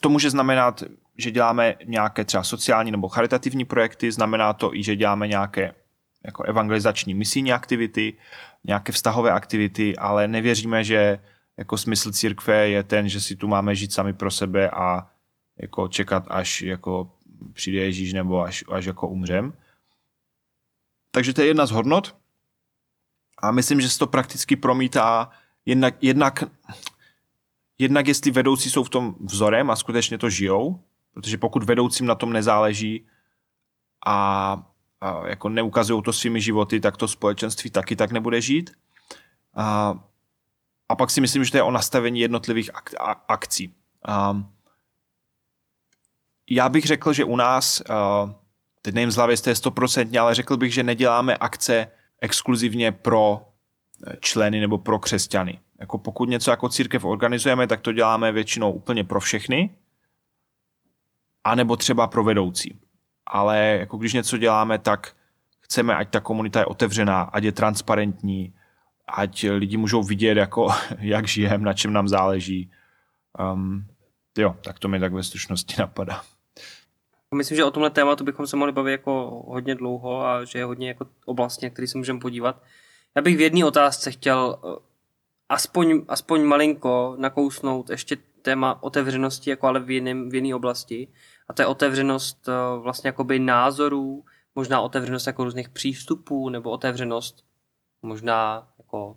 to 0.01 0.09
může 0.09 0.31
znamenat, 0.31 0.83
že 1.17 1.31
děláme 1.31 1.77
nějaké 1.85 2.25
třeba 2.25 2.43
sociální 2.43 2.91
nebo 2.91 3.09
charitativní 3.09 3.65
projekty, 3.65 4.13
znamená 4.13 4.53
to 4.53 4.75
i, 4.75 4.83
že 4.83 4.97
děláme 4.97 5.29
nějaké 5.29 5.75
jako 6.25 6.43
evangelizační 6.43 7.15
misijní 7.15 7.53
aktivity, 7.53 8.17
nějaké 8.65 8.93
vztahové 8.93 9.31
aktivity, 9.33 9.97
ale 9.97 10.29
nevěříme, 10.29 10.85
že 10.85 11.19
jako 11.57 11.79
smysl 11.79 12.13
církve 12.13 12.69
je 12.69 12.83
ten, 12.83 13.09
že 13.09 13.21
si 13.21 13.37
tu 13.37 13.49
máme 13.49 13.75
žít 13.75 13.93
sami 13.93 14.13
pro 14.13 14.31
sebe 14.31 14.71
a 14.71 15.11
jako 15.61 15.89
čekat, 15.89 16.25
až 16.29 16.63
jako 16.63 17.13
přijde 17.53 17.79
Ježíš 17.79 18.13
nebo 18.13 18.43
až, 18.43 18.65
až 18.73 18.85
jako 18.85 19.09
umřem. 19.09 19.53
Takže 21.11 21.33
to 21.33 21.41
je 21.41 21.47
jedna 21.47 21.67
z 21.67 21.71
hodnot. 21.71 22.17
A 23.43 23.51
myslím, 23.51 23.81
že 23.81 23.89
se 23.89 23.99
to 23.99 24.07
prakticky 24.07 24.57
promítá 24.57 25.31
jednak, 25.67 25.95
jednak, 26.03 26.45
jednak 27.79 28.09
jestli 28.09 28.31
vedoucí 28.31 28.71
jsou 28.71 28.85
v 28.85 28.91
tom 28.91 29.15
vzorem 29.21 29.71
a 29.71 29.77
skutečně 29.77 30.19
to 30.19 30.31
žijou, 30.31 30.81
protože 31.13 31.39
pokud 31.39 31.63
vedoucím 31.65 32.07
na 32.07 32.15
tom 32.15 32.33
nezáleží 32.33 33.07
a, 34.07 34.71
a 35.01 35.29
jako 35.29 35.49
neukazují 35.49 36.03
to 36.03 36.13
svými 36.13 36.41
životy, 36.41 36.81
tak 36.81 36.97
to 36.97 37.09
společenství 37.09 37.71
taky 37.71 37.97
tak 37.97 38.13
nebude 38.13 38.41
žít. 38.41 38.71
A, 39.55 39.95
a 40.89 40.97
pak 40.97 41.11
si 41.11 41.21
myslím, 41.21 41.45
že 41.45 41.51
to 41.51 41.57
je 41.57 41.63
o 41.63 41.71
nastavení 41.71 42.21
jednotlivých 42.21 42.75
ak, 42.75 42.95
a, 43.01 43.13
akcí. 43.13 43.75
A, 44.07 44.43
já 46.51 46.69
bych 46.69 46.85
řekl, 46.85 47.13
že 47.13 47.25
u 47.25 47.37
nás, 47.37 47.83
teď 48.83 48.95
nevím 48.95 49.11
z 49.11 49.17
hlavy, 49.17 49.33
jestli 49.33 49.51
je 49.51 49.55
stoprocentně, 49.55 50.21
ale 50.21 50.35
řekl 50.35 50.57
bych, 50.57 50.75
že 50.75 50.83
neděláme 50.83 51.37
akce 51.37 51.91
exkluzivně 52.21 52.93
pro 52.93 53.49
členy 54.21 54.61
nebo 54.61 54.79
pro 54.79 54.99
křesťany. 54.99 55.61
Jako 55.79 55.99
pokud 55.99 56.29
něco 56.29 56.51
jako 56.51 56.69
církev 56.69 57.05
organizujeme, 57.05 57.67
tak 57.67 57.81
to 57.81 57.93
děláme 57.93 58.33
většinou 58.33 58.73
úplně 58.73 59.05
pro 59.05 59.21
všechny, 59.21 59.77
anebo 61.45 61.77
třeba 61.77 62.07
pro 62.07 62.25
vedoucí. 62.25 62.79
Ale 63.31 63.59
jako 63.81 63.97
když 63.97 64.13
něco 64.13 64.39
děláme, 64.39 64.79
tak 64.79 65.13
chceme, 65.61 65.97
ať 65.97 66.11
ta 66.11 66.21
komunita 66.21 66.59
je 66.61 66.67
otevřená, 66.67 67.23
ať 67.23 67.45
je 67.45 67.53
transparentní, 67.53 68.55
ať 69.07 69.45
lidi 69.51 69.77
můžou 69.77 70.03
vidět, 70.03 70.37
jako, 70.37 70.69
jak 70.99 71.29
žijeme, 71.29 71.65
na 71.65 71.73
čem 71.73 71.93
nám 71.93 72.09
záleží. 72.09 72.71
Um, 73.53 73.87
jo, 74.39 74.57
tak 74.65 74.79
to 74.79 74.89
mi 74.89 75.01
tak 75.01 75.13
ve 75.13 75.23
stručnosti 75.23 75.75
napadá. 75.79 76.23
Myslím, 77.35 77.57
že 77.57 77.65
o 77.65 77.71
tomhle 77.71 77.91
tématu 77.91 78.25
bychom 78.25 78.47
se 78.47 78.57
mohli 78.57 78.73
bavit 78.73 78.93
jako 78.93 79.45
hodně 79.49 79.75
dlouho 79.75 80.27
a 80.27 80.45
že 80.45 80.59
je 80.59 80.65
hodně 80.65 80.89
jako 80.89 81.07
oblastně, 81.25 81.71
který 81.71 81.89
se 81.89 81.99
můžeme 81.99 82.21
podívat. 82.21 82.63
Já 83.15 83.23
bych 83.23 83.37
v 83.37 83.41
jedné 83.41 83.65
otázce 83.65 84.11
chtěl 84.11 84.59
eh, 84.65 84.83
aspoň, 85.49 86.05
aspoň 86.09 86.45
malinko 86.45 87.17
nakousnout 87.19 87.91
ještě 87.91 88.17
téma 88.43 88.83
otevřenosti, 88.83 89.51
jako 89.51 89.67
ale 89.67 89.81
v, 89.81 89.91
jiném, 89.91 90.31
v 90.31 90.35
jiné 90.35 90.55
oblasti. 90.55 91.09
A 91.49 91.53
to 91.53 91.63
je 91.63 91.67
otevřenost 91.67 92.49
eh, 92.49 92.79
vlastně 92.79 93.09
jakoby 93.09 93.39
názorů, 93.39 94.25
možná 94.55 94.81
otevřenost 94.81 95.27
jako 95.27 95.45
různých 95.45 95.69
přístupů, 95.69 96.49
nebo 96.49 96.71
otevřenost 96.71 97.45
možná 98.03 98.69
jako 98.79 99.17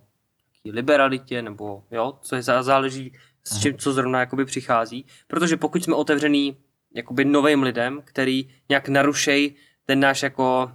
liberalitě, 0.64 1.42
nebo 1.42 1.84
jo, 1.90 2.18
co 2.22 2.36
je 2.36 2.42
záleží 2.42 3.12
s 3.44 3.60
čím, 3.60 3.78
co 3.78 3.92
zrovna 3.92 4.20
jakoby 4.20 4.44
přichází. 4.44 5.06
Protože 5.26 5.56
pokud 5.56 5.84
jsme 5.84 5.94
otevřený 5.94 6.56
jakoby 6.94 7.24
novým 7.24 7.62
lidem, 7.62 8.02
který 8.04 8.48
nějak 8.68 8.88
narušej 8.88 9.54
ten 9.84 10.00
náš 10.00 10.22
jako 10.22 10.72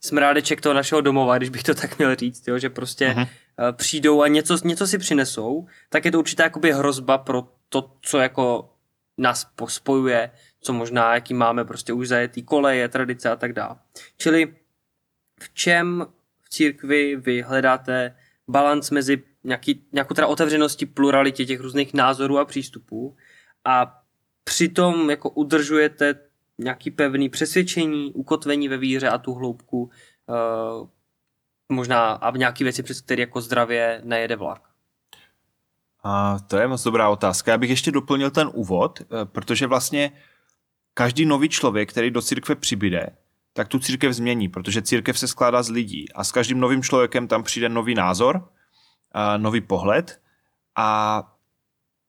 smrádeček 0.00 0.60
toho 0.60 0.74
našeho 0.74 1.00
domova, 1.00 1.36
když 1.36 1.48
bych 1.48 1.62
to 1.62 1.74
tak 1.74 1.98
měl 1.98 2.14
říct, 2.14 2.48
jo, 2.48 2.58
že 2.58 2.70
prostě 2.70 3.08
uh-huh. 3.08 3.28
přijdou 3.72 4.22
a 4.22 4.28
něco, 4.28 4.58
něco 4.64 4.86
si 4.86 4.98
přinesou, 4.98 5.66
tak 5.88 6.04
je 6.04 6.10
to 6.10 6.18
určitá 6.18 6.42
jakoby 6.42 6.72
hrozba 6.72 7.18
pro 7.18 7.48
to, 7.68 7.92
co 8.00 8.18
jako 8.18 8.74
nás 9.18 9.46
spojuje, 9.66 10.30
co 10.60 10.72
možná, 10.72 11.14
jaký 11.14 11.34
máme 11.34 11.64
prostě 11.64 11.92
už 11.92 12.08
zajetý 12.08 12.42
koleje, 12.42 12.88
tradice 12.88 13.30
a 13.30 13.36
tak 13.36 13.52
dále. 13.52 13.76
Čili 14.16 14.54
v 15.40 15.54
čem 15.54 16.06
v 16.42 16.48
církvi 16.48 17.16
vy 17.16 17.42
hledáte 17.42 18.16
balans 18.48 18.90
mezi 18.90 19.22
nějaký, 19.44 19.84
nějakou 19.92 20.14
teda 20.14 20.26
otevřeností, 20.26 20.86
pluralitě 20.86 21.46
těch 21.46 21.60
různých 21.60 21.94
názorů 21.94 22.38
a 22.38 22.44
přístupů 22.44 23.16
a 23.64 24.02
přitom 24.44 25.10
jako 25.10 25.30
udržujete 25.30 26.14
nějaký 26.58 26.90
pevný 26.90 27.28
přesvědčení, 27.28 28.12
ukotvení 28.12 28.68
ve 28.68 28.78
víře 28.78 29.08
a 29.08 29.18
tu 29.18 29.34
hloubku 29.34 29.82
uh, 29.82 30.88
možná 31.68 32.12
a 32.12 32.36
nějaké 32.36 32.64
věci, 32.64 32.82
přes 32.82 33.00
které 33.00 33.20
jako 33.20 33.40
zdravě 33.40 34.00
nejede 34.04 34.36
vlak. 34.36 34.62
A 36.04 36.38
to 36.38 36.56
je 36.56 36.68
moc 36.68 36.84
dobrá 36.84 37.08
otázka. 37.08 37.50
Já 37.50 37.58
bych 37.58 37.70
ještě 37.70 37.90
doplnil 37.90 38.30
ten 38.30 38.50
úvod, 38.52 39.00
eh, 39.00 39.24
protože 39.24 39.66
vlastně 39.66 40.12
každý 40.98 41.26
nový 41.26 41.48
člověk, 41.48 41.90
který 41.90 42.10
do 42.10 42.22
církve 42.22 42.54
přibyde, 42.54 43.06
tak 43.52 43.68
tu 43.68 43.78
církev 43.78 44.12
změní, 44.12 44.48
protože 44.48 44.82
církev 44.82 45.18
se 45.18 45.28
skládá 45.28 45.62
z 45.62 45.70
lidí 45.70 46.12
a 46.12 46.24
s 46.24 46.32
každým 46.32 46.60
novým 46.60 46.82
člověkem 46.82 47.28
tam 47.28 47.42
přijde 47.42 47.68
nový 47.68 47.94
názor, 47.94 48.48
nový 49.36 49.60
pohled 49.60 50.20
a 50.76 51.22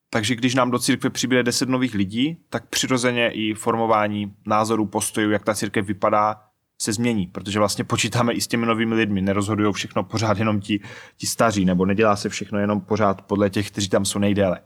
takže 0.10 0.36
když 0.36 0.56
nám 0.56 0.72
do 0.72 0.80
církve 0.80 1.10
přibyde 1.10 1.44
deset 1.44 1.70
nových 1.70 1.94
lidí, 1.94 2.38
tak 2.50 2.70
přirozeně 2.70 3.32
i 3.32 3.54
formování 3.54 4.34
názorů, 4.46 4.86
postojů, 4.86 5.32
jak 5.32 5.44
ta 5.44 5.56
církev 5.56 5.86
vypadá, 5.86 6.42
se 6.82 6.94
změní, 6.94 7.28
protože 7.28 7.60
vlastně 7.60 7.84
počítáme 7.84 8.34
i 8.34 8.42
s 8.42 8.48
těmi 8.48 8.66
novými 8.66 8.96
lidmi, 8.96 9.22
nerozhodují 9.22 9.74
všechno 9.74 10.04
pořád 10.04 10.38
jenom 10.38 10.62
ti, 10.62 10.80
ti 11.18 11.28
staří, 11.28 11.66
nebo 11.66 11.86
nedělá 11.86 12.16
se 12.16 12.30
všechno 12.30 12.60
jenom 12.60 12.82
pořád 12.82 13.22
podle 13.22 13.50
těch, 13.50 13.72
kteří 13.72 13.90
tam 13.90 14.06
jsou 14.06 14.20
nejdéle. 14.20 14.60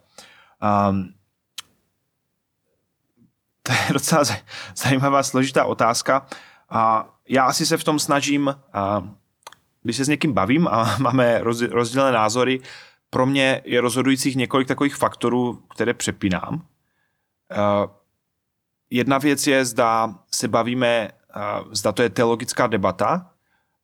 Um, 0.89 1.13
to 3.64 3.72
je 3.72 3.78
docela 3.93 4.24
zajímavá, 4.76 5.24
složitá 5.24 5.66
otázka. 5.66 6.26
A 6.70 7.09
já 7.30 7.45
asi 7.45 7.66
se 7.66 7.78
v 7.78 7.84
tom 7.84 7.99
snažím, 7.99 8.55
když 9.84 9.97
se 9.97 10.05
s 10.05 10.07
někým 10.07 10.34
bavím 10.34 10.68
a 10.68 10.97
máme 10.99 11.41
rozdílné 11.72 12.11
názory, 12.11 12.59
pro 13.09 13.26
mě 13.26 13.61
je 13.66 13.82
rozhodujících 13.82 14.36
několik 14.36 14.68
takových 14.68 14.95
faktorů, 14.95 15.64
které 15.76 15.93
přepínám. 15.93 16.66
Jedna 18.89 19.18
věc 19.18 19.47
je, 19.47 19.66
zda 19.66 20.16
se 20.32 20.47
bavíme, 20.47 21.09
zda 21.72 21.91
to 21.91 22.01
je 22.01 22.09
teologická 22.09 22.68
debata, 22.68 23.32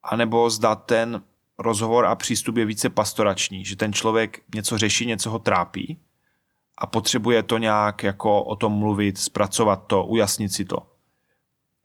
anebo 0.04 0.50
zda 0.50 0.76
ten 0.76 1.22
rozhovor 1.58 2.06
a 2.06 2.16
přístup 2.16 2.58
je 2.58 2.66
více 2.66 2.90
pastorační, 2.90 3.66
že 3.66 3.76
ten 3.76 3.94
člověk 3.94 4.42
něco 4.56 4.78
řeší, 4.78 5.06
něco 5.06 5.30
ho 5.30 5.40
trápí 5.40 6.00
a 6.80 6.88
potřebuje 6.88 7.44
to 7.44 7.58
nějak 7.58 8.04
jako 8.04 8.44
o 8.44 8.56
tom 8.56 8.74
mluvit, 8.74 9.18
zpracovat 9.18 9.88
to, 9.88 10.06
ujasnit 10.06 10.54
si 10.54 10.66
to. 10.66 10.78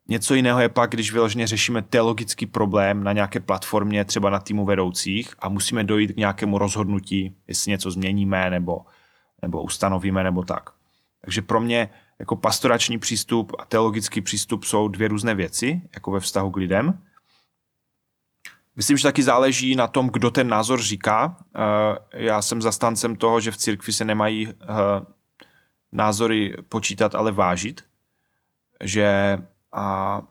Něco 0.08 0.34
jiného 0.34 0.60
je 0.60 0.68
pak, 0.68 0.90
když 0.90 1.12
vyloženě 1.12 1.46
řešíme 1.46 1.82
teologický 1.82 2.46
problém 2.46 3.04
na 3.04 3.12
nějaké 3.12 3.40
platformě, 3.40 4.04
třeba 4.04 4.30
na 4.30 4.38
týmu 4.38 4.64
vedoucích 4.64 5.34
a 5.38 5.48
musíme 5.48 5.84
dojít 5.84 6.12
k 6.12 6.16
nějakému 6.16 6.58
rozhodnutí, 6.58 7.36
jestli 7.48 7.70
něco 7.70 7.90
změníme 7.90 8.50
nebo, 8.50 8.80
nebo 9.42 9.62
ustanovíme 9.62 10.24
nebo 10.24 10.42
tak. 10.42 10.70
Takže 11.20 11.42
pro 11.42 11.60
mě 11.60 11.90
jako 12.18 12.36
pastorační 12.36 12.98
přístup 12.98 13.52
a 13.58 13.64
teologický 13.64 14.20
přístup 14.20 14.64
jsou 14.64 14.88
dvě 14.88 15.08
různé 15.08 15.34
věci, 15.34 15.82
jako 15.94 16.10
ve 16.10 16.20
vztahu 16.20 16.50
k 16.50 16.56
lidem. 16.56 16.98
Myslím, 18.76 18.96
že 18.96 19.02
taky 19.02 19.22
záleží 19.22 19.76
na 19.76 19.86
tom, 19.86 20.08
kdo 20.08 20.30
ten 20.30 20.48
názor 20.48 20.82
říká. 20.82 21.36
Eh, 21.56 22.24
já 22.24 22.42
jsem 22.42 22.62
zastancem 22.62 23.16
toho, 23.16 23.40
že 23.40 23.50
v 23.50 23.56
církvi 23.56 23.92
se 23.92 24.04
nemají 24.04 24.48
eh, 24.48 24.54
názory 25.92 26.56
počítat, 26.68 27.14
ale 27.14 27.32
vážit. 27.32 27.84
Že 28.82 29.38
a 29.72 30.22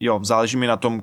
jo, 0.00 0.20
záleží 0.22 0.56
mi 0.56 0.66
na 0.66 0.76
tom, 0.76 1.02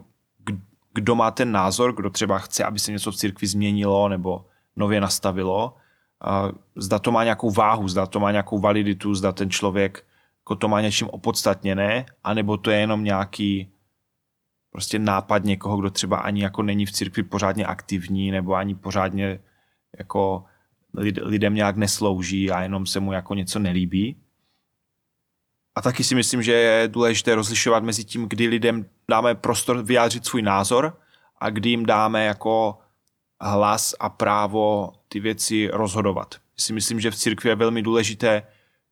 kdo 0.94 1.16
má 1.16 1.32
ten 1.32 1.52
názor, 1.52 1.94
kdo 1.94 2.10
třeba 2.10 2.38
chce, 2.40 2.64
aby 2.64 2.80
se 2.80 2.92
něco 2.92 3.12
v 3.12 3.16
církvi 3.16 3.48
změnilo 3.48 4.10
nebo 4.10 4.46
nově 4.76 5.02
nastavilo. 5.02 5.76
A 6.22 6.50
zda 6.76 7.00
to 7.00 7.12
má 7.12 7.24
nějakou 7.24 7.52
váhu, 7.52 7.88
zda 7.88 8.06
to 8.06 8.20
má 8.20 8.32
nějakou 8.32 8.60
validitu, 8.60 9.16
zda 9.16 9.32
ten 9.32 9.50
člověk 9.50 10.08
jako 10.48 10.56
to 10.56 10.68
má 10.68 10.82
něčím 10.82 11.10
opodstatněné, 11.10 12.06
anebo 12.24 12.58
to 12.58 12.72
je 12.72 12.80
jenom 12.80 13.04
nějaký 13.04 13.72
prostě 14.78 15.00
nápad 15.00 15.44
někoho, 15.44 15.78
kdo 15.78 15.90
třeba 15.90 16.18
ani 16.18 16.44
jako 16.44 16.64
není 16.64 16.86
v 16.86 16.92
církvi 16.92 17.24
pořádně 17.24 17.66
aktivní, 17.66 18.32
nebo 18.32 18.54
ani 18.54 18.76
pořádně 18.76 19.40
jako 19.98 20.46
lidem 21.22 21.54
nějak 21.54 21.78
neslouží 21.78 22.52
a 22.52 22.62
jenom 22.62 22.86
se 22.86 23.00
mu 23.00 23.14
jako 23.14 23.34
něco 23.34 23.60
nelíbí. 23.60 24.16
A 25.76 25.82
taky 25.82 26.04
si 26.04 26.16
myslím, 26.16 26.44
že 26.44 26.52
je 26.52 26.88
důležité 26.88 27.36
rozlišovat 27.36 27.84
mezi 27.84 28.04
tím, 28.04 28.30
kdy 28.30 28.48
lidem 28.48 28.86
dáme 29.10 29.36
prostor 29.36 29.84
vyjádřit 29.84 30.26
svůj 30.26 30.42
názor 30.42 30.98
a 31.38 31.50
kdy 31.50 31.70
jim 31.70 31.86
dáme 31.86 32.26
jako 32.26 32.78
hlas 33.42 33.96
a 34.00 34.10
právo 34.10 34.94
ty 35.08 35.20
věci 35.20 35.70
rozhodovat. 35.74 36.36
Si 36.58 36.74
myslím, 36.74 37.00
že 37.00 37.12
v 37.12 37.16
církvi 37.16 37.50
je 37.50 37.56
velmi 37.56 37.82
důležité 37.82 38.44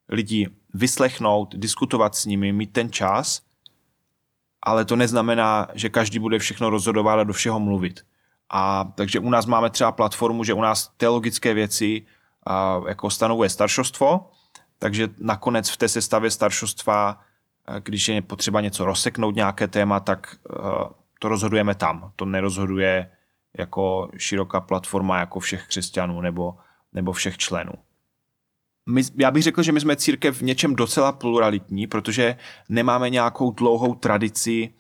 lidi 0.10 0.50
vyslechnout, 0.74 1.56
diskutovat 1.56 2.16
s 2.16 2.26
nimi, 2.26 2.54
mít 2.54 2.74
ten 2.74 2.92
čas, 2.92 3.45
ale 4.66 4.86
to 4.86 4.96
neznamená, 4.96 5.68
že 5.74 5.90
každý 5.90 6.20
bude 6.20 6.40
všechno 6.40 6.70
rozhodovat 6.70 7.20
a 7.20 7.24
do 7.24 7.34
všeho 7.34 7.60
mluvit. 7.60 8.06
A 8.50 8.92
takže 8.96 9.20
u 9.20 9.30
nás 9.30 9.46
máme 9.46 9.70
třeba 9.70 9.92
platformu, 9.92 10.44
že 10.44 10.54
u 10.54 10.62
nás 10.62 10.92
teologické 10.98 11.54
věci 11.54 12.06
a, 12.46 12.82
jako 12.88 13.10
stanovuje 13.10 13.50
staršostvo, 13.50 14.30
takže 14.80 15.10
nakonec 15.20 15.70
v 15.70 15.78
té 15.78 15.88
sestavě 15.88 16.32
staršostva, 16.32 17.20
když 17.84 18.08
je 18.08 18.22
potřeba 18.22 18.62
něco 18.62 18.86
rozseknout, 18.86 19.36
nějaké 19.36 19.68
téma, 19.68 20.00
tak 20.00 20.36
eh, 20.50 20.60
to 21.20 21.30
rozhodujeme 21.30 21.76
tam. 21.76 22.12
To 22.16 22.26
nerozhoduje 22.26 23.12
jako 23.58 24.10
široká 24.18 24.62
platforma 24.62 25.20
jako 25.20 25.40
všech 25.40 25.68
křesťanů 25.68 26.22
nebo, 26.22 26.56
nebo 26.94 27.14
všech 27.14 27.38
členů. 27.38 27.74
My, 28.90 29.02
já 29.16 29.32
bych 29.32 29.44
řekl, 29.44 29.64
že 29.64 29.72
my 29.72 29.80
jsme 29.80 29.96
církev 29.96 30.38
v 30.38 30.42
něčem 30.42 30.76
docela 30.76 31.12
pluralitní, 31.12 31.88
protože 31.88 32.36
nemáme 32.70 33.10
nějakou 33.10 33.52
dlouhou 33.52 33.96
tradici, 33.96 34.74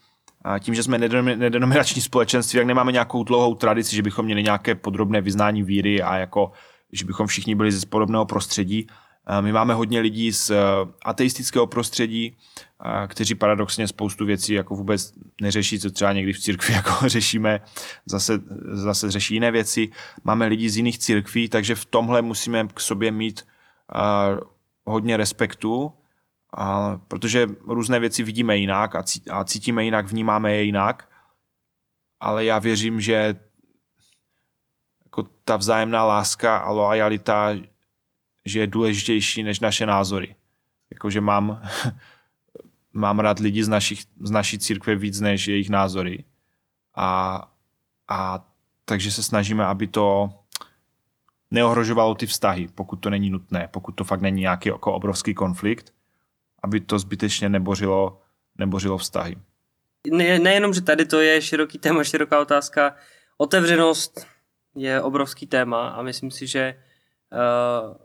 a 0.45 0.59
tím, 0.59 0.75
že 0.75 0.83
jsme 0.83 0.97
nedenominační 0.97 2.01
společenství, 2.01 2.57
tak 2.57 2.67
nemáme 2.67 2.91
nějakou 2.91 3.23
dlouhou 3.23 3.55
tradici, 3.55 3.95
že 3.95 4.01
bychom 4.01 4.25
měli 4.25 4.43
nějaké 4.43 4.75
podrobné 4.75 5.21
vyznání 5.21 5.63
víry 5.63 6.01
a 6.01 6.17
jako, 6.17 6.51
že 6.91 7.05
bychom 7.05 7.27
všichni 7.27 7.55
byli 7.55 7.71
z 7.71 7.85
podobného 7.85 8.25
prostředí. 8.25 8.87
My 9.41 9.51
máme 9.51 9.73
hodně 9.73 9.99
lidí 9.99 10.31
z 10.31 10.49
eh, 10.49 10.55
ateistického 11.05 11.67
prostředí, 11.67 12.37
kteří 13.07 13.35
paradoxně 13.35 13.87
spoustu 13.87 14.25
věcí 14.25 14.53
jako 14.53 14.75
vůbec 14.75 15.13
neřeší, 15.41 15.79
co 15.79 15.91
třeba 15.91 16.13
někdy 16.13 16.33
v 16.33 16.39
církvi 16.39 16.73
jako 16.73 17.09
řešíme, 17.09 17.61
zase, 18.05 18.39
zase 18.71 19.11
řeší 19.11 19.33
jiné 19.33 19.51
věci. 19.51 19.89
Máme 20.23 20.45
lidi 20.45 20.69
z 20.69 20.77
jiných 20.77 20.99
církví, 20.99 21.49
takže 21.49 21.75
v 21.75 21.85
tomhle 21.85 22.21
musíme 22.21 22.67
k 22.73 22.79
sobě 22.79 23.11
mít 23.11 23.43
hodně 24.83 25.17
respektu, 25.17 25.93
protože 27.07 27.47
různé 27.67 27.99
věci 27.99 28.23
vidíme 28.23 28.57
jinak 28.57 28.95
a 29.31 29.43
cítíme 29.43 29.83
jinak, 29.83 30.07
vnímáme 30.07 30.53
je 30.53 30.63
jinak, 30.63 31.09
ale 32.19 32.45
já 32.45 32.59
věřím, 32.59 33.01
že 33.01 33.35
jako 35.05 35.23
ta 35.43 35.57
vzájemná 35.57 36.05
láska 36.05 36.57
a 36.57 36.71
loajalita 36.71 37.53
že 38.45 38.59
je 38.59 38.67
důležitější 38.67 39.43
než 39.43 39.59
naše 39.59 39.85
názory. 39.85 40.35
Jakože 40.91 41.21
mám, 41.21 41.61
mám 42.93 43.19
rád 43.19 43.39
lidi 43.39 43.63
z, 43.63 43.67
našich, 43.67 44.03
z 44.19 44.31
naší 44.31 44.59
církve 44.59 44.95
víc 44.95 45.19
než 45.19 45.47
jejich 45.47 45.69
názory. 45.69 46.23
A, 46.95 47.41
a 48.07 48.45
takže 48.85 49.11
se 49.11 49.23
snažíme, 49.23 49.65
aby 49.65 49.87
to 49.87 50.29
neohrožovalo 51.51 52.15
ty 52.15 52.25
vztahy, 52.25 52.67
pokud 52.75 52.95
to 52.95 53.09
není 53.09 53.29
nutné, 53.29 53.69
pokud 53.71 53.91
to 53.91 54.03
fakt 54.03 54.21
není 54.21 54.41
nějaký 54.41 54.69
jako 54.69 54.93
obrovský 54.93 55.33
konflikt, 55.33 55.93
aby 56.63 56.79
to 56.79 56.99
zbytečně 56.99 57.49
nebořilo, 57.49 58.21
nebořilo 58.57 58.97
vztahy. 58.97 59.35
Ne, 60.11 60.39
nejenom, 60.39 60.73
že 60.73 60.81
tady 60.81 61.05
to 61.05 61.19
je 61.19 61.41
široký 61.41 61.77
téma, 61.77 62.03
široká 62.03 62.39
otázka, 62.39 62.95
otevřenost 63.37 64.27
je 64.75 65.01
obrovský 65.01 65.47
téma 65.47 65.87
a 65.87 66.01
myslím 66.01 66.31
si, 66.31 66.47
že 66.47 66.75
uh, 67.31 67.95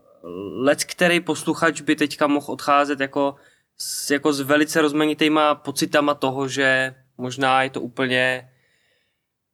let, 0.63 0.83
který 0.83 1.19
posluchač 1.19 1.81
by 1.81 1.95
teďka 1.95 2.27
mohl 2.27 2.45
odcházet 2.49 2.99
jako 2.99 3.35
s, 3.77 4.11
jako 4.11 4.33
s 4.33 4.39
velice 4.41 4.81
rozmanitýma 4.81 5.55
pocitama 5.55 6.13
toho, 6.13 6.47
že 6.47 6.95
možná 7.17 7.63
je 7.63 7.69
to 7.69 7.81
úplně 7.81 8.50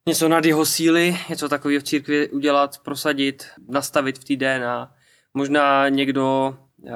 něco 0.07 0.29
nad 0.29 0.45
jeho 0.45 0.65
síly, 0.65 1.17
něco 1.29 1.49
takového 1.49 1.81
v 1.81 1.83
církvi 1.83 2.29
udělat, 2.29 2.77
prosadit, 2.77 3.45
nastavit 3.67 4.17
v 4.17 4.23
té 4.23 4.35
DNA. 4.35 4.95
Možná 5.33 5.89
někdo 5.89 6.57
uh, 6.77 6.91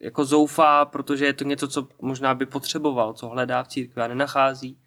jako 0.00 0.24
zoufá, 0.24 0.84
protože 0.84 1.26
je 1.26 1.32
to 1.32 1.44
něco, 1.44 1.68
co 1.68 1.88
možná 2.00 2.34
by 2.34 2.46
potřeboval, 2.46 3.12
co 3.12 3.28
hledá 3.28 3.62
v 3.62 3.68
církvi 3.68 4.02
a 4.02 4.08
nenachází. 4.08 4.78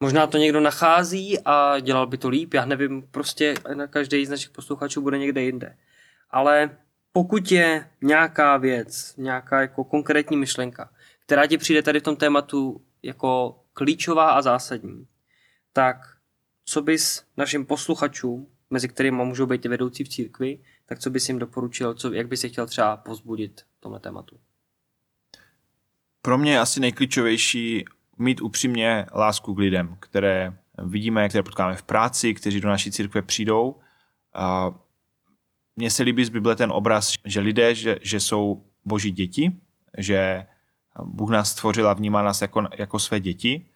Možná 0.00 0.26
to 0.26 0.38
někdo 0.38 0.60
nachází 0.60 1.38
a 1.44 1.80
dělal 1.80 2.06
by 2.06 2.18
to 2.18 2.28
líp, 2.28 2.54
já 2.54 2.64
nevím, 2.64 3.02
prostě 3.10 3.54
na 3.74 3.86
každý 3.86 4.26
z 4.26 4.30
našich 4.30 4.50
posluchačů 4.50 5.02
bude 5.02 5.18
někde 5.18 5.42
jinde. 5.42 5.76
Ale 6.30 6.76
pokud 7.12 7.52
je 7.52 7.90
nějaká 8.02 8.56
věc, 8.56 9.14
nějaká 9.16 9.60
jako 9.60 9.84
konkrétní 9.84 10.36
myšlenka, 10.36 10.90
která 11.26 11.46
ti 11.46 11.58
přijde 11.58 11.82
tady 11.82 12.00
v 12.00 12.02
tom 12.02 12.16
tématu 12.16 12.80
jako 13.02 13.60
klíčová 13.72 14.30
a 14.30 14.42
zásadní, 14.42 15.06
tak 15.72 15.96
co 16.64 16.82
bys 16.82 17.24
našim 17.36 17.66
posluchačům, 17.66 18.46
mezi 18.70 18.88
kterými 18.88 19.24
můžou 19.24 19.46
být 19.46 19.64
vedoucí 19.64 20.04
v 20.04 20.08
církvi, 20.08 20.58
tak 20.86 20.98
co 20.98 21.10
bys 21.10 21.28
jim 21.28 21.38
doporučil, 21.38 21.94
co, 21.94 22.12
jak 22.12 22.28
bys 22.28 22.40
se 22.40 22.48
chtěl 22.48 22.66
třeba 22.66 22.96
pozbudit 22.96 23.60
v 23.78 23.80
tomhle 23.80 24.00
tématu? 24.00 24.36
Pro 26.22 26.38
mě 26.38 26.52
je 26.52 26.60
asi 26.60 26.80
nejklíčovější 26.80 27.84
mít 28.18 28.40
upřímně 28.40 29.06
lásku 29.14 29.54
k 29.54 29.58
lidem, 29.58 29.96
které 30.00 30.58
vidíme, 30.84 31.28
které 31.28 31.42
potkáme 31.42 31.76
v 31.76 31.82
práci, 31.82 32.34
kteří 32.34 32.60
do 32.60 32.68
naší 32.68 32.90
církve 32.90 33.22
přijdou. 33.22 33.80
Mně 35.76 35.90
se 35.90 36.02
líbí 36.02 36.24
z 36.24 36.28
Bible 36.28 36.56
ten 36.56 36.72
obraz, 36.72 37.12
že 37.24 37.40
lidé, 37.40 37.74
že, 37.74 37.98
že 38.02 38.20
jsou 38.20 38.64
boží 38.84 39.10
děti, 39.10 39.52
že 39.98 40.46
Bůh 41.04 41.30
nás 41.30 41.50
stvořil 41.50 41.88
a 41.88 41.94
vnímá 41.94 42.22
nás 42.22 42.42
jako, 42.42 42.68
jako 42.78 42.98
své 42.98 43.20
děti 43.20 43.66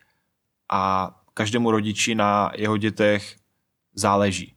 a 0.73 1.11
každému 1.37 1.71
rodiči 1.71 2.15
na 2.15 2.51
jeho 2.57 2.77
dětech 2.77 3.37
záleží. 3.95 4.55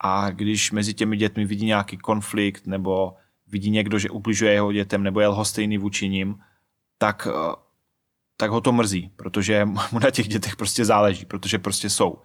A 0.00 0.30
když 0.30 0.72
mezi 0.72 0.94
těmi 0.94 1.16
dětmi 1.16 1.44
vidí 1.44 1.66
nějaký 1.66 1.96
konflikt 1.98 2.66
nebo 2.66 3.14
vidí 3.46 3.70
někdo, 3.70 3.98
že 3.98 4.10
ubližuje 4.10 4.52
jeho 4.52 4.72
dětem 4.72 5.02
nebo 5.02 5.20
je 5.20 5.26
lhostejný 5.26 5.78
vůči 5.78 6.08
ním, 6.08 6.38
tak, 6.98 7.28
eh, 7.30 7.54
tak 8.36 8.50
ho 8.50 8.60
to 8.60 8.72
mrzí, 8.72 9.10
protože 9.16 9.64
mu 9.92 9.98
na 10.02 10.10
těch 10.10 10.28
dětech 10.28 10.56
prostě 10.56 10.84
záleží, 10.84 11.24
protože 11.26 11.58
prostě 11.58 11.90
jsou. 11.90 12.22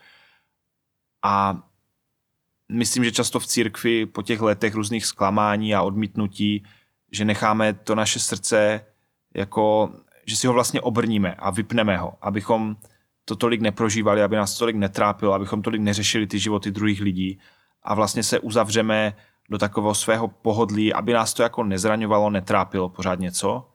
A 1.24 1.64
myslím, 2.72 3.04
že 3.04 3.12
často 3.12 3.40
v 3.40 3.48
církvi 3.48 4.06
po 4.06 4.22
těch 4.22 4.42
letech 4.42 4.74
různých 4.74 5.06
zklamání 5.06 5.76
a 5.76 5.82
odmítnutí, 5.82 6.64
že 7.12 7.26
necháme 7.26 7.74
to 7.74 7.96
naše 7.96 8.20
srdce 8.20 8.86
jako, 9.36 9.94
že 10.26 10.36
si 10.36 10.48
ho 10.48 10.54
vlastně 10.54 10.82
obrníme 10.82 11.36
a 11.36 11.50
vypneme 11.50 11.98
ho, 11.98 12.18
abychom 12.22 12.78
to 13.30 13.36
tolik 13.36 13.62
neprožívali, 13.62 14.24
aby 14.24 14.36
nás 14.36 14.58
tolik 14.58 14.76
netrápilo, 14.76 15.34
abychom 15.34 15.62
tolik 15.62 15.82
neřešili 15.82 16.28
ty 16.28 16.40
životy 16.40 16.72
druhých 16.72 17.02
lidí 17.02 17.40
a 17.84 17.96
vlastně 17.96 18.24
se 18.24 18.40
uzavřeme 18.40 19.14
do 19.50 19.58
takového 19.58 19.96
svého 19.96 20.28
pohodlí, 20.28 20.94
aby 20.94 21.14
nás 21.14 21.34
to 21.34 21.44
jako 21.44 21.64
nezraňovalo, 21.64 22.30
netrápilo 22.30 22.90
pořád 22.90 23.20
něco. 23.20 23.70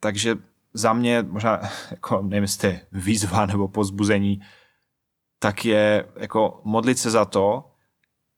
Takže 0.00 0.36
za 0.74 0.92
mě, 0.92 1.22
možná, 1.22 1.60
jako 1.90 2.22
nevím, 2.22 2.42
jestli 2.42 2.80
výzva 2.92 3.46
nebo 3.46 3.68
pozbuzení, 3.68 4.40
tak 5.38 5.64
je 5.64 6.08
jako 6.16 6.60
modlit 6.64 6.98
se 6.98 7.10
za 7.10 7.24
to, 7.24 7.70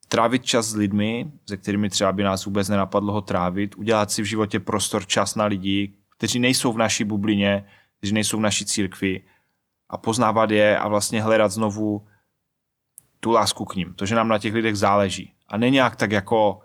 trávit 0.09 0.45
čas 0.45 0.67
s 0.67 0.75
lidmi, 0.75 1.33
se 1.49 1.57
kterými 1.57 1.91
třeba 1.91 2.13
by 2.13 2.23
nás 2.23 2.45
vůbec 2.45 2.69
nenapadlo 2.69 3.13
ho 3.13 3.21
trávit, 3.21 3.75
udělat 3.77 4.11
si 4.11 4.23
v 4.23 4.25
životě 4.25 4.61
prostor, 4.61 5.07
čas 5.07 5.35
na 5.35 5.45
lidi, 5.45 5.95
kteří 6.17 6.39
nejsou 6.39 6.73
v 6.73 6.79
naší 6.79 7.05
bublině, 7.05 7.65
kteří 7.99 8.15
nejsou 8.15 8.39
v 8.39 8.41
naší 8.41 8.65
církvi 8.65 9.23
a 9.89 9.99
poznávat 9.99 10.51
je 10.51 10.79
a 10.79 10.89
vlastně 10.89 11.23
hledat 11.23 11.53
znovu 11.53 12.07
tu 13.21 13.31
lásku 13.31 13.65
k 13.65 13.75
ním. 13.75 13.95
To, 13.95 14.07
že 14.07 14.15
nám 14.15 14.29
na 14.29 14.39
těch 14.39 14.55
lidech 14.55 14.77
záleží. 14.77 15.33
A 15.49 15.57
ne 15.57 15.71
nějak 15.71 15.97
tak 15.97 16.13
jako 16.13 16.61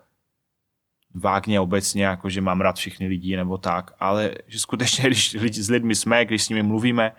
vágně 1.14 1.60
obecně, 1.60 2.06
jako 2.06 2.30
že 2.30 2.42
mám 2.42 2.62
rád 2.62 2.76
všechny 2.76 3.08
lidi 3.08 3.36
nebo 3.36 3.58
tak, 3.58 3.92
ale 4.00 4.32
že 4.48 4.60
skutečně, 4.60 5.04
když 5.08 5.34
lidi, 5.34 5.64
s 5.64 5.70
lidmi 5.70 5.96
jsme, 5.96 6.26
když 6.26 6.44
s 6.44 6.50
nimi 6.50 6.64
mluvíme, 6.64 7.12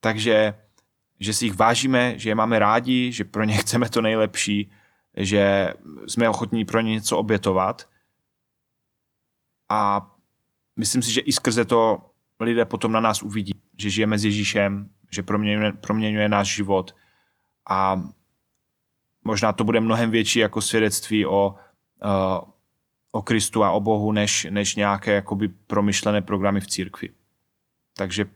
takže 0.00 0.54
že 1.20 1.34
si 1.34 1.44
jich 1.44 1.54
vážíme, 1.54 2.18
že 2.18 2.30
je 2.30 2.34
máme 2.34 2.58
rádi, 2.58 3.12
že 3.12 3.24
pro 3.24 3.44
ně 3.44 3.56
chceme 3.62 3.88
to 3.88 4.02
nejlepší, 4.02 4.70
že 5.16 5.72
jsme 6.06 6.28
ochotní 6.28 6.64
pro 6.64 6.80
ně 6.80 6.90
něco 6.90 7.18
obětovat. 7.18 7.88
A 9.68 10.10
myslím 10.76 11.02
si, 11.02 11.12
že 11.12 11.20
i 11.20 11.32
skrze 11.32 11.64
to 11.64 12.10
lidé 12.40 12.64
potom 12.64 12.92
na 12.92 13.00
nás 13.00 13.22
uvidí, 13.22 13.52
že 13.78 13.90
žijeme 13.90 14.18
s 14.18 14.24
Ježíšem, 14.24 14.90
že 15.10 15.22
proměňuje, 15.22 15.72
proměňuje 15.72 16.28
náš 16.28 16.54
život 16.54 16.96
a 17.70 18.02
možná 19.24 19.52
to 19.52 19.64
bude 19.64 19.80
mnohem 19.80 20.10
větší 20.10 20.38
jako 20.38 20.60
svědectví 20.60 21.26
o, 21.26 21.54
uh, 22.04 22.50
o 23.12 23.22
Kristu 23.22 23.64
a 23.64 23.70
o 23.70 23.80
Bohu, 23.80 24.12
než, 24.12 24.46
než 24.50 24.76
nějaké 24.76 25.12
jakoby 25.14 25.48
promyšlené 25.48 26.22
programy 26.22 26.60
v 26.60 26.66
církvi. 26.66 27.08
Takže 27.96 28.26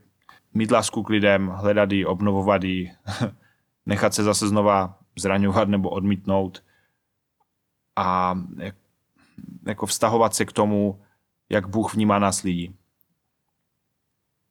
mít 0.55 0.71
lásku 0.71 1.03
k 1.03 1.09
lidem, 1.09 1.47
hledat 1.47 1.93
ji, 1.93 2.07
obnovovat 2.07 2.65
ji, 2.65 2.93
nechat 3.87 4.15
se 4.15 4.23
zase 4.23 4.49
znova 4.49 4.99
zraňovat 5.19 5.69
nebo 5.69 5.91
odmítnout 5.91 6.65
a 7.97 8.39
jako 9.67 9.87
vztahovat 9.87 10.35
se 10.35 10.45
k 10.45 10.53
tomu, 10.53 11.03
jak 11.49 11.69
Bůh 11.69 11.95
vnímá 11.95 12.19
nás 12.19 12.43
lidí. 12.43 12.77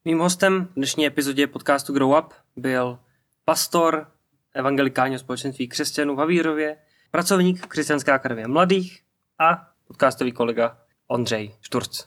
Mým 0.06 0.20
hostem 0.20 0.66
v 0.72 0.74
dnešní 0.76 1.06
epizodě 1.06 1.48
podcastu 1.48 1.94
Grow 1.94 2.12
Up 2.20 2.34
byl 2.56 3.00
pastor 3.46 4.08
evangelikálního 4.54 5.20
společenství 5.20 5.68
křesťanů 5.68 6.16
v 6.16 6.20
Havírově, 6.20 6.78
pracovník 7.12 7.68
Křesťanské 7.68 8.12
akademie 8.12 8.48
mladých 8.48 9.00
a 9.40 9.68
podcastový 9.88 10.32
kolega 10.32 10.78
Ondřej 11.08 11.52
Šturc. 11.62 12.06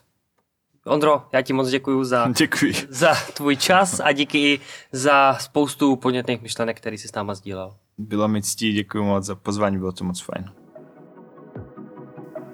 Ondro, 0.85 1.27
já 1.33 1.41
ti 1.41 1.53
moc 1.53 1.69
děkuji 1.69 2.03
za, 2.03 2.27
Děkuji. 2.37 2.73
za 2.89 3.15
tvůj 3.33 3.57
čas 3.57 3.99
a 3.99 4.11
díky 4.11 4.37
i 4.37 4.59
za 4.91 5.33
spoustu 5.33 5.95
podnětných 5.95 6.41
myšlenek, 6.41 6.77
který 6.77 6.97
jsi 6.97 7.07
s 7.07 7.13
náma 7.13 7.35
sdílel. 7.35 7.75
Bylo 7.97 8.27
mi 8.27 8.41
ctí, 8.41 8.73
děkuji 8.73 9.03
moc 9.03 9.25
za 9.25 9.35
pozvání, 9.35 9.77
bylo 9.77 9.91
to 9.91 10.03
moc 10.03 10.21
fajn. 10.21 10.51